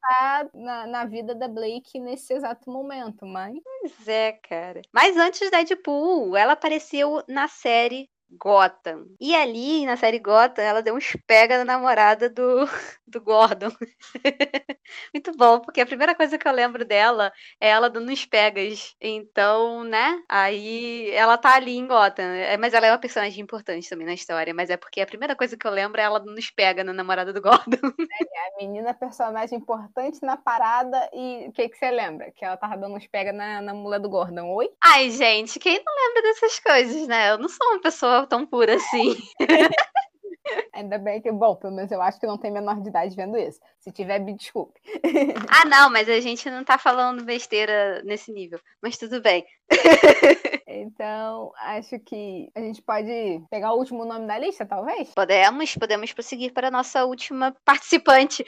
Tá 0.02 0.50
na, 0.54 0.88
na 0.88 1.06
vida 1.06 1.34
da 1.34 1.48
Blake 1.48 2.00
nesse 2.00 2.34
exato 2.34 2.70
momento, 2.70 3.26
mas. 3.26 3.56
Pois 3.64 4.08
é, 4.08 4.34
cara. 4.34 4.82
Mas 4.94 5.18
antes 5.18 5.50
da 5.50 5.64
Deadpool, 5.64 6.36
ela 6.36 6.54
apareceu 6.54 7.24
na 7.28 7.48
série 7.48 8.10
Gotham. 8.40 9.08
E 9.20 9.36
ali, 9.36 9.86
na 9.86 9.98
série 9.98 10.20
Gotham, 10.20 10.64
ela 10.64 10.82
deu 10.82 10.96
uns 10.96 11.16
pega 11.28 11.58
na 11.60 11.66
namorada 11.66 12.30
do, 12.30 12.66
do 13.08 13.22
Gordon. 13.22 13.72
Muito 15.14 15.36
bom, 15.36 15.60
porque 15.60 15.82
a 15.82 15.86
primeira 15.86 16.16
coisa 16.16 16.38
que 16.38 16.48
eu 16.48 16.52
lembro 16.52 16.86
dela 16.86 17.32
é 17.60 17.70
ela 17.70 17.90
dando 17.90 18.12
uns 18.12 18.26
pegas. 18.26 18.96
Então, 19.02 19.84
né? 19.84 20.22
Aí 20.30 21.10
ela 21.12 21.38
tá 21.38 21.56
ali 21.56 21.76
em 21.78 21.88
Gotham. 21.88 22.24
É, 22.24 22.58
mas 22.58 22.74
ela 22.74 22.88
é 22.88 22.92
uma 22.92 22.98
personagem 22.98 23.42
importante 23.42 23.90
também 23.90 24.06
na 24.06 24.14
história. 24.14 24.54
Mas 24.54 24.70
é 24.70 24.78
porque 24.78 25.02
a 25.02 25.08
primeira 25.08 25.36
coisa 25.36 25.58
que 25.58 25.66
eu 25.66 25.72
lembro 25.72 26.00
é 26.00 26.04
ela 26.04 26.20
dando 26.20 26.38
uns 26.38 26.52
pega 26.52 26.84
na 26.84 26.94
namorada 26.94 27.34
do 27.34 27.42
Gordon. 27.42 27.66
É, 28.18 28.48
a 28.48 28.58
menina 28.58 28.94
personagem 28.94 29.58
importante 29.58 30.20
na 30.22 30.38
parada. 30.38 31.10
E 31.14 31.48
o 31.48 31.52
que, 31.52 31.68
que 31.68 31.78
você 31.78 31.92
lembra? 31.92 32.32
Que 32.32 32.46
ela 32.46 32.56
tava 32.56 32.78
dando 32.78 32.96
uns 32.96 33.08
pega 33.08 33.34
na, 33.34 33.62
na 33.62 33.74
mula 33.74 34.00
do 34.00 34.10
Gordon. 34.10 34.54
Oi? 34.54 34.70
Ai, 34.82 35.10
gente, 35.10 35.60
quem 35.60 35.82
não 35.84 36.08
lembra 36.08 36.22
dessas 36.22 36.60
coisas, 36.60 37.08
né? 37.08 37.32
Eu 37.32 37.38
não 37.38 37.50
sou 37.50 37.68
uma 37.68 37.82
pessoa 37.82 38.25
tão 38.26 38.46
pura 38.46 38.76
assim. 38.76 39.16
Ainda 40.74 40.98
bem 40.98 41.22
que, 41.22 41.32
bom, 41.32 41.56
pelo 41.56 41.74
menos 41.74 41.92
eu 41.92 42.02
acho 42.02 42.20
que 42.20 42.28
não 42.28 42.38
tem 42.38 42.52
menor 42.52 42.82
de 42.82 42.90
idade 42.90 43.16
vendo 43.16 43.38
isso. 43.38 43.60
Se 43.80 43.92
tiver, 43.92 44.20
me 44.20 44.36
desculpe. 44.36 44.80
ah, 45.50 45.66
não, 45.66 45.90
mas 45.90 46.08
a 46.08 46.20
gente 46.20 46.50
não 46.50 46.64
tá 46.64 46.78
falando 46.78 47.24
besteira 47.24 48.02
nesse 48.04 48.32
nível. 48.32 48.60
Mas 48.82 48.98
tudo 48.98 49.22
bem. 49.22 49.46
então, 50.68 51.52
acho 51.60 51.98
que 52.00 52.50
a 52.56 52.60
gente 52.60 52.82
pode 52.82 53.42
pegar 53.50 53.74
o 53.74 53.78
último 53.78 54.06
nome 54.06 54.28
da 54.28 54.38
lista, 54.38 54.66
talvez? 54.66 55.10
Podemos, 55.16 55.76
podemos 55.76 56.14
prosseguir 56.14 56.54
para 56.54 56.68
a 56.68 56.72
nossa 56.72 57.06
última 57.06 57.56
participante. 57.66 58.46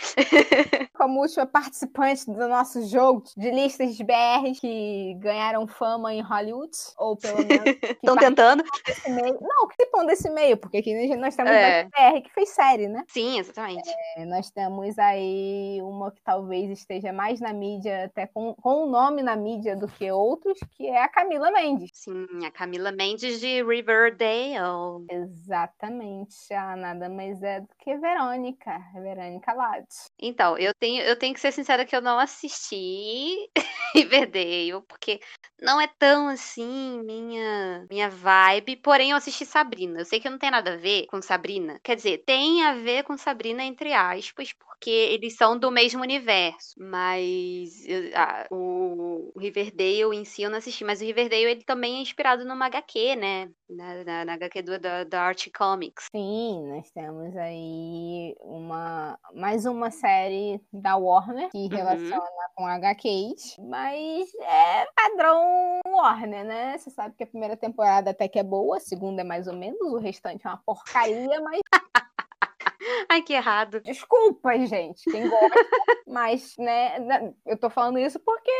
Como 0.94 1.22
última 1.22 1.46
participante 1.46 2.26
do 2.26 2.48
nosso 2.48 2.86
jogo 2.88 3.24
de 3.36 3.52
listas 3.52 3.96
de 3.96 4.04
BR 4.04 4.52
que 4.60 5.16
ganharam 5.20 5.68
fama 5.68 6.14
em 6.14 6.22
Hollywood, 6.22 6.78
ou 6.98 7.16
pelo 7.16 7.38
menos. 7.38 7.78
Estão 7.84 8.16
tentando. 8.16 8.64
Não, 9.08 9.68
que 9.68 9.88
participam 9.88 10.06
desse 10.06 10.30
meio, 10.30 10.58
porque 10.58 10.78
aqui 10.78 11.16
nós 11.16 11.36
temos 11.36 11.52
é 11.52 11.87
BR 11.90 12.22
que 12.22 12.34
fez 12.34 12.50
série, 12.50 12.88
né? 12.88 13.04
Sim, 13.08 13.40
exatamente. 13.40 13.90
É, 14.16 14.26
nós 14.26 14.50
temos 14.50 14.98
aí 15.00 15.80
uma 15.82 16.12
que 16.12 16.22
talvez 16.22 16.70
esteja 16.70 17.12
mais 17.12 17.40
na 17.40 17.54
mídia, 17.54 18.06
até 18.06 18.28
com, 18.28 18.54
com 18.56 18.84
o 18.84 18.90
nome 18.90 19.24
na 19.24 19.36
mídia 19.36 19.76
do 19.76 19.88
que 19.88 20.12
outros, 20.12 20.60
que 20.76 20.88
é 20.88 21.02
a 21.02 21.08
Camila 21.08 21.52
Mendes. 21.52 21.90
Sim, 21.94 22.28
a 22.46 22.52
Camila 22.52 22.92
Mendes 22.92 23.40
de 23.40 23.64
Riverdale. 23.64 25.06
Exatamente. 25.10 26.54
Ah, 26.54 26.76
nada 26.76 27.10
mais 27.10 27.42
é 27.44 27.62
do 27.62 27.70
que 27.80 27.96
Verônica. 27.98 28.80
Verônica 28.94 29.54
Lade. 29.54 29.88
Então, 30.20 30.58
eu 30.58 30.74
tenho, 30.74 31.04
eu 31.04 31.18
tenho 31.18 31.34
que 31.34 31.40
ser 31.40 31.52
sincera 31.52 31.86
que 31.86 31.96
eu 31.96 32.02
não 32.02 32.20
assisti 32.20 33.50
Riverdale, 33.96 34.82
porque 34.88 35.20
não 35.62 35.82
é 35.82 35.88
tão 35.88 36.28
assim 36.28 37.02
minha 37.04 37.86
minha 37.90 38.10
vibe, 38.10 38.78
porém 38.78 39.12
eu 39.12 39.18
assisti 39.18 39.46
Sabrina. 39.46 40.00
Eu 40.00 40.06
sei 40.06 40.20
que 40.20 40.30
não 40.30 40.38
tem 40.38 40.52
nada 40.52 40.74
a 40.74 40.78
ver 40.78 41.08
com 41.08 41.22
Sabrina. 41.22 41.77
Quer 41.84 41.96
dizer, 41.96 42.24
tem 42.26 42.64
a 42.64 42.74
ver 42.74 43.04
com 43.04 43.18
Sabrina 43.18 43.64
entre 43.64 43.94
aspas, 43.94 44.54
porque 44.54 44.90
eles 44.90 45.36
são 45.36 45.58
do 45.58 45.72
mesmo 45.72 46.02
universo. 46.02 46.76
Mas 46.78 47.86
eu, 47.88 48.12
o 48.52 49.40
Riverdale 49.40 50.16
em 50.16 50.24
si 50.24 50.44
eu 50.44 50.50
não 50.50 50.58
assisti, 50.58 50.84
mas 50.84 51.02
o 51.02 51.06
Riverdale 51.06 51.46
ele 51.46 51.64
também 51.64 51.98
é 51.98 52.02
inspirado 52.02 52.46
numa 52.46 52.68
HQ, 52.68 53.16
né? 53.16 53.50
Na, 53.70 54.04
na, 54.04 54.26
na 54.26 54.34
HQ 54.34 54.62
do, 54.62 54.80
da, 54.80 55.04
da 55.04 55.22
Art 55.24 55.48
Comics. 55.56 56.06
Sim, 56.16 56.68
nós 56.70 56.90
temos 56.92 57.36
aí 57.36 58.36
uma 58.40 59.18
mais 59.34 59.66
uma 59.66 59.92
série 59.92 60.62
da 60.72 60.96
Warner 60.96 61.50
que 61.50 61.68
relaciona 61.68 62.22
uhum. 62.22 62.56
com 62.56 62.68
HQs, 62.68 63.58
mas 63.60 64.30
é 64.36 64.86
padrão 64.96 65.80
Warner, 65.86 66.46
né? 66.46 66.78
Você 66.78 66.90
sabe 66.92 67.16
que 67.18 67.24
a 67.24 67.28
primeira 67.28 67.58
temporada 67.58 68.12
até 68.12 68.28
que 68.28 68.40
é 68.40 68.44
boa, 68.44 68.78
a 68.78 68.80
segunda 68.80 69.22
é 69.22 69.26
mais 69.26 69.48
ou 69.48 69.56
menos, 69.56 69.80
o 69.82 69.98
restante 69.98 70.46
é 70.46 70.50
uma 70.50 70.62
porcaria, 70.66 71.42
mas 71.42 71.60
Ai, 73.10 73.22
que 73.22 73.34
errado. 73.34 73.80
Desculpa, 73.82 74.58
gente, 74.66 75.10
quem 75.10 75.28
gosta. 75.28 75.48
mas, 76.08 76.56
né, 76.58 77.34
eu 77.46 77.58
tô 77.58 77.70
falando 77.70 78.00
isso 78.00 78.20
porque 78.20 78.52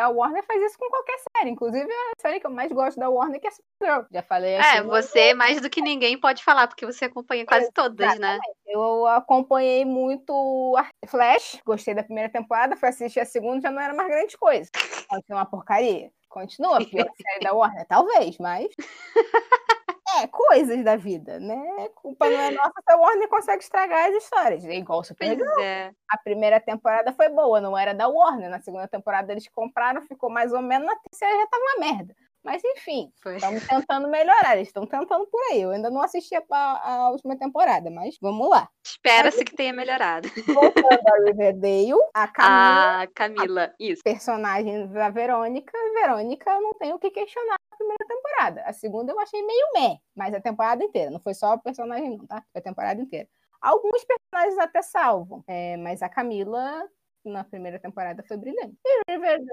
a 0.00 0.08
Warner 0.08 0.44
faz 0.44 0.62
isso 0.62 0.78
com 0.78 0.88
qualquer 0.88 1.18
série. 1.36 1.50
Inclusive, 1.50 1.90
a 1.90 2.20
série 2.20 2.40
que 2.40 2.46
eu 2.46 2.50
mais 2.50 2.70
gosto 2.72 2.98
da 2.98 3.08
Warner 3.08 3.40
que 3.40 3.46
é 3.46 3.50
Supergirl. 3.50 4.06
Já 4.10 4.22
falei 4.22 4.56
aqui. 4.56 4.78
É, 4.78 4.82
você 4.82 5.34
mais 5.34 5.60
do 5.60 5.70
que 5.70 5.80
ninguém 5.80 6.18
pode 6.18 6.42
falar, 6.42 6.68
porque 6.68 6.86
você 6.86 7.06
acompanha 7.06 7.46
quase 7.46 7.70
todas, 7.72 8.18
né? 8.18 8.38
Eu 8.66 9.06
acompanhei 9.06 9.84
muito 9.84 10.74
Flash, 11.06 11.60
gostei 11.64 11.94
da 11.94 12.02
primeira 12.02 12.30
temporada, 12.30 12.76
fui 12.76 12.88
assistir 12.88 13.20
a 13.20 13.24
segunda, 13.24 13.62
já 13.62 13.70
não 13.70 13.80
era 13.80 13.94
mais 13.94 14.08
grande 14.08 14.36
coisa. 14.36 14.70
Pode 15.08 15.26
ser 15.26 15.32
uma 15.32 15.46
porcaria. 15.46 16.10
Continua, 16.28 16.78
pior 16.84 17.08
série 17.16 17.44
da 17.44 17.52
Warner, 17.52 17.86
talvez, 17.86 18.36
mas. 18.38 18.68
É, 20.20 20.26
coisas 20.26 20.84
da 20.84 20.96
vida, 20.96 21.40
né? 21.40 21.88
Culpa 21.94 22.28
não 22.28 22.38
é 22.38 22.50
nossa 22.52 22.82
se 22.82 22.92
a 22.92 22.96
Warner 22.96 23.28
consegue 23.28 23.62
estragar 23.62 24.08
as 24.08 24.14
histórias. 24.14 24.64
É 24.64 24.74
igual 24.74 25.00
o 25.00 25.04
Supergirl. 25.04 25.60
É. 25.60 25.92
A 26.08 26.18
primeira 26.18 26.60
temporada 26.60 27.12
foi 27.12 27.28
boa, 27.28 27.60
não 27.60 27.76
era 27.76 27.94
da 27.94 28.08
Warner. 28.08 28.50
Na 28.50 28.60
segunda 28.60 28.88
temporada 28.88 29.32
eles 29.32 29.48
compraram, 29.48 30.02
ficou 30.02 30.30
mais 30.30 30.52
ou 30.52 30.62
menos. 30.62 30.86
Na 30.86 30.96
terceira 30.96 31.40
já 31.40 31.46
tava 31.46 31.62
uma 31.62 31.86
merda. 31.86 32.14
Mas 32.44 32.62
enfim, 32.62 33.10
estamos 33.34 33.66
tentando 33.66 34.06
melhorar, 34.06 34.54
eles 34.54 34.68
estão 34.68 34.86
tentando 34.86 35.26
por 35.28 35.40
aí. 35.50 35.62
Eu 35.62 35.70
ainda 35.70 35.88
não 35.90 36.02
assisti 36.02 36.34
a, 36.34 36.42
a 36.50 37.08
última 37.08 37.38
temporada, 37.38 37.90
mas 37.90 38.18
vamos 38.20 38.50
lá. 38.50 38.68
Espera-se 38.84 39.42
que 39.46 39.56
tenha 39.56 39.72
melhorado. 39.72 40.28
Voltando 40.46 41.08
a 41.08 41.24
Riverdale, 41.24 41.94
a 42.12 42.28
Camila. 42.28 43.02
A 43.02 43.06
Camila, 43.06 43.74
isso. 43.80 44.02
Personagem 44.04 44.86
da 44.88 45.08
Verônica. 45.08 45.72
Verônica, 45.94 46.60
não 46.60 46.74
tenho 46.74 46.96
o 46.96 46.98
que 46.98 47.10
questionar 47.10 47.56
na 47.56 47.63
primeira 47.84 48.06
temporada. 48.06 48.62
A 48.62 48.72
segunda 48.72 49.12
eu 49.12 49.20
achei 49.20 49.42
meio 49.44 49.72
meh, 49.74 49.98
mas 50.14 50.34
a 50.34 50.40
temporada 50.40 50.82
inteira. 50.82 51.10
Não 51.10 51.20
foi 51.20 51.34
só 51.34 51.54
o 51.54 51.60
personagem, 51.60 52.16
não, 52.16 52.26
tá? 52.26 52.42
Foi 52.52 52.60
a 52.60 52.62
temporada 52.62 53.00
inteira. 53.00 53.28
Alguns 53.60 54.04
personagens 54.04 54.58
até 54.58 54.82
salvam, 54.82 55.42
é, 55.46 55.76
mas 55.76 56.02
a 56.02 56.08
Camila 56.08 56.86
na 57.24 57.44
primeira 57.44 57.78
temporada 57.78 58.22
foi 58.26 58.36
brilhante. 58.36 58.76
E 58.84 59.12
Riverdale, 59.12 59.48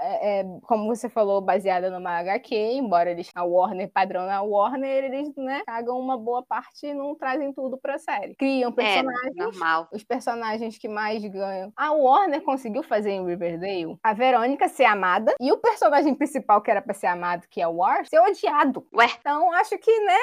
é, 0.00 0.40
é, 0.40 0.44
como 0.62 0.86
você 0.86 1.08
falou, 1.08 1.40
baseada 1.40 1.90
numa 1.90 2.18
HQ, 2.18 2.54
embora 2.54 3.10
eles, 3.10 3.30
a 3.34 3.44
Warner, 3.44 3.90
padrão 3.92 4.26
na 4.26 4.42
Warner, 4.42 5.04
eles, 5.04 5.34
né, 5.36 5.62
cagam 5.66 5.98
uma 5.98 6.16
boa 6.18 6.42
parte 6.42 6.86
e 6.86 6.94
não 6.94 7.14
trazem 7.14 7.52
tudo 7.52 7.78
pra 7.78 7.98
série. 7.98 8.34
Criam 8.36 8.70
é, 8.70 8.74
personagens. 8.74 9.36
É, 9.36 9.42
normal. 9.42 9.88
Os 9.92 10.04
personagens 10.04 10.78
que 10.78 10.88
mais 10.88 11.24
ganham. 11.24 11.72
A 11.76 11.92
Warner 11.92 12.42
conseguiu 12.42 12.82
fazer 12.82 13.10
em 13.10 13.24
Riverdale 13.24 13.96
a 14.02 14.12
Verônica 14.12 14.68
ser 14.68 14.84
amada 14.84 15.34
e 15.40 15.52
o 15.52 15.58
personagem 15.58 16.14
principal 16.14 16.62
que 16.62 16.70
era 16.70 16.82
pra 16.82 16.94
ser 16.94 17.06
amado, 17.06 17.46
que 17.50 17.60
é 17.60 17.66
o 17.66 17.76
War, 17.76 18.06
ser 18.06 18.20
odiado. 18.20 18.86
Ué. 18.94 19.06
Então, 19.18 19.52
acho 19.52 19.76
que, 19.78 20.00
né, 20.00 20.18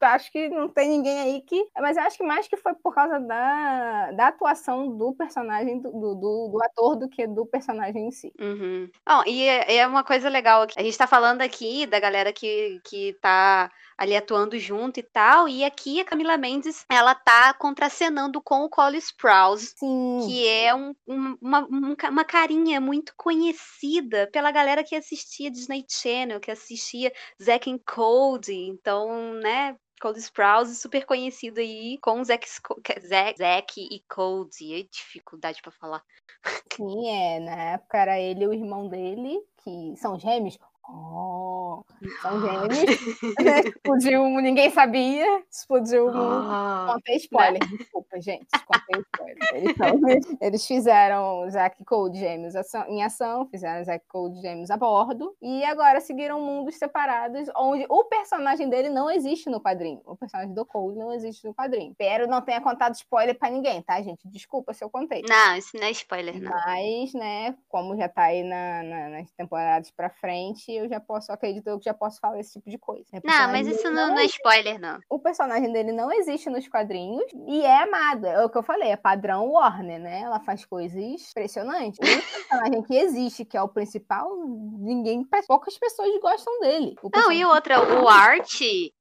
acho 0.00 0.30
que 0.30 0.48
não 0.48 0.68
tem 0.68 0.88
ninguém 0.88 1.18
aí 1.18 1.40
que. 1.40 1.66
Mas 1.78 1.96
eu 1.96 2.02
acho 2.02 2.18
que 2.18 2.24
mais 2.24 2.46
que 2.46 2.56
foi 2.56 2.74
por 2.74 2.94
causa 2.94 3.18
da, 3.18 4.12
da 4.12 4.28
atuação 4.28 4.96
do 4.96 5.14
personagem, 5.14 5.80
do, 5.80 5.90
do, 5.90 6.48
do 6.52 6.58
ator, 6.62 6.96
do 6.96 7.08
que 7.08 7.26
do 7.26 7.46
personagem 7.46 8.08
em 8.08 8.10
si. 8.10 8.32
Uhum. 8.40 8.90
Bom, 9.06 9.22
e 9.26 9.42
é, 9.44 9.76
é 9.76 9.86
uma 9.86 10.04
coisa 10.04 10.28
legal. 10.28 10.66
A 10.76 10.82
gente 10.82 10.98
tá 10.98 11.06
falando 11.06 11.42
aqui 11.42 11.86
da 11.86 11.98
galera 11.98 12.32
que, 12.32 12.80
que 12.84 13.14
tá 13.20 13.70
ali 13.96 14.16
atuando 14.16 14.58
junto 14.58 15.00
e 15.00 15.02
tal. 15.02 15.48
E 15.48 15.64
aqui 15.64 16.00
a 16.00 16.04
Camila 16.04 16.36
Mendes, 16.36 16.84
ela 16.90 17.14
tá 17.14 17.54
contracenando 17.54 18.40
com 18.42 18.64
o 18.64 18.68
Cole 18.68 18.98
Sprouse, 18.98 19.74
Sim. 19.76 20.26
que 20.26 20.46
é 20.46 20.74
um, 20.74 20.94
um, 21.06 21.38
uma, 21.40 21.66
uma 22.10 22.24
carinha 22.24 22.80
muito 22.80 23.14
conhecida 23.16 24.28
pela 24.32 24.50
galera 24.50 24.84
que 24.84 24.94
assistia 24.94 25.50
Disney 25.50 25.84
Channel, 25.88 26.40
que 26.40 26.50
assistia 26.50 27.12
Zack 27.42 27.70
and 27.70 27.78
Cody. 27.86 28.68
Então, 28.68 29.34
né, 29.34 29.76
Cole 30.00 30.18
Sprouse, 30.18 30.76
super 30.76 31.06
conhecido 31.06 31.60
aí 31.60 31.98
com 32.02 32.22
Zack, 32.22 32.46
Zack, 33.06 33.38
Zack 33.38 33.80
e 33.80 34.02
Cody. 34.08 34.80
É 34.80 34.82
dificuldade 34.82 35.60
para 35.62 35.72
falar. 35.72 36.02
Sim, 36.74 37.08
é. 37.08 37.40
Na 37.40 37.62
época 37.72 37.98
era 37.98 38.20
ele 38.20 38.44
e 38.44 38.46
o 38.46 38.52
irmão 38.52 38.88
dele, 38.88 39.40
que 39.64 39.96
são 39.96 40.18
gêmeos. 40.18 40.58
Oh, 40.88 41.82
são 42.22 42.40
gêmeos. 42.40 42.78
explodiu, 43.74 44.28
ninguém 44.40 44.70
sabia. 44.70 45.42
Explodiu. 45.50 46.08
Oh, 46.08 46.92
Contei 46.92 47.16
spoiler, 47.16 47.60
né? 47.60 47.76
desculpa, 47.76 48.20
gente. 48.20 48.46
Contei 48.66 49.02
spoiler. 49.02 49.96
Eles, 50.06 50.36
eles 50.40 50.66
fizeram 50.66 51.50
Zack 51.50 51.84
Cold 51.84 52.16
Gêmeos 52.16 52.54
em 52.88 53.02
ação, 53.02 53.46
fizeram 53.46 53.84
Zack 53.84 54.04
Cold 54.06 54.40
Gêmeos 54.40 54.70
a 54.70 54.76
bordo, 54.76 55.34
e 55.42 55.64
agora 55.64 56.00
seguiram 56.00 56.40
mundos 56.40 56.76
separados, 56.76 57.48
onde 57.56 57.84
o 57.88 58.04
personagem 58.04 58.68
dele 58.68 58.88
não 58.88 59.10
existe 59.10 59.50
no 59.50 59.60
quadrinho. 59.60 60.00
O 60.04 60.16
personagem 60.16 60.54
do 60.54 60.64
Cold 60.64 60.96
não 60.96 61.12
existe 61.12 61.44
no 61.44 61.54
quadrinho. 61.54 61.90
Espero 61.90 62.28
não 62.28 62.40
tenha 62.40 62.60
contado 62.60 62.94
spoiler 62.94 63.36
pra 63.36 63.50
ninguém, 63.50 63.82
tá, 63.82 64.00
gente? 64.02 64.28
Desculpa 64.28 64.72
se 64.72 64.84
eu 64.84 64.90
contei. 64.90 65.22
Não, 65.28 65.56
isso 65.56 65.76
não 65.76 65.84
é 65.84 65.90
spoiler, 65.90 66.40
não. 66.40 66.50
Mas, 66.50 67.12
né, 67.12 67.56
como 67.68 67.96
já 67.96 68.08
tá 68.08 68.22
aí 68.22 68.44
na, 68.44 68.82
na, 68.82 69.08
nas 69.08 69.30
temporadas 69.32 69.90
pra 69.90 70.10
frente, 70.10 70.75
eu 70.76 70.88
já 70.88 71.00
posso, 71.00 71.32
acredito 71.32 71.66
eu 71.68 71.78
que 71.78 71.84
já 71.84 71.94
posso 71.94 72.20
falar 72.20 72.38
esse 72.38 72.52
tipo 72.54 72.70
de 72.70 72.78
coisa. 72.78 73.04
Não, 73.24 73.48
mas 73.48 73.66
isso 73.66 73.90
não, 73.90 74.08
não, 74.08 74.18
é 74.18 74.24
spoiler, 74.24 74.80
não. 74.80 74.98
O 75.08 75.18
personagem 75.18 75.72
dele 75.72 75.92
não 75.92 76.12
existe 76.12 76.48
nos 76.50 76.68
quadrinhos 76.68 77.24
e 77.46 77.62
é 77.62 77.82
amada. 77.82 78.28
É 78.28 78.44
o 78.44 78.48
que 78.48 78.58
eu 78.58 78.62
falei, 78.62 78.90
é 78.90 78.96
padrão 78.96 79.50
Warner, 79.50 80.00
né? 80.00 80.20
Ela 80.20 80.40
faz 80.40 80.64
coisas 80.64 80.96
impressionantes. 80.96 81.98
O 81.98 82.02
personagem 82.02 82.82
que 82.82 82.96
existe, 82.96 83.44
que 83.44 83.56
é 83.56 83.62
o 83.62 83.68
principal, 83.68 84.30
ninguém, 84.78 85.26
poucas 85.46 85.78
pessoas 85.78 86.20
gostam 86.20 86.60
dele. 86.60 86.94
Não, 87.14 87.32
e 87.32 87.44
outra, 87.44 88.02
o 88.02 88.08
Art, 88.08 88.60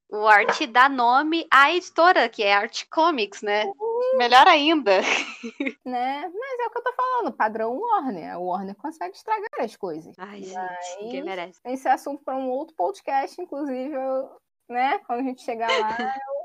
o 0.10 0.28
Art 0.28 0.62
dá 0.68 0.88
nome 0.88 1.48
à 1.52 1.74
editora, 1.74 2.30
que 2.30 2.44
é 2.44 2.54
Art 2.54 2.86
Comics, 2.90 3.42
né? 3.42 3.66
Uhum. 3.66 4.18
Melhor 4.18 4.48
ainda. 4.48 5.02
Né? 5.86 6.22
Mas 6.22 6.60
é 6.60 6.66
o 6.66 6.72
que 6.72 6.80
eu 6.80 6.84
tô 6.84 6.94
falando, 6.94 7.32
padrão 7.32 7.80
Warner. 7.80 8.34
A 8.34 8.40
Warner 8.40 8.76
consegue 8.76 9.16
estragar 9.16 9.48
as 9.60 9.76
coisas. 9.76 10.16
Ai, 10.18 10.42
gente, 10.42 10.56
Mas... 10.56 10.98
ninguém 11.00 11.24
merece. 11.24 11.60
Esse 11.64 11.88
é 11.88 11.92
assunto 11.92 12.24
para 12.24 12.36
um 12.36 12.50
outro 12.50 12.76
podcast, 12.76 13.40
inclusive, 13.40 13.94
eu, 13.94 14.32
né? 14.68 14.98
Quando 15.06 15.20
a 15.20 15.24
gente 15.24 15.44
chegar 15.44 15.70
lá, 15.70 15.98
eu 16.00 16.45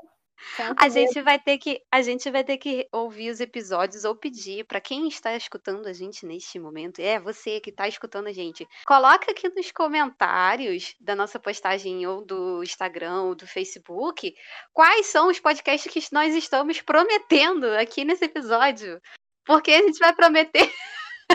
a 0.77 0.89
gente 0.89 1.21
vai 1.21 1.39
ter 1.39 1.57
que 1.57 1.81
a 1.91 2.01
gente 2.01 2.29
vai 2.29 2.43
ter 2.43 2.57
que 2.57 2.87
ouvir 2.91 3.29
os 3.29 3.39
episódios 3.39 4.03
ou 4.03 4.15
pedir 4.15 4.65
para 4.65 4.81
quem 4.81 5.07
está 5.07 5.35
escutando 5.35 5.87
a 5.87 5.93
gente 5.93 6.25
neste 6.25 6.59
momento, 6.59 6.99
é 6.99 7.19
você 7.19 7.59
que 7.59 7.69
está 7.69 7.87
escutando 7.87 8.27
a 8.27 8.33
gente, 8.33 8.67
coloca 8.85 9.31
aqui 9.31 9.49
nos 9.49 9.71
comentários 9.71 10.95
da 10.99 11.15
nossa 11.15 11.39
postagem 11.39 12.05
ou 12.05 12.23
do 12.25 12.63
Instagram 12.63 13.23
ou 13.23 13.35
do 13.35 13.47
Facebook 13.47 14.33
quais 14.73 15.07
são 15.07 15.29
os 15.29 15.39
podcasts 15.39 15.91
que 15.91 16.01
nós 16.13 16.35
estamos 16.35 16.81
prometendo 16.81 17.65
aqui 17.77 18.03
nesse 18.03 18.25
episódio, 18.25 19.01
porque 19.45 19.71
a 19.71 19.81
gente 19.81 19.99
vai 19.99 20.13
prometer 20.13 20.71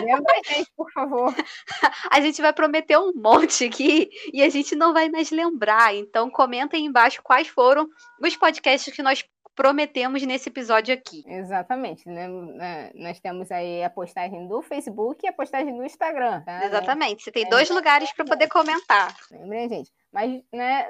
Lembra 0.03 0.33
a 0.33 0.53
gente, 0.53 0.71
por 0.75 0.91
favor. 0.91 1.33
A 2.11 2.21
gente 2.21 2.41
vai 2.41 2.53
prometer 2.53 2.97
um 2.97 3.11
monte 3.13 3.65
aqui 3.65 4.09
e 4.33 4.41
a 4.41 4.49
gente 4.49 4.75
não 4.75 4.93
vai 4.93 5.09
mais 5.09 5.29
lembrar. 5.29 5.93
Então, 5.93 6.29
comenta 6.29 6.75
aí 6.75 6.83
embaixo 6.83 7.21
quais 7.21 7.47
foram 7.47 7.87
os 8.21 8.35
podcasts 8.35 8.93
que 8.93 9.03
nós 9.03 9.23
prometemos 9.57 10.21
nesse 10.21 10.49
episódio 10.49 10.93
aqui. 10.93 11.23
Exatamente. 11.25 12.07
Né? 12.07 12.27
É, 12.61 12.91
nós 12.93 13.19
temos 13.19 13.51
aí 13.51 13.83
a 13.83 13.89
postagem 13.89 14.47
do 14.47 14.61
Facebook 14.61 15.25
e 15.25 15.29
a 15.29 15.33
postagem 15.33 15.75
do 15.75 15.83
Instagram. 15.83 16.41
Tá? 16.41 16.63
Exatamente. 16.63 17.23
Você 17.23 17.31
tem 17.31 17.43
é, 17.43 17.49
dois 17.49 17.67
lugares 17.71 18.13
para 18.13 18.23
poder 18.23 18.47
comentar. 18.47 19.15
Lembrem, 19.31 19.67
gente. 19.67 19.91
Mas, 20.11 20.41
né, 20.53 20.87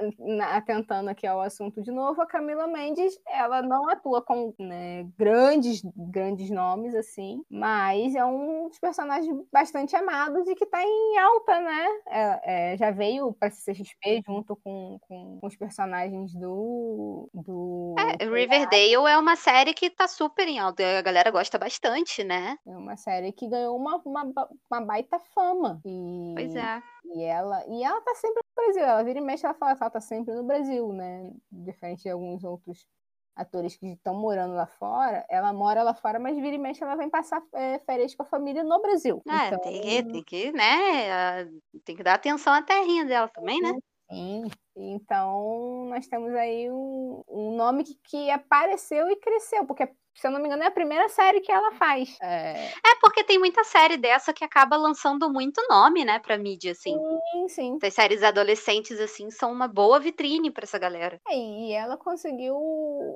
atentando 0.53 1.09
aqui 1.09 1.26
ao 1.26 1.41
assunto 1.41 1.82
de 1.82 1.91
novo, 1.91 2.22
a 2.22 2.28
Camila 2.28 2.68
Mendes, 2.68 3.18
ela 3.28 3.61
não 3.61 3.89
atua 3.89 4.22
com 4.22 4.53
né, 4.59 5.07
grandes, 5.18 5.82
grandes 5.95 6.49
nomes, 6.49 6.93
assim, 6.95 7.41
mas 7.49 8.15
é 8.15 8.24
um 8.24 8.68
dos 8.68 8.80
personagens 8.80 9.36
bastante 9.51 9.95
amados 9.95 10.47
e 10.47 10.55
que 10.55 10.65
tá 10.65 10.82
em 10.84 11.18
alta, 11.18 11.59
né? 11.59 11.88
É, 12.07 12.74
é, 12.74 12.78
já 12.78 12.91
veio 12.91 13.34
pra 13.34 13.49
CXP 13.49 14.24
junto 14.26 14.55
com, 14.55 14.99
com, 15.01 15.39
com, 15.39 15.47
os 15.47 15.55
personagens 15.55 16.34
do. 16.34 17.30
do 17.34 17.95
é, 17.97 18.26
Riverdale 18.26 18.93
é 18.93 19.18
uma 19.18 19.36
série 19.36 19.74
que 19.74 19.89
tá 19.89 20.07
super 20.07 20.47
em 20.47 20.59
alta, 20.59 20.84
a 20.99 21.01
galera 21.01 21.32
gosta 21.32 21.57
bastante, 21.57 22.24
né? 22.24 22.57
É 22.65 22.78
uma 22.78 22.95
série 22.95 23.32
que 23.32 23.47
ganhou 23.47 23.76
uma, 23.76 23.97
uma, 24.05 24.49
uma 24.70 24.82
baita 24.82 25.20
fama. 25.34 25.82
E, 25.86 26.34
pois 26.36 26.55
é. 26.55 26.82
E 27.14 27.24
ela, 27.24 27.66
e 27.68 27.84
ela 27.84 28.01
tá 28.01 28.14
sempre 28.16 28.41
no 28.43 28.64
Brasil, 28.64 28.84
ela 28.84 29.03
vira 29.03 29.20
e 29.20 29.22
mexe, 29.22 29.45
ela 29.45 29.55
fala 29.55 29.76
que 29.76 29.84
ela 29.84 29.89
tá 29.89 30.01
sempre 30.01 30.34
no 30.34 30.43
Brasil, 30.43 30.91
né? 30.91 31.32
Diferente 31.51 32.03
de 32.03 32.10
alguns 32.10 32.43
outros 32.43 32.88
atores 33.36 33.78
que 33.78 33.86
estão 33.88 34.16
morando 34.16 34.55
lá 34.55 34.66
fora, 34.66 35.24
ela 35.30 35.53
mora 35.53 35.84
lá 35.84 35.93
fora, 35.93 36.20
mas 36.20 36.36
vira 36.36 36.55
e 36.55 36.58
mexe, 36.58 36.84
ela 36.84 36.95
vem 36.95 37.10
passar 37.10 37.41
é, 37.53 37.78
férias 37.80 38.16
com 38.16 38.24
a 38.24 38.26
família 38.26 38.64
no 38.64 38.82
Brasil. 38.82 39.22
É, 39.28 39.47
então... 39.47 39.60
tem, 39.60 39.82
que, 39.82 40.03
tem 40.03 40.24
que, 40.24 40.51
né? 40.51 41.45
Tem 41.86 41.95
que 41.95 42.03
dar 42.03 42.16
atenção 42.16 42.51
à 42.51 42.62
terrinha 42.62 43.05
dela 43.05 43.28
também, 43.28 43.62
né? 43.62 43.74
Sim. 44.10 44.45
Então, 44.76 45.86
nós 45.89 46.08
temos 46.08 46.34
aí 46.34 46.72
um, 46.72 47.22
um 47.28 47.55
nome 47.55 47.84
que, 47.84 47.95
que 48.03 48.32
apareceu 48.32 49.10
e 49.10 49.16
cresceu, 49.18 49.66
porque 49.66 49.88
se 50.18 50.28
eu 50.28 50.32
não 50.32 50.39
me 50.39 50.47
engano, 50.47 50.63
é 50.63 50.68
a 50.68 50.72
primeira 50.72 51.07
série 51.09 51.41
que 51.41 51.51
ela 51.51 51.72
faz. 51.74 52.18
É... 52.22 52.65
é, 52.65 52.95
porque 52.99 53.24
tem 53.24 53.38
muita 53.38 53.63
série 53.63 53.97
dessa 53.97 54.34
que 54.34 54.43
acaba 54.43 54.76
lançando 54.76 55.32
muito 55.32 55.61
nome, 55.70 56.03
né, 56.03 56.20
pra 56.20 56.38
mídia, 56.38 56.72
assim. 56.72 56.97
Sim, 57.32 57.47
sim. 57.47 57.78
As 57.82 57.93
séries 57.93 58.24
adolescentes, 58.24 58.99
assim, 58.99 59.30
são 59.30 59.51
uma 59.51 59.68
boa 59.68 59.99
vitrine 59.99 60.49
para 60.49 60.63
essa 60.63 60.80
galera. 60.80 61.22
É, 61.28 61.38
e 61.38 61.72
ela 61.72 61.97
conseguiu 61.97 62.57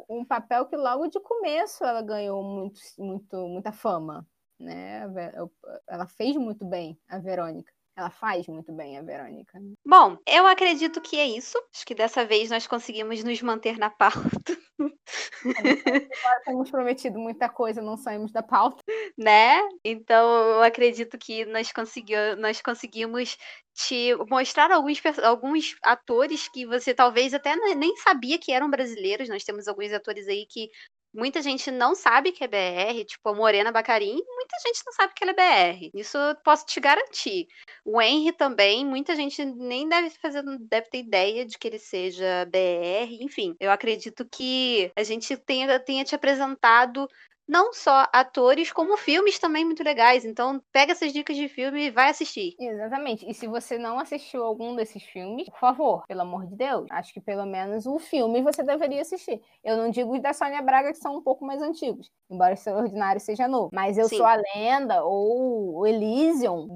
um 0.07 0.23
papel 0.23 0.67
que 0.67 0.77
logo 0.77 1.07
de 1.07 1.19
começo 1.19 1.83
ela 1.83 2.01
ganhou 2.01 2.43
muito, 2.43 2.79
muito, 2.99 3.35
muita 3.47 3.71
fama, 3.71 4.25
né? 4.59 5.03
Ela 5.89 6.05
fez 6.05 6.35
muito 6.35 6.63
bem, 6.63 6.97
a 7.09 7.17
Verônica. 7.17 7.71
Ela 7.95 8.09
faz 8.09 8.47
muito 8.47 8.71
bem 8.71 8.97
a 8.97 9.01
Verônica. 9.01 9.59
Bom, 9.85 10.17
eu 10.25 10.47
acredito 10.47 11.01
que 11.01 11.17
é 11.17 11.25
isso. 11.25 11.57
Acho 11.73 11.85
que 11.85 11.93
dessa 11.93 12.25
vez 12.25 12.49
nós 12.49 12.65
conseguimos 12.65 13.23
nos 13.23 13.41
manter 13.41 13.77
na 13.77 13.89
pauta. 13.89 14.57
Agora 14.79 16.41
temos 16.45 16.71
prometido 16.71 17.19
muita 17.19 17.49
coisa, 17.49 17.81
não 17.81 17.97
saímos 17.97 18.31
da 18.31 18.41
pauta. 18.41 18.81
Né? 19.17 19.59
Então 19.83 20.25
eu 20.55 20.63
acredito 20.63 21.17
que 21.17 21.45
nós, 21.45 21.71
consegui, 21.71 22.13
nós 22.37 22.61
conseguimos 22.61 23.37
te 23.73 24.15
mostrar 24.29 24.71
alguns, 24.71 25.01
alguns 25.23 25.75
atores 25.83 26.47
que 26.47 26.65
você 26.65 26.93
talvez 26.93 27.33
até 27.33 27.55
nem 27.75 27.95
sabia 27.97 28.39
que 28.39 28.51
eram 28.51 28.69
brasileiros. 28.69 29.27
Nós 29.27 29.43
temos 29.43 29.67
alguns 29.67 29.91
atores 29.91 30.27
aí 30.27 30.45
que 30.49 30.69
muita 31.13 31.41
gente 31.41 31.69
não 31.71 31.93
sabe 31.95 32.31
que 32.31 32.43
é 32.43 32.47
BR, 32.47 33.05
tipo 33.05 33.29
a 33.29 33.33
Morena 33.33 33.71
Bacarim, 33.71 34.13
muita 34.13 34.57
gente 34.65 34.81
não 34.85 34.93
sabe 34.93 35.13
que 35.13 35.23
ela 35.23 35.33
é 35.37 35.73
BR. 35.73 35.89
Isso 35.93 36.17
eu 36.17 36.35
posso 36.43 36.65
te 36.65 36.79
garantir. 36.79 37.47
O 37.85 38.01
Henry 38.01 38.31
também, 38.31 38.85
muita 38.85 39.15
gente 39.15 39.43
nem 39.43 39.87
deve 39.87 40.09
fazer, 40.11 40.43
deve 40.61 40.89
ter 40.89 40.99
ideia 40.99 41.45
de 41.45 41.57
que 41.57 41.67
ele 41.67 41.79
seja 41.79 42.45
BR, 42.45 43.17
enfim. 43.21 43.55
Eu 43.59 43.71
acredito 43.71 44.25
que 44.25 44.91
a 44.95 45.03
gente 45.03 45.35
tenha, 45.37 45.79
tenha 45.79 46.03
te 46.03 46.15
apresentado 46.15 47.07
não 47.51 47.73
só 47.73 48.07
atores, 48.13 48.71
como 48.71 48.95
filmes 48.95 49.37
também 49.37 49.65
muito 49.65 49.83
legais. 49.83 50.23
Então, 50.23 50.61
pega 50.71 50.93
essas 50.93 51.11
dicas 51.11 51.35
de 51.35 51.49
filme 51.49 51.87
e 51.87 51.91
vai 51.91 52.09
assistir. 52.09 52.55
Exatamente. 52.57 53.29
E 53.29 53.33
se 53.33 53.45
você 53.45 53.77
não 53.77 53.99
assistiu 53.99 54.41
algum 54.41 54.73
desses 54.73 55.03
filmes, 55.03 55.49
por 55.49 55.59
favor, 55.59 56.07
pelo 56.07 56.21
amor 56.21 56.47
de 56.47 56.55
Deus, 56.55 56.87
acho 56.89 57.13
que 57.13 57.19
pelo 57.19 57.45
menos 57.45 57.85
um 57.85 57.99
filme 57.99 58.41
você 58.41 58.63
deveria 58.63 59.01
assistir. 59.01 59.41
Eu 59.65 59.75
não 59.75 59.89
digo 59.89 60.13
os 60.15 60.21
da 60.21 60.31
Sônia 60.31 60.61
Braga, 60.61 60.93
que 60.93 60.97
são 60.99 61.17
um 61.17 61.21
pouco 61.21 61.45
mais 61.45 61.61
antigos, 61.61 62.09
embora 62.29 62.55
o 62.55 62.77
Ordinário 62.77 63.19
seja 63.19 63.49
novo. 63.49 63.69
Mas 63.73 63.97
Eu 63.97 64.07
Sim. 64.07 64.15
Sou 64.15 64.25
a 64.25 64.35
Lenda 64.55 65.03
ou 65.03 65.79
o 65.79 65.85
Elysium 65.85 66.69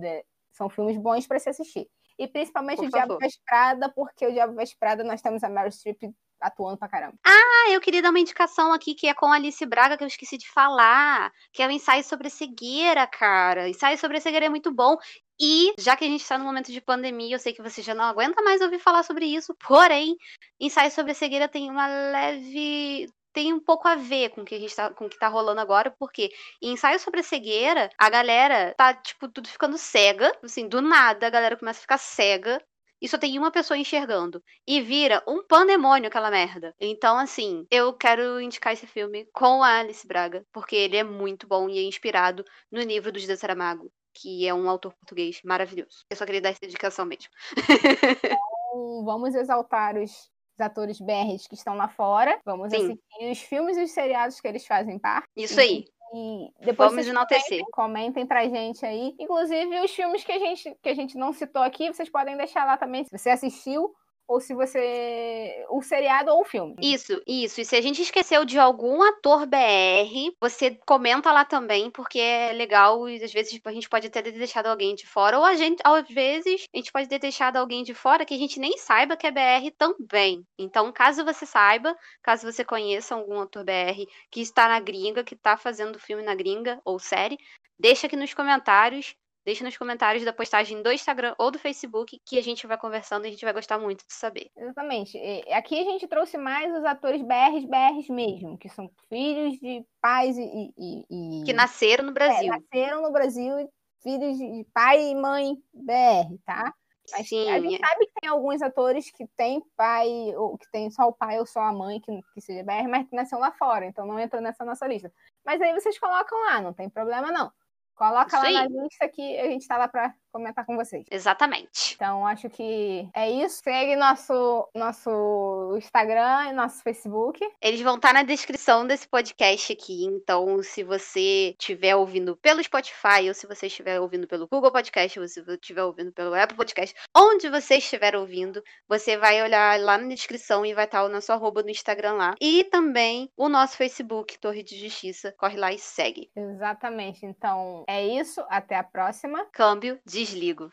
são 0.52 0.70
filmes 0.70 0.98
bons 0.98 1.26
para 1.26 1.40
se 1.40 1.50
assistir. 1.50 1.88
E 2.20 2.28
principalmente 2.28 2.78
Por 2.78 2.88
o 2.88 2.90
Diabo 2.90 3.18
Vesprada, 3.18 3.90
porque 3.90 4.28
o 4.28 4.32
Diabo 4.32 4.56
Vesprada 4.56 5.06
nós 5.06 5.22
temos 5.22 5.42
a 5.42 5.50
Meryl 5.50 5.72
Streep 5.72 6.02
atuando 6.42 6.78
pra 6.78 6.88
caramba. 6.90 7.16
Ah, 7.26 7.45
eu 7.74 7.82
queria 7.82 8.02
dar 8.02 8.10
uma 8.10 8.20
indicação 8.20 8.74
aqui 8.74 8.94
que 8.94 9.08
é 9.08 9.14
com 9.14 9.28
a 9.28 9.36
Alice 9.36 9.66
Braga, 9.66 9.98
que 9.98 10.04
eu 10.04 10.08
esqueci 10.08 10.38
de 10.38 10.50
falar, 10.50 11.32
que 11.52 11.62
é 11.62 11.68
o 11.68 11.72
ensaio 11.72 12.04
sobre 12.04 12.30
cegueira, 12.30 13.08
cara. 13.08 13.70
Ensaio 13.70 13.98
sobre 13.98 14.20
cegueira 14.20 14.46
é 14.46 14.50
muito 14.50 14.72
bom. 14.72 14.98
E, 15.40 15.74
já 15.78 15.98
que 15.98 16.06
a 16.06 16.08
gente 16.08 16.22
está 16.22 16.38
no 16.38 16.46
momento 16.46 16.72
de 16.72 16.80
pandemia, 16.80 17.36
eu 17.36 17.40
sei 17.40 17.54
que 17.54 17.62
você 17.62 17.82
já 17.82 17.94
não 17.94 18.06
aguenta 18.06 18.42
mais 18.42 18.62
ouvir 18.62 18.80
falar 18.80 19.04
sobre 19.04 19.26
isso, 19.26 19.54
porém, 19.68 20.16
ensaio 20.60 20.92
sobre 20.92 21.14
cegueira 21.14 21.48
tem 21.48 21.70
uma 21.70 21.88
leve 21.88 23.08
tem 23.36 23.52
um 23.52 23.60
pouco 23.60 23.86
a 23.86 23.96
ver 23.96 24.30
com 24.30 24.42
o 24.42 24.46
que 24.46 24.56
a 24.56 24.60
gente 24.60 24.74
tá, 24.74 24.90
com 24.92 25.06
o 25.06 25.10
que 25.10 25.20
tá 25.20 25.28
rolando 25.28 25.60
agora, 25.60 25.92
porque 26.00 26.32
em 26.62 26.72
ensaio 26.72 26.98
sobre 27.02 27.20
a 27.20 27.24
cegueira, 27.24 27.90
a 27.98 28.10
galera 28.10 28.74
tá, 28.78 28.94
tipo, 28.94 29.28
tudo 29.28 29.50
ficando 29.50 29.78
cega, 29.78 30.32
assim, 30.42 30.70
do 30.70 30.82
nada 30.82 31.28
a 31.28 31.30
galera 31.30 31.58
começa 31.58 31.80
a 31.80 31.82
ficar 31.82 31.98
cega, 31.98 32.64
e 33.06 33.08
só 33.08 33.20
tem 33.20 33.38
uma 33.38 33.52
pessoa 33.52 33.78
enxergando. 33.78 34.44
E 34.68 34.82
vira 34.82 35.24
um 35.28 35.44
pandemônio 35.44 36.08
aquela 36.08 36.32
merda. 36.32 36.74
Então, 36.80 37.20
assim, 37.20 37.68
eu 37.70 37.94
quero 37.94 38.42
indicar 38.42 38.74
esse 38.74 38.88
filme 38.88 39.28
com 39.32 39.62
a 39.62 39.78
Alice 39.78 40.08
Braga, 40.08 40.44
porque 40.52 40.76
ele 40.76 40.98
é 40.98 41.04
muito 41.04 41.46
bom 41.48 41.70
e 41.70 41.78
é 41.78 41.84
inspirado 41.84 42.44
no 42.72 42.82
livro 42.82 43.12
do 43.12 43.20
José 43.20 43.36
Saramago, 43.36 43.92
que 44.12 44.48
é 44.48 44.54
um 44.56 44.68
autor 44.68 44.92
português 44.96 45.40
maravilhoso. 45.46 46.04
Eu 46.10 46.18
só 46.18 46.26
queria 46.26 46.42
dar 46.42 46.50
essa 46.50 46.66
indicação 46.66 47.06
mesmo. 47.06 47.30
então, 48.26 49.06
vamos 49.06 49.36
exaltar 49.36 49.96
os 49.98 50.34
os 50.58 50.62
atores 50.62 51.00
BRs 51.00 51.48
que 51.48 51.56
estão 51.56 51.76
lá 51.76 51.90
fora. 51.90 52.40
Vamos 52.46 52.70
Sim. 52.70 52.78
assistir 52.78 53.32
os 53.32 53.40
filmes 53.42 53.78
e 53.78 53.84
os 53.84 53.92
seriados 53.92 54.40
que 54.40 54.48
eles 54.48 54.66
fazem 54.66 54.98
parte. 54.98 55.28
Isso 55.36 55.60
aí. 55.60 55.86
E 56.18 56.50
depois 56.62 56.92
Vamos 56.92 57.08
enaltecer. 57.08 57.62
Comentem, 57.72 57.72
comentem 57.72 58.26
pra 58.26 58.48
gente 58.48 58.86
aí. 58.86 59.14
Inclusive, 59.20 59.82
os 59.82 59.92
filmes 59.92 60.24
que 60.24 60.32
a, 60.32 60.40
gente, 60.40 60.78
que 60.82 60.90
a 60.90 60.94
gente 60.94 61.18
não 61.18 61.34
citou 61.34 61.62
aqui, 61.62 61.92
vocês 61.92 62.10
podem 62.10 62.38
deixar 62.38 62.64
lá 62.66 62.78
também. 62.78 63.04
Se 63.04 63.12
você 63.12 63.30
assistiu 63.30 63.94
ou 64.28 64.40
se 64.40 64.54
você. 64.54 65.66
o 65.70 65.82
seriado 65.82 66.32
ou 66.32 66.42
o 66.42 66.46
filme. 66.46 66.76
Isso, 66.82 67.22
isso. 67.28 67.62
E 67.62 67.66
se 67.66 67.76
a 67.76 67.82
gente 67.82 68.02
esqueceu 68.02 68.46
de 68.46 68.58
algum 68.58 69.02
ator 69.02 69.46
BR, 69.46 70.36
você 70.40 70.78
comenta 70.86 71.32
lá 71.32 71.46
também, 71.46 71.90
porque 71.92 72.20
é 72.20 72.52
legal 72.54 73.08
e 73.08 73.24
às 73.24 73.32
vezes 73.32 73.60
a 73.64 73.72
gente 73.72 73.90
pode 73.90 74.10
ter 74.10 74.24
deixado 74.24 74.68
alguém 74.68 74.96
de 74.96 75.06
fora, 75.06 75.38
ou 75.38 75.46
a 75.46 75.56
gente, 75.56 75.82
às 75.84 76.08
vezes, 76.08 76.66
a 76.74 76.78
gente 76.78 76.92
pode 76.92 77.08
ter 77.08 77.20
deixado 77.20 77.58
alguém 77.58 77.84
de 77.84 77.94
fora 77.94 78.26
que 78.26 78.34
a 78.34 78.38
gente 78.38 78.60
nem 78.60 78.78
saiba 78.78 79.18
que 79.18 79.28
é 79.28 79.32
BR 79.32 79.72
também. 79.78 80.46
Então, 80.58 80.92
caso 80.92 81.24
você 81.24 81.46
saiba, 81.46 81.96
caso 82.22 82.52
você 82.52 82.64
conheça 82.64 83.16
algum 83.16 83.40
ator 83.42 83.64
BR 83.64 84.06
que 84.32 84.42
está 84.42 84.68
na 84.68 84.80
gringa, 84.80 85.24
que 85.24 85.36
está 85.36 85.58
fazendo 85.58 86.00
filme 86.00 86.24
na 86.24 86.36
gringa 86.36 86.80
ou 86.84 87.00
série, 87.00 87.38
deixa 87.80 88.08
aqui 88.08 88.16
nos 88.16 88.34
comentários 88.34 89.16
Deixa 89.46 89.64
nos 89.64 89.78
comentários 89.78 90.26
da 90.26 90.34
postagem 90.34 90.82
do 90.82 90.92
Instagram 90.92 91.36
ou 91.38 91.52
do 91.52 91.60
Facebook 91.60 92.20
que 92.26 92.40
a 92.40 92.42
gente 92.42 92.66
vai 92.66 92.80
conversando 92.80 93.26
e 93.26 93.28
a 93.28 93.32
gente 93.32 93.46
vai 93.46 93.54
gostar 93.54 93.78
muito 93.78 94.04
de 94.04 94.14
saber. 94.14 94.50
Exatamente. 94.58 95.20
Aqui 95.52 95.80
a 95.80 95.84
gente 95.84 96.08
trouxe 96.08 96.36
mais 96.36 96.76
os 96.76 96.84
atores 96.84 97.22
BRs, 97.22 97.64
BRs 97.66 98.10
mesmo, 98.10 98.58
que 98.58 98.68
são 98.70 98.90
filhos 99.08 99.60
de 99.60 99.86
pais 100.02 100.36
e. 100.36 100.74
e, 100.76 101.06
e... 101.10 101.44
Que 101.46 101.54
nasceram 101.54 102.06
no 102.06 102.12
Brasil. 102.12 102.52
É, 102.52 102.58
nasceram 102.58 103.04
no 103.04 103.12
Brasil, 103.12 103.70
filhos 104.02 104.36
de 104.36 104.66
pai 104.74 105.12
e 105.12 105.16
mãe 105.16 105.56
BR, 105.72 106.40
tá? 106.44 106.74
Mas 107.12 107.30
Sim, 107.30 107.48
a 107.52 107.60
gente 107.60 107.80
sabe 107.80 108.08
que 108.08 108.14
tem 108.20 108.30
alguns 108.32 108.64
atores 108.64 109.12
que 109.12 109.28
tem 109.38 109.62
pai, 109.78 110.10
ou 110.36 110.58
que 110.58 110.66
tem 110.72 110.90
só 110.90 111.08
o 111.08 111.14
pai 111.14 111.38
ou 111.38 111.46
só 111.46 111.60
a 111.60 111.72
mãe 111.72 112.00
que, 112.02 112.12
que 112.34 112.42
seja 112.42 112.64
BR, 112.64 112.88
mas 112.90 113.08
que 113.08 113.16
nasceu 113.16 113.38
lá 113.38 113.52
fora, 113.52 113.86
então 113.86 114.08
não 114.08 114.20
entrou 114.20 114.42
nessa 114.42 114.66
nossa 114.66 114.88
lista. 114.88 115.14
Mas 115.46 115.62
aí 115.62 115.72
vocês 115.72 116.00
colocam 116.00 116.36
lá, 116.46 116.62
não 116.62 116.74
tem 116.74 116.90
problema 116.90 117.32
não. 117.32 117.52
Coloca 117.96 118.38
lá 118.38 118.52
na 118.52 118.68
lista 118.68 119.08
que 119.08 119.40
a 119.40 119.48
gente 119.48 119.68
tá 119.68 119.78
lá 119.78 119.88
para 119.88 120.14
comentar 120.36 120.66
com 120.66 120.76
vocês. 120.76 121.06
Exatamente. 121.10 121.96
Então, 121.96 122.28
acho 122.28 122.50
que 122.50 123.08
é 123.14 123.32
isso. 123.32 123.64
Segue 123.64 123.96
nosso, 123.96 124.68
nosso 124.76 125.74
Instagram 125.78 126.50
e 126.50 126.52
nosso 126.52 126.84
Facebook. 126.84 127.40
Eles 127.62 127.80
vão 127.80 127.96
estar 127.96 128.10
tá 128.10 128.16
na 128.16 128.24
descrição 128.24 128.86
desse 128.86 129.08
podcast 129.08 129.72
aqui. 129.72 130.04
Então, 130.04 130.62
se 130.62 130.84
você 130.84 131.56
estiver 131.58 131.96
ouvindo 131.96 132.36
pelo 132.36 132.62
Spotify, 132.62 133.30
ou 133.30 133.34
se 133.34 133.48
você 133.48 133.68
estiver 133.68 133.98
ouvindo 134.02 134.28
pelo 134.28 134.46
Google 134.46 134.74
Podcast, 134.74 135.18
ou 135.18 135.26
se 135.26 135.42
você 135.42 135.54
estiver 135.54 135.84
ouvindo 135.84 136.12
pelo 136.12 136.34
Apple 136.36 136.58
Podcast, 136.58 136.94
onde 137.16 137.50
você 137.50 137.78
estiver 137.78 138.14
ouvindo, 138.14 138.62
você 138.90 139.16
vai 139.16 139.42
olhar 139.42 139.80
lá 139.80 139.98
na 139.98 140.10
descrição 140.10 140.66
e 140.66 140.74
vai 140.74 140.84
estar 140.84 141.00
tá 141.00 141.06
o 141.06 141.10
nosso 141.10 141.32
arroba 141.32 141.64
no 141.64 141.70
Instagram 141.70 142.14
lá. 142.14 142.36
E 142.42 142.66
também 142.66 143.32
o 143.38 143.48
nosso 143.48 143.78
Facebook, 143.78 144.38
Torre 144.38 144.64
de 144.64 144.78
Justiça. 144.78 145.34
Corre 145.38 145.56
lá 145.56 145.72
e 145.72 145.80
segue. 145.80 146.30
Exatamente. 146.36 147.26
Então, 147.26 147.86
é 147.88 148.06
isso. 148.06 148.44
Até 148.50 148.76
a 148.76 148.84
próxima. 148.84 149.46
Câmbio, 149.54 149.98
desligo. 150.26 150.72